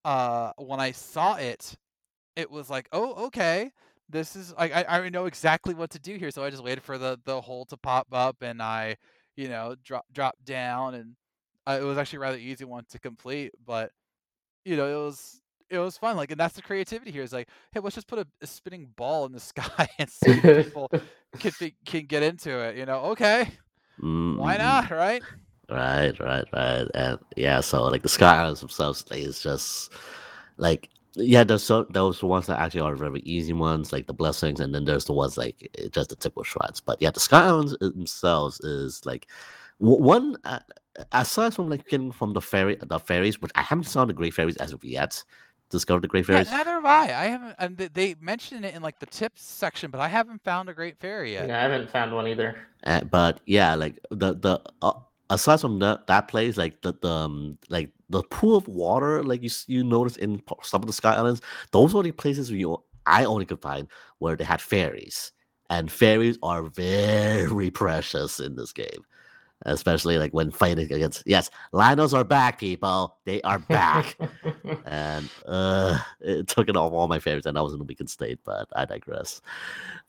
[0.06, 1.76] uh, when I saw it,
[2.36, 3.72] it was like, oh, okay,
[4.10, 6.32] this is like I, I know exactly what to do here.
[6.32, 8.98] So I just waited for the the hole to pop up, and I,
[9.36, 11.16] you know, drop drop down, and
[11.68, 13.52] uh, it was actually a rather easy one to complete.
[13.66, 13.92] But
[14.66, 16.16] you know, it was it was fun.
[16.16, 17.24] Like, and that's the creativity here.
[17.24, 20.32] Is like, hey, let's just put a, a spinning ball in the sky and see
[20.32, 20.90] if people
[21.40, 22.78] can can get into it.
[22.78, 23.50] You know, okay,
[24.34, 25.24] why Mm, not, right?
[25.70, 26.88] Right, right, right.
[26.94, 29.94] And yeah, so like the Sky Islands themselves like, is just
[30.58, 34.60] like yeah, there's so those ones that actually are very easy ones, like the blessings,
[34.60, 36.82] and then there's the ones like just the typical shrines.
[36.82, 39.28] But yeah, the Sky Islands themselves is like
[39.80, 40.60] w- one uh,
[41.14, 44.34] aside from like getting from the fairy the fairies, which I haven't saw the great
[44.34, 45.24] fairies as of yet.
[45.74, 46.52] Discovered the great Yeah, fairies.
[46.52, 47.04] neither have I.
[47.06, 50.70] I haven't, and they mentioned it in like the tips section, but I haven't found
[50.70, 51.50] a great fairy yet.
[51.50, 52.56] Yeah, I haven't found one either.
[52.86, 54.94] Uh, but yeah, like the the uh,
[55.30, 59.41] aside from that that place, like the the um, like the pool of water, like
[59.44, 61.41] you you notice in some of the Sky Islands,
[61.72, 63.88] those are the places where you I only could find
[64.20, 65.32] where they had fairies,
[65.70, 69.04] and fairies are very precious in this game,
[69.64, 71.23] especially like when fighting against.
[71.26, 73.18] Yes, Lynels are back, people.
[73.26, 74.18] They are back,
[74.85, 78.10] and uh, it took it off all my favorites, and I was in a weakened
[78.10, 78.40] state.
[78.44, 79.41] But I digress.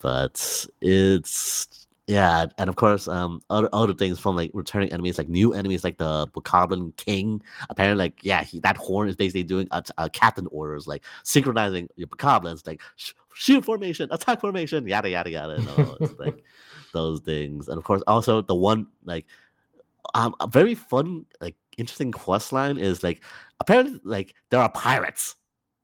[0.01, 5.28] But it's yeah, and of course, um, other other things from like returning enemies, like
[5.28, 7.43] new enemies, like the Bokoblin King.
[7.70, 11.89] Apparently, like yeah, he, that horn is basically doing a, a captain orders, like synchronizing
[11.97, 15.62] your Bokoblins, like sh- shield formation, attack formation, yada yada yada.
[15.62, 16.44] No, it's like
[16.93, 19.24] those things, and of course, also the one like
[20.14, 23.22] um a very fun, like interesting quest line is like
[23.60, 25.36] apparently like there are pirates.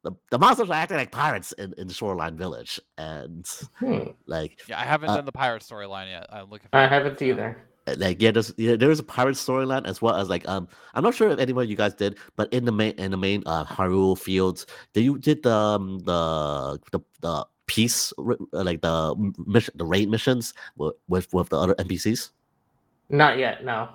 [0.02, 3.47] The, the monsters are acting like pirates in, in the Shoreline Village, and
[3.78, 6.26] Hmm, like Yeah, I haven't Uh, done the pirate storyline yet.
[6.32, 6.68] I'm looking.
[6.70, 7.26] For I haven't now.
[7.26, 7.62] either.
[7.86, 10.68] uh, like yeah, there's yeah, there is a pirate storyline as well as like um
[10.94, 13.18] I'm not sure if anyone of you guys did, but in the main in the
[13.18, 14.64] main uh Hyrule fields,
[14.94, 19.14] did you did the um, the the the peace, uh, like the
[19.47, 22.30] mission, the raid missions with with, with the other NPCs?
[23.10, 23.64] Not yet.
[23.64, 23.88] No.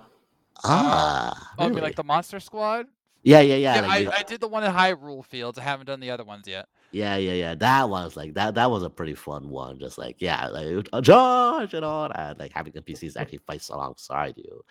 [0.64, 1.80] Ah, Oh, really?
[1.80, 2.86] like the Monster Squad.
[3.22, 5.58] yeah, yeah, yeah, Yeah, like I, I did the one in Hyrule Fields.
[5.58, 6.66] I haven't done the other ones yet.
[6.92, 7.54] yeah, yeah, yeah.
[7.54, 8.54] That was like that.
[8.54, 9.78] That was a pretty fun one.
[9.78, 12.38] Just like yeah, like uh, George and all that.
[12.38, 14.64] Like having NPCs actually fight alongside you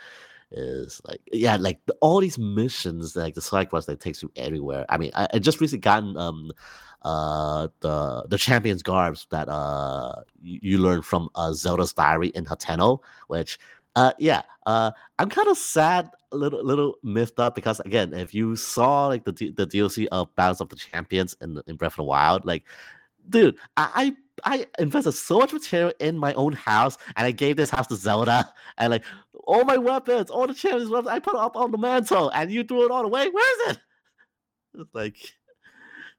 [0.51, 4.31] is like yeah, like the, all these missions, like the side quests that takes you
[4.35, 4.85] everywhere.
[4.89, 6.51] I mean, I, I just recently gotten um
[7.03, 12.45] uh the the champions garbs that uh you, you learn from uh Zelda's diary in
[12.45, 13.59] Hateno, which
[13.95, 18.33] uh yeah uh I'm kind of sad a little little miffed up because again if
[18.33, 21.97] you saw like the the DLC of Battles of the Champions in in Breath of
[21.97, 22.63] the Wild like
[23.29, 27.55] dude I I I invested so much material in my own house and I gave
[27.55, 29.03] this house to Zelda and like
[29.45, 32.63] all my weapons all the champions weapons I put up on the mantle and you
[32.63, 33.29] threw it all away?
[33.29, 33.79] Where is it?
[34.77, 35.15] It's like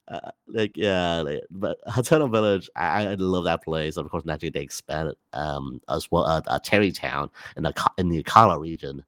[0.09, 3.97] uh, like yeah, like, but Hateno Village, I, I love that place.
[3.97, 6.25] Of course, naturally they expanded um as well.
[6.25, 9.05] Uh, uh Tarrey Town in the in the Akkala region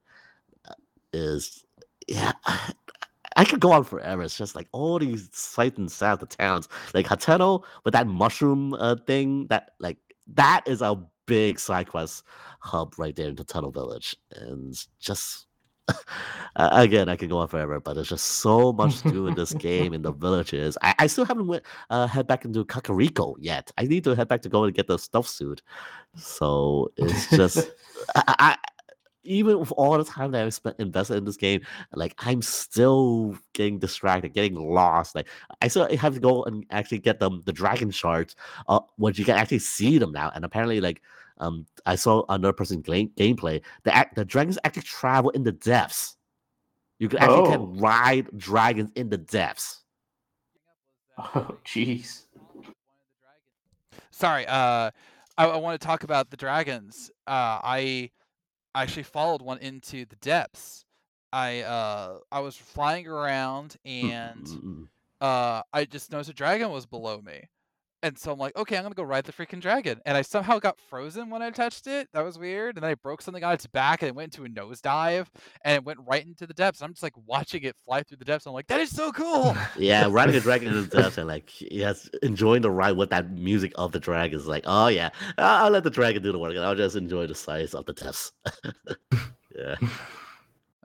[0.67, 0.73] uh,
[1.13, 1.63] is
[2.07, 2.33] yeah.
[3.35, 4.23] I could go on forever.
[4.23, 8.73] It's just like all these sights and sounds of towns, like Hateno with that mushroom
[8.73, 9.47] uh, thing.
[9.47, 9.97] That like
[10.33, 12.23] that is a big side quest
[12.59, 15.45] hub right there in Hateno Village, and just
[16.55, 19.53] again, I could go on forever, but there's just so much to do in this
[19.67, 20.77] game in the villages.
[20.81, 23.71] I, I still haven't went uh, head back into Kakariko yet.
[23.77, 25.61] I need to head back to go and get the stuff suit.
[26.15, 27.71] So it's just
[28.15, 28.57] I, I
[29.23, 31.61] even with all the time that I've spent invested in this game,
[31.93, 35.13] like I'm still getting distracted, getting lost.
[35.13, 35.27] Like
[35.61, 38.35] I still have to go and actually get them the dragon shards,
[38.67, 40.31] uh, which you can actually see them now.
[40.33, 41.01] And apparently, like
[41.39, 43.61] um, I saw another person game, gameplay.
[43.83, 46.17] The act, the dragons actually travel in the depths.
[46.99, 47.51] You can actually Oh.
[47.51, 49.83] can ride dragons in the depths.
[51.35, 52.23] Oh, jeez.
[54.11, 54.91] Sorry, uh,
[55.37, 57.11] I, I want to talk about the dragons.
[57.27, 58.11] Uh, I
[58.75, 60.85] actually followed one into the depths.
[61.31, 64.47] I uh, I was flying around and
[65.21, 67.43] uh, I just noticed a dragon was below me.
[68.01, 69.99] And so I'm like, okay, I'm gonna go ride the freaking dragon.
[70.05, 72.07] And I somehow got frozen when I touched it.
[72.13, 72.75] That was weird.
[72.75, 75.27] And then I broke something on its back and it went into a nosedive
[75.65, 76.81] and it went right into the depths.
[76.81, 78.45] I'm just like watching it fly through the depths.
[78.45, 79.55] I'm like, that is so cool.
[79.77, 83.31] Yeah, riding a dragon in the depths and like yes, enjoying the ride with that
[83.31, 86.39] music of the dragon is like, oh yeah, I'll I'll let the dragon do the
[86.39, 88.31] work and I'll just enjoy the size of the depths.
[89.55, 89.75] yeah.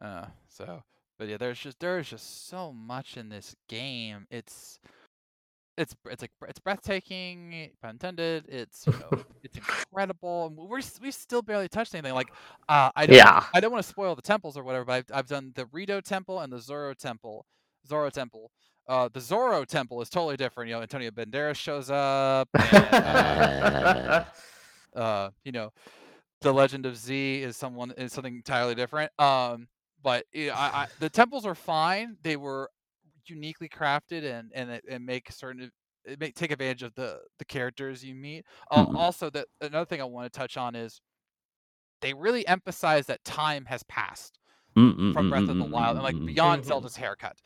[0.00, 0.82] Uh, so,
[1.18, 4.26] but yeah, there's just there's just so much in this game.
[4.30, 4.78] It's
[5.76, 8.44] it's it's like it's breathtaking, pun intended.
[8.48, 10.46] It's you know, it's incredible.
[10.46, 12.14] and We're we still barely touched anything.
[12.14, 12.28] Like,
[12.68, 13.44] uh, I don't Yeah.
[13.54, 16.00] I don't want to spoil the temples or whatever, but I've, I've done the Rito
[16.00, 17.46] Temple and the Zoro Temple,
[17.86, 18.50] Zoro Temple.
[18.88, 20.68] Uh, the Zoro Temple is totally different.
[20.68, 22.48] You know, Antonio Banderas shows up.
[22.54, 24.24] And, uh,
[24.96, 25.72] uh, you know,
[26.42, 29.10] the Legend of Z is someone is something entirely different.
[29.18, 29.68] Um,
[30.02, 32.16] but you know, I, I, the temples are fine.
[32.22, 32.70] They were
[33.30, 35.70] uniquely crafted and and it- and make certain
[36.04, 38.46] it make take advantage of the the characters you meet.
[38.76, 38.94] Mhm.
[38.94, 41.00] Also, that another thing I want to touch on is
[42.00, 44.38] they really emphasize that time has passed
[44.76, 46.66] Mm, from Breath of the Wild and like beyond Mhm.
[46.66, 47.40] Zelda's haircut.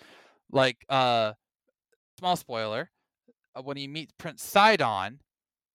[0.52, 1.34] Like, uh,
[2.18, 2.90] small spoiler,
[3.56, 5.20] uh, when you meet Prince Sidon,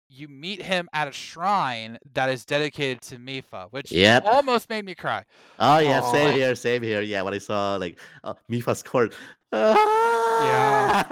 [0.09, 4.23] you meet him at a shrine that is dedicated to Mipha, which Yep.
[4.23, 5.25] almost made me cry.
[5.59, 6.01] Oh yeah, Aw.
[6.01, 7.01] same here, same here.
[7.01, 9.13] Yeah, when I saw like uh, Mipha's court.
[9.53, 11.03] Yeah.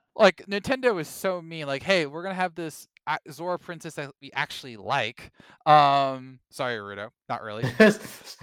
[0.16, 1.66] Like Nintendo is so mean.
[1.66, 2.86] Like, hey, we're gonna have this
[3.32, 5.32] Zora princess that we actually like.
[5.66, 7.64] Um, sorry, Ruto, not really.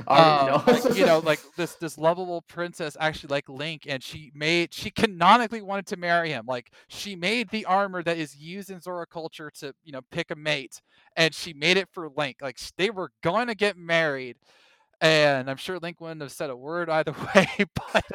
[0.08, 4.74] Um, like, you know, like this this lovable princess actually like Link, and she made
[4.74, 6.46] she canonically wanted to marry him.
[6.48, 10.32] Like she made the armor that is used in Zora culture to you know pick
[10.32, 10.82] a mate,
[11.16, 12.38] and she made it for Link.
[12.42, 14.38] Like they were to get married,
[15.02, 17.48] and I'm sure Link wouldn't have said a word either way.
[17.94, 18.06] But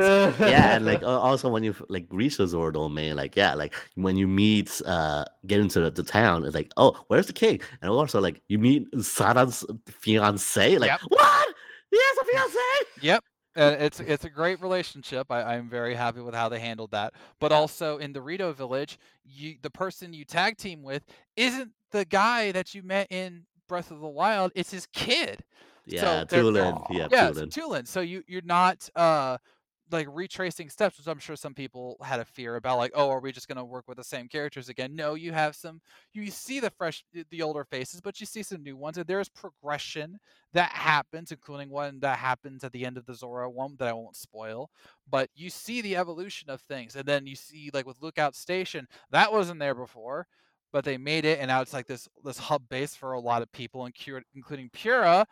[0.45, 4.17] yeah, and like also when you like reach the Zora domain, like yeah, like when
[4.17, 7.61] you meet uh get into the, the town, it's like, oh, where's the king?
[7.83, 11.01] And also like you meet Sidon's fiance, like Yep.
[11.09, 11.55] what?
[11.91, 12.59] He has a fiance?
[13.03, 13.25] Yep.
[13.57, 15.31] And it's it's a great relationship.
[15.31, 17.15] I, I'm very happy with how they handled that.
[17.41, 21.05] But also in the Rito village, you the person you tag team with
[21.37, 24.53] isn't the guy that you met in Breath of the Wild.
[24.55, 25.43] It's his kid.
[25.87, 26.83] Yeah, they're- Tulin.
[26.89, 27.49] Yeah, yeah, Tulin.
[27.49, 27.87] Tulin.
[27.89, 29.39] So you you're not uh
[29.93, 33.21] like retracing steps, which I'm sure some people had a fear about, like, oh, are
[33.21, 34.97] we just gonna work with the same characters again?
[34.97, 35.81] No, you have some.
[36.13, 39.29] You see the fresh, the older faces, but you see some new ones, and there's
[39.29, 40.19] progression
[40.55, 43.93] that happens, including one that happens at the end of the Zora one that I
[43.93, 44.71] won't spoil.
[45.09, 48.89] But you see the evolution of things, and then you see like with Lookout Station,
[49.11, 50.27] that wasn't there before,
[50.73, 53.41] but they made it, and now it's like this this hub base for a lot
[53.43, 55.27] of people, including Purah.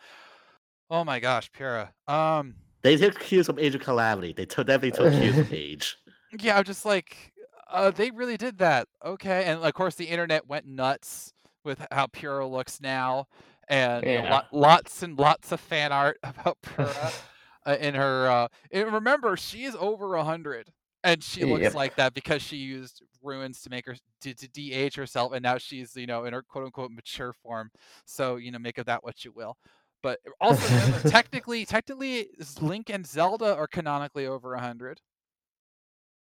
[0.94, 1.92] Oh my gosh, Purah.
[2.06, 4.32] Um they took cues from Age of Calamity.
[4.32, 5.96] They took definitely took cues from Age.
[6.40, 7.32] Yeah, I'm just like,
[7.70, 8.88] uh, they really did that.
[9.04, 11.32] Okay, and of course the internet went nuts
[11.64, 13.26] with how Purah looks now,
[13.68, 14.42] and Yeah.
[14.52, 17.12] lots and lots of fan art about Purah
[17.66, 18.28] uh, in her.
[18.28, 20.70] Uh, and remember, she is over a hundred,
[21.04, 21.74] and she looks Yep.
[21.74, 25.58] like that because she used ruins to make her to, to de-age herself, and now
[25.58, 27.70] she's you know in her quote unquote mature form.
[28.06, 29.56] So you know, make of that what you will.
[30.04, 32.28] But also remember, technically, technically,
[32.60, 35.00] Link and Zelda are canonically over a hundred.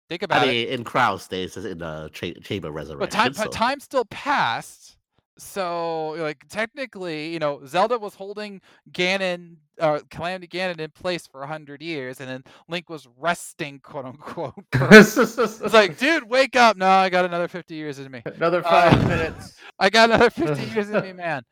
[0.09, 0.69] Think about I it.
[0.71, 2.99] in Crowd stays in the cha- Chamber of Resurrection.
[2.99, 4.97] But time, so- time still passed.
[5.37, 8.59] So, like, technically, you know, Zelda was holding
[8.91, 14.03] Ganon, uh, Calamity Ganon in place for 100 years, and then Link was resting, quote
[14.05, 14.53] unquote.
[14.73, 16.75] it's like, dude, wake up.
[16.75, 18.21] No, I got another 50 years in me.
[18.25, 19.55] another five Uh, minutes.
[19.79, 21.43] I got another 50 years in me, man.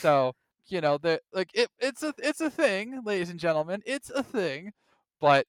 [0.00, 0.32] So,
[0.70, 3.82] you know, the like it, it's a it's a thing, ladies and gentlemen.
[3.86, 4.72] It's a thing.
[5.20, 5.46] But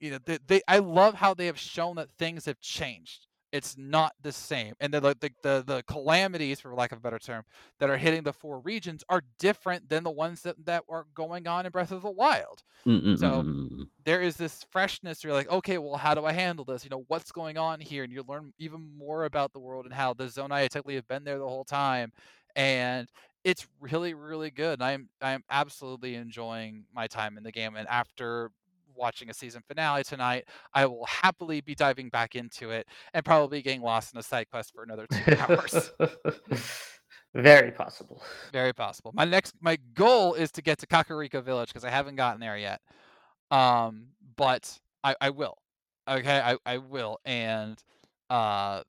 [0.00, 3.26] you know, they, they I love how they have shown that things have changed.
[3.52, 4.74] It's not the same.
[4.80, 7.44] And the the, the the calamities, for lack of a better term,
[7.80, 11.46] that are hitting the four regions are different than the ones that, that are going
[11.48, 13.88] on in Breath of the Wild Mm, mm, so- mm, mm, mm.
[14.04, 15.22] there is this freshness.
[15.24, 16.84] You're like, okay, well, how do I handle this?
[16.84, 18.04] You know, what's going on here?
[18.04, 21.24] And you learn even more about the world and how the Zonai technically have been
[21.24, 22.12] there the whole time.
[22.56, 23.08] And
[23.48, 24.82] it's really, really good.
[24.82, 27.76] I'm I'm absolutely enjoying my time in the game.
[27.76, 28.50] And after
[28.94, 30.44] watching a season finale tonight,
[30.74, 34.50] I will happily be diving back into it and probably getting lost in a side
[34.50, 35.92] quest for another two hours.
[37.34, 38.22] Very possible.
[38.52, 39.12] Very possible.
[39.14, 42.58] My next my goal is to get to Kakariko Village because I haven't gotten there
[42.58, 42.82] yet.
[43.50, 45.56] Um, but I, I will.
[46.06, 47.18] Okay, I, I will.
[47.24, 47.82] And
[48.28, 48.82] uh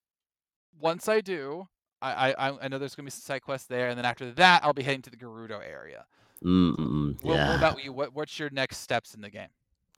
[0.81, 1.67] once I do,
[2.01, 4.63] I, I I know there's gonna be some side quests there, and then after that
[4.63, 6.05] I'll be heading to the Gerudo area.
[6.43, 7.91] Mm, mm, What, what about you?
[7.91, 9.49] What what's your next steps in the game?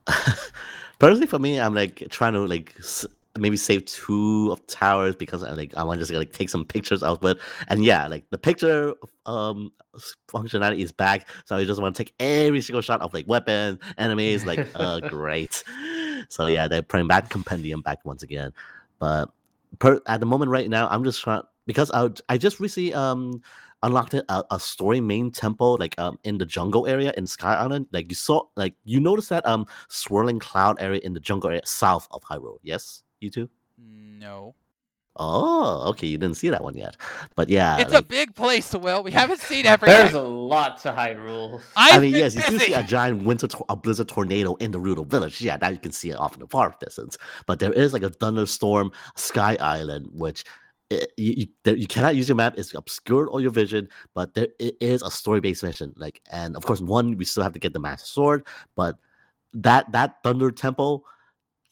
[1.00, 3.06] Personally, for me, I'm like trying to like s-
[3.38, 6.66] maybe save two of towers because I like I want to just like take some
[6.66, 7.38] pictures of it.
[7.68, 8.94] And yeah, like the picture
[9.26, 9.72] um
[10.28, 13.80] functionality is back, so I just want to take every single shot of like weapons,
[13.98, 14.46] enemies.
[14.46, 15.64] Like, uh, great.
[16.30, 18.54] So yeah, they're bringing back compendium back once again.
[19.00, 19.30] But
[19.80, 23.42] per, at the moment right now, I'm just trying because I I just recently um
[23.84, 27.88] unlocked a, a story main temple like um in the jungle area in Sky Island.
[27.92, 31.62] Like you saw, like you noticed that um swirling cloud area in the jungle area
[31.66, 32.58] south of Hyrule.
[32.64, 33.50] Yes, you too.
[33.78, 34.56] No.
[35.18, 36.96] Oh, okay, you didn't see that one yet,
[37.36, 39.04] but yeah, it's a big place, Will.
[39.04, 39.98] We haven't seen everything.
[39.98, 41.62] There's a lot to Hyrule.
[41.76, 44.56] I've I mean, been yes, you do see a giant winter, tor- a blizzard tornado
[44.56, 45.42] in the Rudo village.
[45.42, 47.18] Yeah, that you can see it off in the far distance.
[47.46, 50.46] But there is like a thunderstorm sky island, which
[50.92, 52.56] i- you, you, you cannot use your map.
[52.58, 55.94] It's obscured all your vision, but there it is a story-based mission.
[55.98, 58.46] Like, and of course, one we still have to get the master sword,
[58.76, 58.98] but
[59.54, 61.06] that that thunder temple,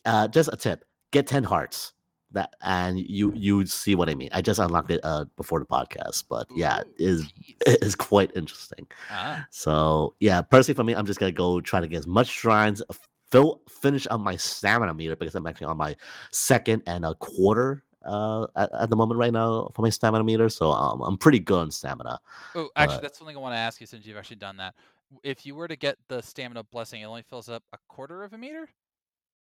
[0.05, 1.93] uh, just a tip: get ten hearts.
[2.31, 4.29] That and you you see what I mean.
[4.31, 7.33] I just unlocked it uh before the podcast, but yeah, it is
[7.65, 8.85] it is quite interesting.
[9.09, 9.47] Ah.
[9.49, 12.83] So yeah, personally for me, I'm just gonna go try to get as much shrines,
[13.31, 15.95] fill finish up my stamina meter because I'm actually on my
[16.31, 20.49] second and a quarter uh at, at the moment right now for my stamina meter.
[20.49, 22.19] So um, I'm pretty good on stamina.
[22.55, 24.75] Oh, actually, But- that's something I want to ask you since you've actually done that.
[25.23, 28.33] If you were to get the stamina blessing, it only fills up a quarter of
[28.33, 28.69] a meter.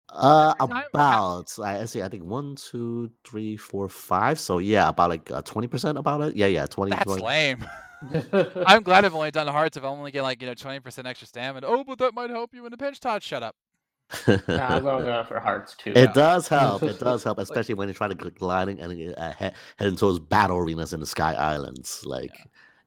[0.09, 2.03] Uh, Every time or how- about I I see.
[2.03, 4.39] I think one, two, three, four, five.
[4.39, 6.35] So yeah, about like uh, twenty percent about it.
[6.35, 7.23] Yeah, yeah, 20, That's 20.
[7.23, 7.65] lame.
[8.67, 11.27] I'm glad I've only done hearts if I only get like you know 20% extra
[11.27, 11.65] stamina.
[11.65, 12.99] Oh, but that might help you in a pinch.
[12.99, 13.55] Todd, shut up.
[14.27, 15.94] Nah, I'm going for hearts too.
[15.95, 16.84] It does help.
[16.84, 20.57] It does help, especially when you're trying to gliding and uh, he- heading towards battle
[20.57, 22.03] arenas in the Sky Islands.
[22.06, 22.32] Like,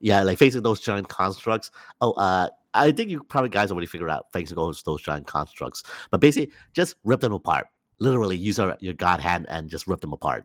[0.01, 0.23] yeah.
[0.23, 1.71] like facing those giant constructs.
[2.01, 5.83] Oh, uh, I think you probably guys already figured out facing those those giant constructs.
[6.11, 7.67] But basically, just rip them apart.
[7.99, 10.45] Literally, use your, your god hand and just rip them apart.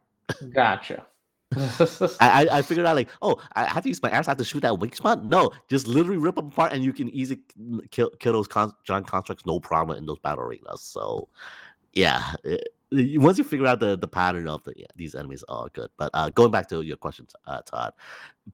[0.53, 1.05] Gotcha.
[2.19, 4.27] I, I figured out like, oh, I have to use my arrows.
[4.27, 5.25] I have to shoot that weak spot.
[5.25, 7.41] No, just literally rip them apart, and you can easily
[7.91, 10.81] kill kill those con- giant constructs, no problem in those battle arenas.
[10.81, 11.27] So,
[11.93, 15.67] yeah, it- once you figure out the the pattern of the yeah, these enemies are
[15.73, 15.89] good.
[15.97, 17.93] But uh, going back to your question, uh, Todd,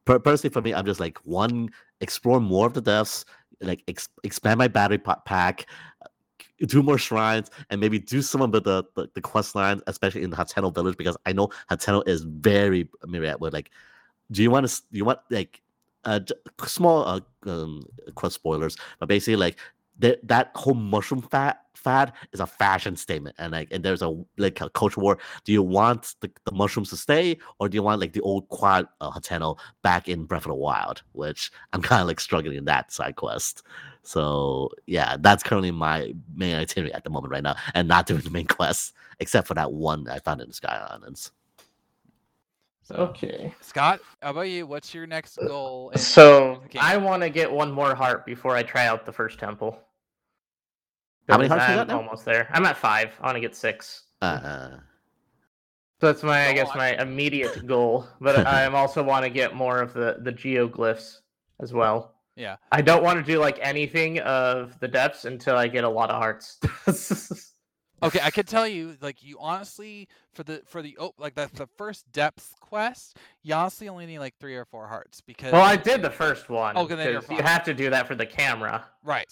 [0.06, 1.70] per- personally for me, I'm just like one,
[2.00, 3.26] explore more of the depths,
[3.60, 5.66] like ex- expand my battery pack.
[6.68, 10.30] Do more shrines and maybe do some of the the, the quest lines, especially in
[10.30, 12.90] the Hateno village, because I know Hateno is very
[13.26, 13.72] at with like,
[14.31, 15.61] do you want to you want like
[16.06, 16.19] uh
[16.65, 17.19] small uh,
[17.49, 19.57] um quest spoilers, but basically like
[20.00, 24.24] that that whole mushroom fat fad is a fashion statement and like and there's a
[24.38, 27.84] like a culture war do you want the, the mushrooms to stay or do you
[27.84, 31.82] want like the old quad uh, Hateno back in breath of the wild which i'm
[31.82, 33.64] kind of like struggling in that side quest
[34.04, 38.22] so yeah that's currently my main itinerary at the moment right now and not doing
[38.22, 41.32] the main quest except for that one i found in the sky islands
[42.84, 43.54] So, Okay.
[43.62, 44.66] Scott, how about you?
[44.68, 45.92] What's your next goal?
[45.92, 49.40] in So I want to get one more heart before I try out the first
[49.40, 49.80] temple.
[51.30, 51.97] How many hearts you I'm got now?
[51.97, 52.47] Almost there.
[52.51, 53.11] I'm at five.
[53.22, 54.03] I want to get six.
[54.22, 54.69] uh
[55.99, 56.77] So that's my, I guess, on.
[56.77, 58.07] my immediate goal.
[58.22, 61.18] But I also want to get more of the the geoglyphs
[61.60, 62.15] as well.
[62.35, 62.56] Yeah.
[62.72, 66.10] I don't want to do like anything of the depths until I get a lot
[66.10, 66.57] of hearts.
[68.01, 71.49] Okay, I can tell you, like you honestly for the for the oh like the
[71.53, 75.64] the first depth quest, you honestly only need like three or four hearts because well,
[75.65, 76.77] I did the first one.
[76.77, 77.45] Okay, then you're 'cause you fine.
[77.45, 78.85] have to do that for the camera.
[79.03, 79.27] right.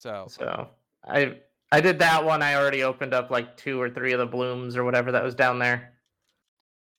[0.00, 0.68] So So
[1.06, 1.36] I
[1.70, 2.42] I did that one.
[2.42, 5.34] I already opened up like two or three of the blooms or whatever that was
[5.34, 5.92] down there.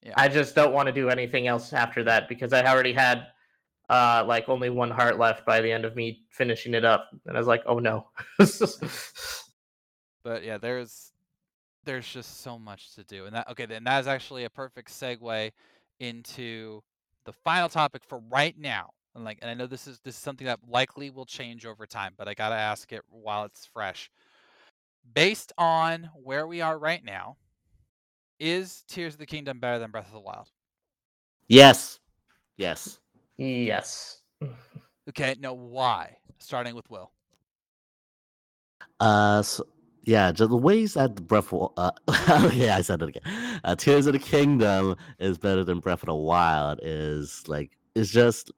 [0.02, 0.14] Yeah.
[0.16, 3.26] I just don't want to do anything else after that because I already had
[3.90, 7.10] uh like only one heart left by the end of me finishing it up.
[7.26, 8.06] And I was like, oh no.
[10.24, 11.12] but yeah, there's
[11.84, 14.90] there's just so much to do, and that okay, then that is actually a perfect
[14.90, 15.50] segue
[15.98, 16.80] into
[17.24, 18.90] the final topic for right now.
[19.14, 21.86] And like, and I know this is this is something that likely will change over
[21.86, 24.10] time, but I gotta ask it while it's fresh.
[25.14, 27.36] Based on where we are right now,
[28.40, 30.48] is Tears of the Kingdom better than Breath of the Wild?
[31.48, 32.00] yes
[32.56, 32.98] yes
[33.36, 34.18] yes.
[35.08, 36.16] Okay, Now, why?
[36.38, 37.10] Starting with Will.
[39.00, 39.64] Uh, so,
[40.04, 41.90] yeah, just the ways that the Breath of uh,
[42.54, 43.60] yeah, I said it again.
[43.64, 46.80] Uh, Tears of the Kingdom is better than Breath of the Wild.
[46.82, 48.50] Is like it's just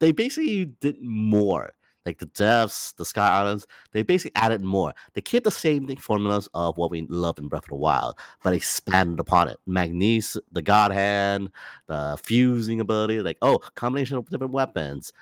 [0.00, 1.72] they basically did more.
[2.06, 4.94] Like the depths, the Sky Islands, they basically added more.
[5.12, 8.18] They kept the same thing formulas of what we love in Breath of the Wild,
[8.42, 9.58] but expanded upon it.
[9.66, 11.50] Magnes, the God Hand,
[11.86, 15.12] the fusing ability, like oh, combination of different weapons,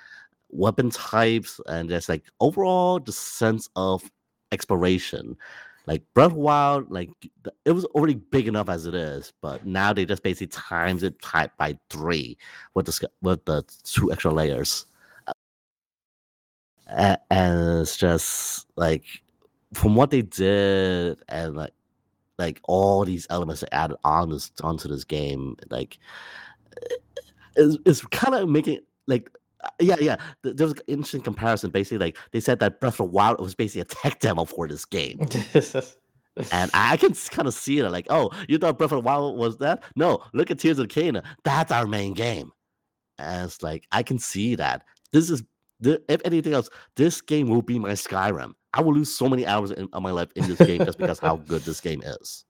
[0.49, 4.09] weapon types, and just like overall the sense of
[4.53, 5.35] exploration.
[5.87, 7.09] Like Breath of Wild, like
[7.65, 11.15] it was already big enough as it is, but now they just basically times it
[11.57, 12.37] by three
[12.73, 14.85] with the with the two extra layers,
[16.87, 19.05] A- and it's just like
[19.73, 21.73] from what they did and like
[22.37, 25.97] like all these elements they added on this onto this game, like
[27.55, 29.31] it's, it's kind of making like
[29.79, 30.17] yeah yeah.
[30.43, 31.69] Th- there was an interesting comparison.
[31.69, 34.67] Basically like they said that breath of the wild was basically a tech demo for
[34.67, 35.19] this game.
[36.51, 37.89] And i can kind of see it.
[37.89, 39.83] Like oh you thought breath of the wild was that?
[39.95, 40.23] No.
[40.33, 42.51] Look at tears of kingdom that's our main game.
[43.19, 44.83] And it's like i can see that.
[45.11, 45.43] This is
[45.81, 48.53] if anything else this game will be my skyrim.
[48.73, 51.19] I will lose so many hours in, of my life in this game just because
[51.19, 52.45] how good this game is.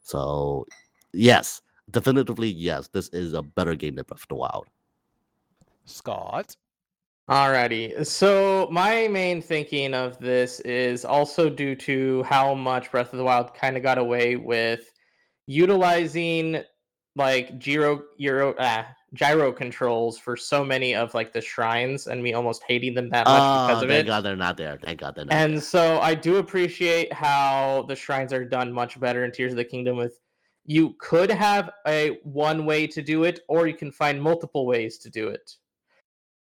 [0.00, 0.66] So
[1.12, 1.60] yes.
[1.90, 2.88] Definitively yes.
[2.88, 4.68] This is a better game than breath of the wild.
[5.84, 6.56] Scott.
[7.30, 8.04] Alrighty.
[8.04, 13.24] So my main thinking of this is also due to how much Breath of the
[13.24, 14.90] Wild kind of got away with
[15.46, 16.62] utilizing
[17.14, 22.32] like gyro gyro ah, gyro controls for so many of like the shrines and me
[22.32, 23.94] almost hating them that much oh because of thank it.
[23.94, 25.60] Thank God they're not there thank god they're not And there.
[25.60, 29.64] so I do appreciate how the shrines are done much better in Tears of the
[29.64, 30.18] Kingdom with
[30.64, 34.98] you could have a one way to do it or you can find multiple ways
[34.98, 35.52] to do it.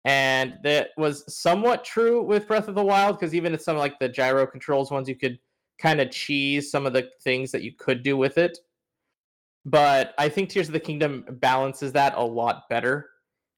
[0.06, 4.00] And that was somewhat true with Breath of the Wild because even in some like
[4.00, 5.40] the gyro controls ones you could
[5.80, 8.58] kind of cheese some of the things that you could do with it.
[9.66, 13.10] But I think Tears of the Kingdom balances that a lot better.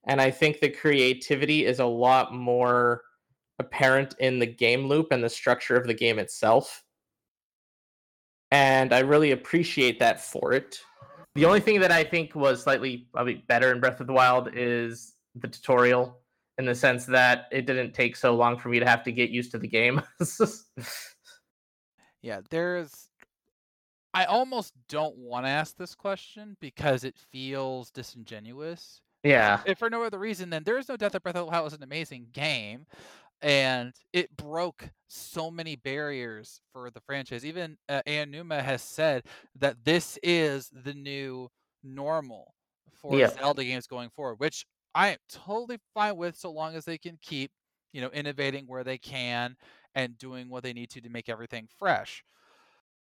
[0.04, 3.02] And I think the creativity is a lot more
[3.58, 6.82] apparent in the game loop and the structure of the game itself.
[8.50, 10.80] And I really appreciate that for it.
[11.34, 14.50] The only thing that I think was slightly probably better in Breath of the Wild
[14.52, 16.18] is the tutorial
[16.62, 19.30] in the sense that it didn't take so long for me to have to get
[19.30, 20.00] used to the game.
[22.22, 23.08] Yeah, there's.
[24.14, 29.00] I almost don't want to ask this question because it feels disingenuous.
[29.24, 29.60] yeah.
[29.66, 31.64] If for no other reason, then there is no doubt that Breath of the Wild
[31.64, 32.86] was an amazing game,
[33.40, 37.44] and it broke so many barriers for the franchise.
[37.44, 39.24] Even uh, Aonuma has said
[39.58, 41.48] that this is the new
[41.82, 42.54] normal
[42.92, 43.28] for Yeah.
[43.30, 47.18] Zelda games going forward, which I am totally fine with, so long as they can
[47.20, 47.50] keep,
[47.92, 49.56] you know, innovating where they can
[49.94, 52.24] and doing what they need to to make everything fresh.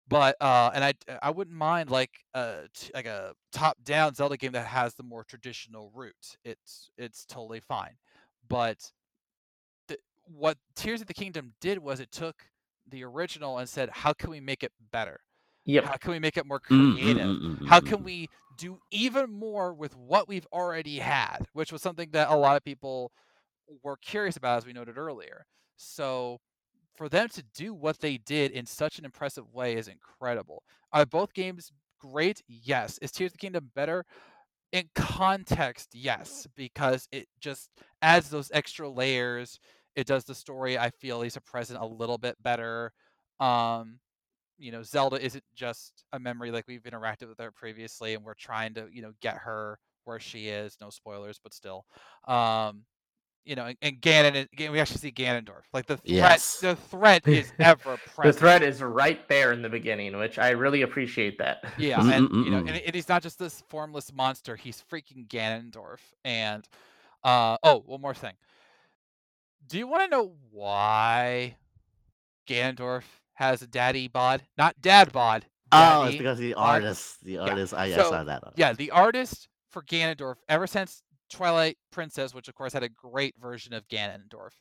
[0.08, 4.36] But uh, and I I wouldn't mind like a t- like a top down Zelda
[4.36, 6.36] game that has the more traditional route.
[6.44, 7.96] It's it's totally fine.
[8.48, 8.92] But
[9.88, 12.44] the, what Tears of the Kingdom did was it took
[12.88, 15.20] the original and said, how can we make it better?
[15.64, 15.84] Yep.
[15.84, 17.26] How can we make it more Mm, mm, creative?
[17.26, 21.46] mm, mm, mm, How can we do even more with what we've already had?
[21.52, 23.12] Which was something that a lot of people
[23.82, 25.46] were curious about, as we noted earlier.
[25.76, 26.38] So
[26.96, 30.62] for them to do what they did in such an impressive way is incredible.
[30.92, 31.70] Are both games
[32.00, 32.42] great?
[32.48, 32.98] Yes.
[33.02, 34.04] Is Tears of the Kingdom better?
[34.72, 37.70] In context, yes, because it just
[38.02, 39.58] adds those extra layers.
[39.94, 42.92] It does the story, I feel, at least a present a little bit better.
[43.40, 44.00] Um,
[44.58, 48.34] you know, Zelda isn't just a memory like we've interacted with her previously, and we're
[48.34, 50.76] trying to, you know, get her where she is.
[50.80, 51.84] No spoilers, but still.
[52.26, 52.84] Um,
[53.44, 55.62] you know, and, and Ganon, again, we actually see Ganondorf.
[55.72, 56.58] Like the threat, Yes.
[56.60, 58.34] the threat is ever present.
[58.34, 61.64] The threat is right there in the beginning, which I really appreciate that.
[61.78, 64.56] Yeah, Mm, and mm, you know, and, and he's not just this formless monster.
[64.56, 66.00] He's freaking Ganondorf.
[66.24, 66.66] And
[67.22, 68.34] uh oh, one more thing.
[69.68, 71.56] Do you want to know why
[72.48, 73.02] Ganondorf
[73.36, 74.42] has a daddy bod?
[74.58, 75.46] Not dad bod.
[75.72, 76.82] Oh, it's because the bod.
[76.82, 77.74] artist, the artist.
[77.74, 78.42] I, I so, saw that.
[78.56, 83.34] Yeah, the artist for Ganondorf, ever since Twilight Princess, which of course had a great
[83.40, 84.52] version of Ganondorf,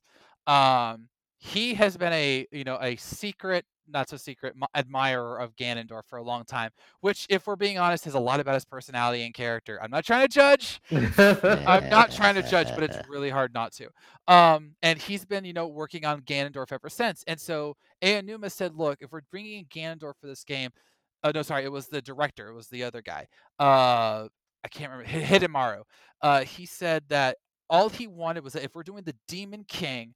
[0.48, 6.06] um, he has been a you know a secret, not so secret admirer of Ganondorf
[6.08, 6.72] for a long time.
[7.02, 9.80] Which, if we're being honest, has a lot about his personality and character.
[9.82, 10.82] I'm not trying to judge.
[10.92, 13.90] I'm not trying to judge, but it's really hard not to.
[14.28, 17.24] Um, and he's been, you know, working on Ganondorf ever since.
[17.28, 20.72] And so Aonuma said, "Look, if we're bringing in Ganondorf for this game,
[21.24, 23.28] oh no, sorry, it was the director, it was the other guy.
[23.60, 24.28] Uh,
[24.64, 25.84] I can't remember Hi- Hidemaro.
[26.22, 27.38] Uh, he said that
[27.70, 30.14] all he wanted was that if we're doing the Demon King."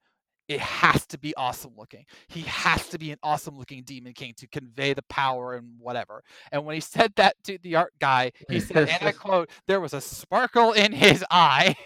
[0.50, 2.06] It has to be awesome looking.
[2.28, 6.24] He has to be an awesome looking Demon King to convey the power and whatever.
[6.52, 9.80] And when he said that to the art guy, he said, and I quote, there
[9.80, 11.76] was a sparkle in his eye.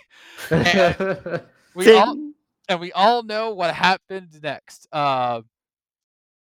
[0.50, 1.42] And
[1.76, 2.16] we all
[2.70, 4.88] and we all know what happened next.
[4.92, 5.42] Uh,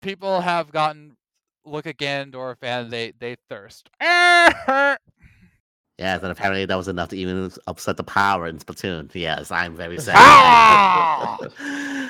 [0.02, 1.16] people have gotten
[1.66, 3.90] look at Ganondorf and they they thirst.
[6.02, 9.14] Yes, and apparently that was enough to even upset the power in Splatoon.
[9.14, 10.16] Yes, I'm very sad.
[10.18, 11.38] Ah!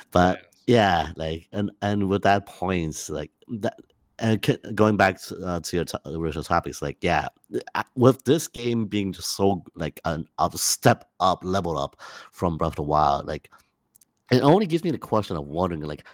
[0.11, 3.77] but yeah, like and and with that points, like that.
[4.19, 7.27] And c- going back to, uh, to your to- original topics, like yeah,
[7.95, 11.99] with this game being just so like an a step up, level up
[12.31, 13.51] from Breath of the Wild, like
[14.31, 16.05] it only gives me the question of wondering like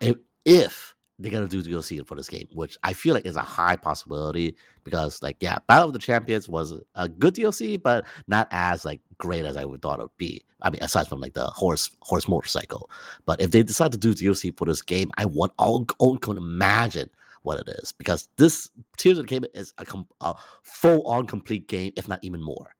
[0.00, 3.42] if, if they're gonna do DLC for this game, which I feel like is a
[3.42, 8.48] high possibility because like yeah, Battle of the Champions was a good DLC, but not
[8.50, 10.42] as like great as I would thought it would be.
[10.62, 12.90] I mean, aside from like the horse horse motorcycle,
[13.24, 16.36] but if they decide to do DLC for this game, I want all all can
[16.36, 17.08] imagine
[17.46, 18.68] what it is because this
[18.98, 22.42] Tears of the Kingdom is a, com- a full on complete game, if not even
[22.42, 22.74] more.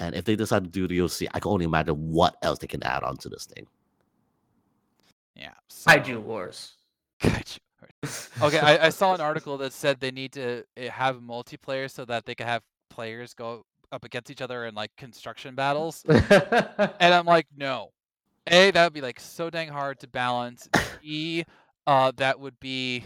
[0.00, 2.82] And if they decide to do DLC, I can only imagine what else they can
[2.82, 3.66] add on to this thing.
[5.34, 5.54] yeah.
[5.68, 6.74] So, Kaiju Wars.
[7.20, 7.58] Kaiju.
[8.40, 12.04] Okay, I, I saw an article that said they need to eh, have multiplayer so
[12.04, 16.04] that they can have players go up against each other in like construction battles.
[16.08, 17.90] And I'm like, no.
[18.46, 20.68] A, that would be like so dang hard to balance.
[21.02, 21.44] B,
[21.86, 23.04] uh, that would be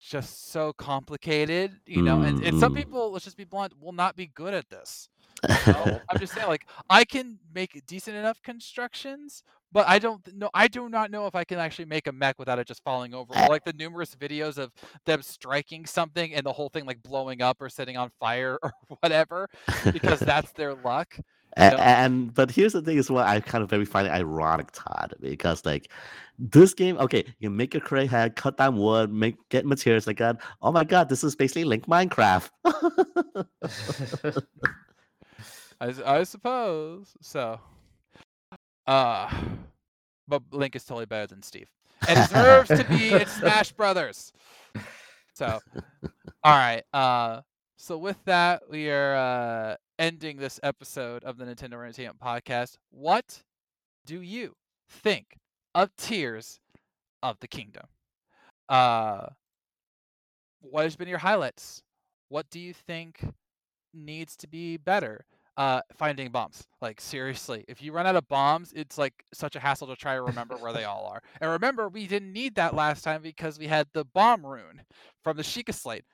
[0.00, 2.22] just so complicated, you know.
[2.22, 2.78] And, and some Mm, mm.
[2.78, 5.08] people, let's just be blunt, will not be good at this.
[5.44, 6.00] you know?
[6.10, 9.42] I'm just saying, like, I can make decent enough constructions,
[9.72, 10.50] but I don't know.
[10.54, 13.14] I do not know if I can actually make a mech without it just falling
[13.14, 13.34] over.
[13.34, 13.46] Eh.
[13.48, 14.70] Like the numerous videos of
[15.06, 18.72] them striking something and the whole thing like blowing up or setting on fire or
[19.00, 19.48] whatever,
[19.92, 21.18] because that's their luck.
[21.56, 21.76] A- know?
[21.76, 25.14] And but here's the thing is what I kind of very find it ironic, Todd,
[25.20, 25.90] because like
[26.38, 30.18] this game, okay, you make a crate head, cut down wood, make get materials like
[30.18, 30.40] that.
[30.60, 32.50] Oh my god, this is basically Link Minecraft.
[35.80, 37.58] I, I suppose so.
[38.86, 39.30] Uh,
[40.28, 41.68] but Link is totally better than Steve,
[42.08, 44.32] and deserves to be in Smash Brothers.
[45.34, 45.60] So,
[46.42, 46.82] all right.
[46.92, 47.40] Uh,
[47.76, 52.76] so with that, we are uh ending this episode of the Nintendo Entertainment Podcast.
[52.90, 53.42] What
[54.06, 54.54] do you
[54.88, 55.36] think
[55.74, 56.58] of Tears
[57.22, 57.86] of the Kingdom?
[58.68, 59.26] Uh,
[60.60, 61.82] what has been your highlights?
[62.28, 63.24] What do you think
[63.92, 65.24] needs to be better?
[65.56, 66.66] Uh, finding bombs.
[66.80, 70.14] Like seriously, if you run out of bombs, it's like such a hassle to try
[70.14, 71.22] to remember where they all are.
[71.42, 74.80] And remember, we didn't need that last time because we had the bomb rune
[75.22, 76.04] from the Sheikah Slate.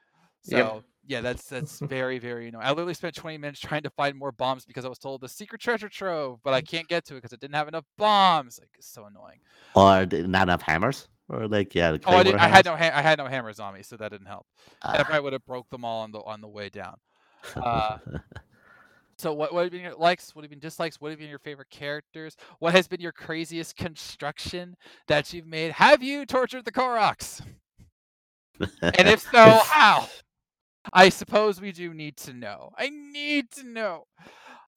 [0.43, 0.83] So Yep.
[1.07, 2.65] yeah, that's that's very very annoying.
[2.67, 5.29] I literally spent 20 minutes trying to find more bombs because I was told the
[5.29, 8.59] secret treasure trove, but I can't get to it because it didn't have enough bombs.
[8.59, 9.39] Like it's so annoying.
[9.77, 11.07] or not enough hammers.
[11.29, 11.93] or like yeah?
[11.93, 14.11] The Oh, I, I had no ha- I had no hammers on me, so that
[14.11, 14.47] didn't help.
[14.83, 15.05] And I Ah.
[15.05, 16.97] probably would have broke them all on the on the way down.
[17.57, 17.99] Uh,
[19.19, 20.35] So what what have been your likes?
[20.35, 21.01] What have been dislikes?
[21.01, 22.37] What have been your favorite characters?
[22.61, 24.77] What has been your craziest construction
[25.09, 25.73] that you've made?
[25.73, 27.43] Have you tortured the Koroks?
[28.81, 30.09] And if so, how?
[30.93, 32.71] I suppose we do need to know.
[32.79, 34.07] I need to know.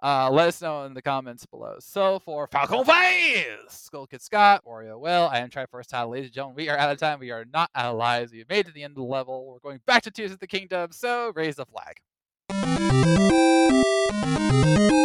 [0.03, 1.75] Uh, let us know in the comments below.
[1.79, 6.33] So for Falcon Face, Skull Kid Scott, Wario Will, I am Triforce Todd, ladies and
[6.33, 6.55] gentlemen.
[6.55, 7.19] We are out of time.
[7.19, 8.31] We are not out of lives.
[8.31, 9.45] We have made it to the end of the level.
[9.45, 10.91] We're going back to Tears of the Kingdom.
[10.91, 11.97] So raise the flag.
[14.61, 15.00] Música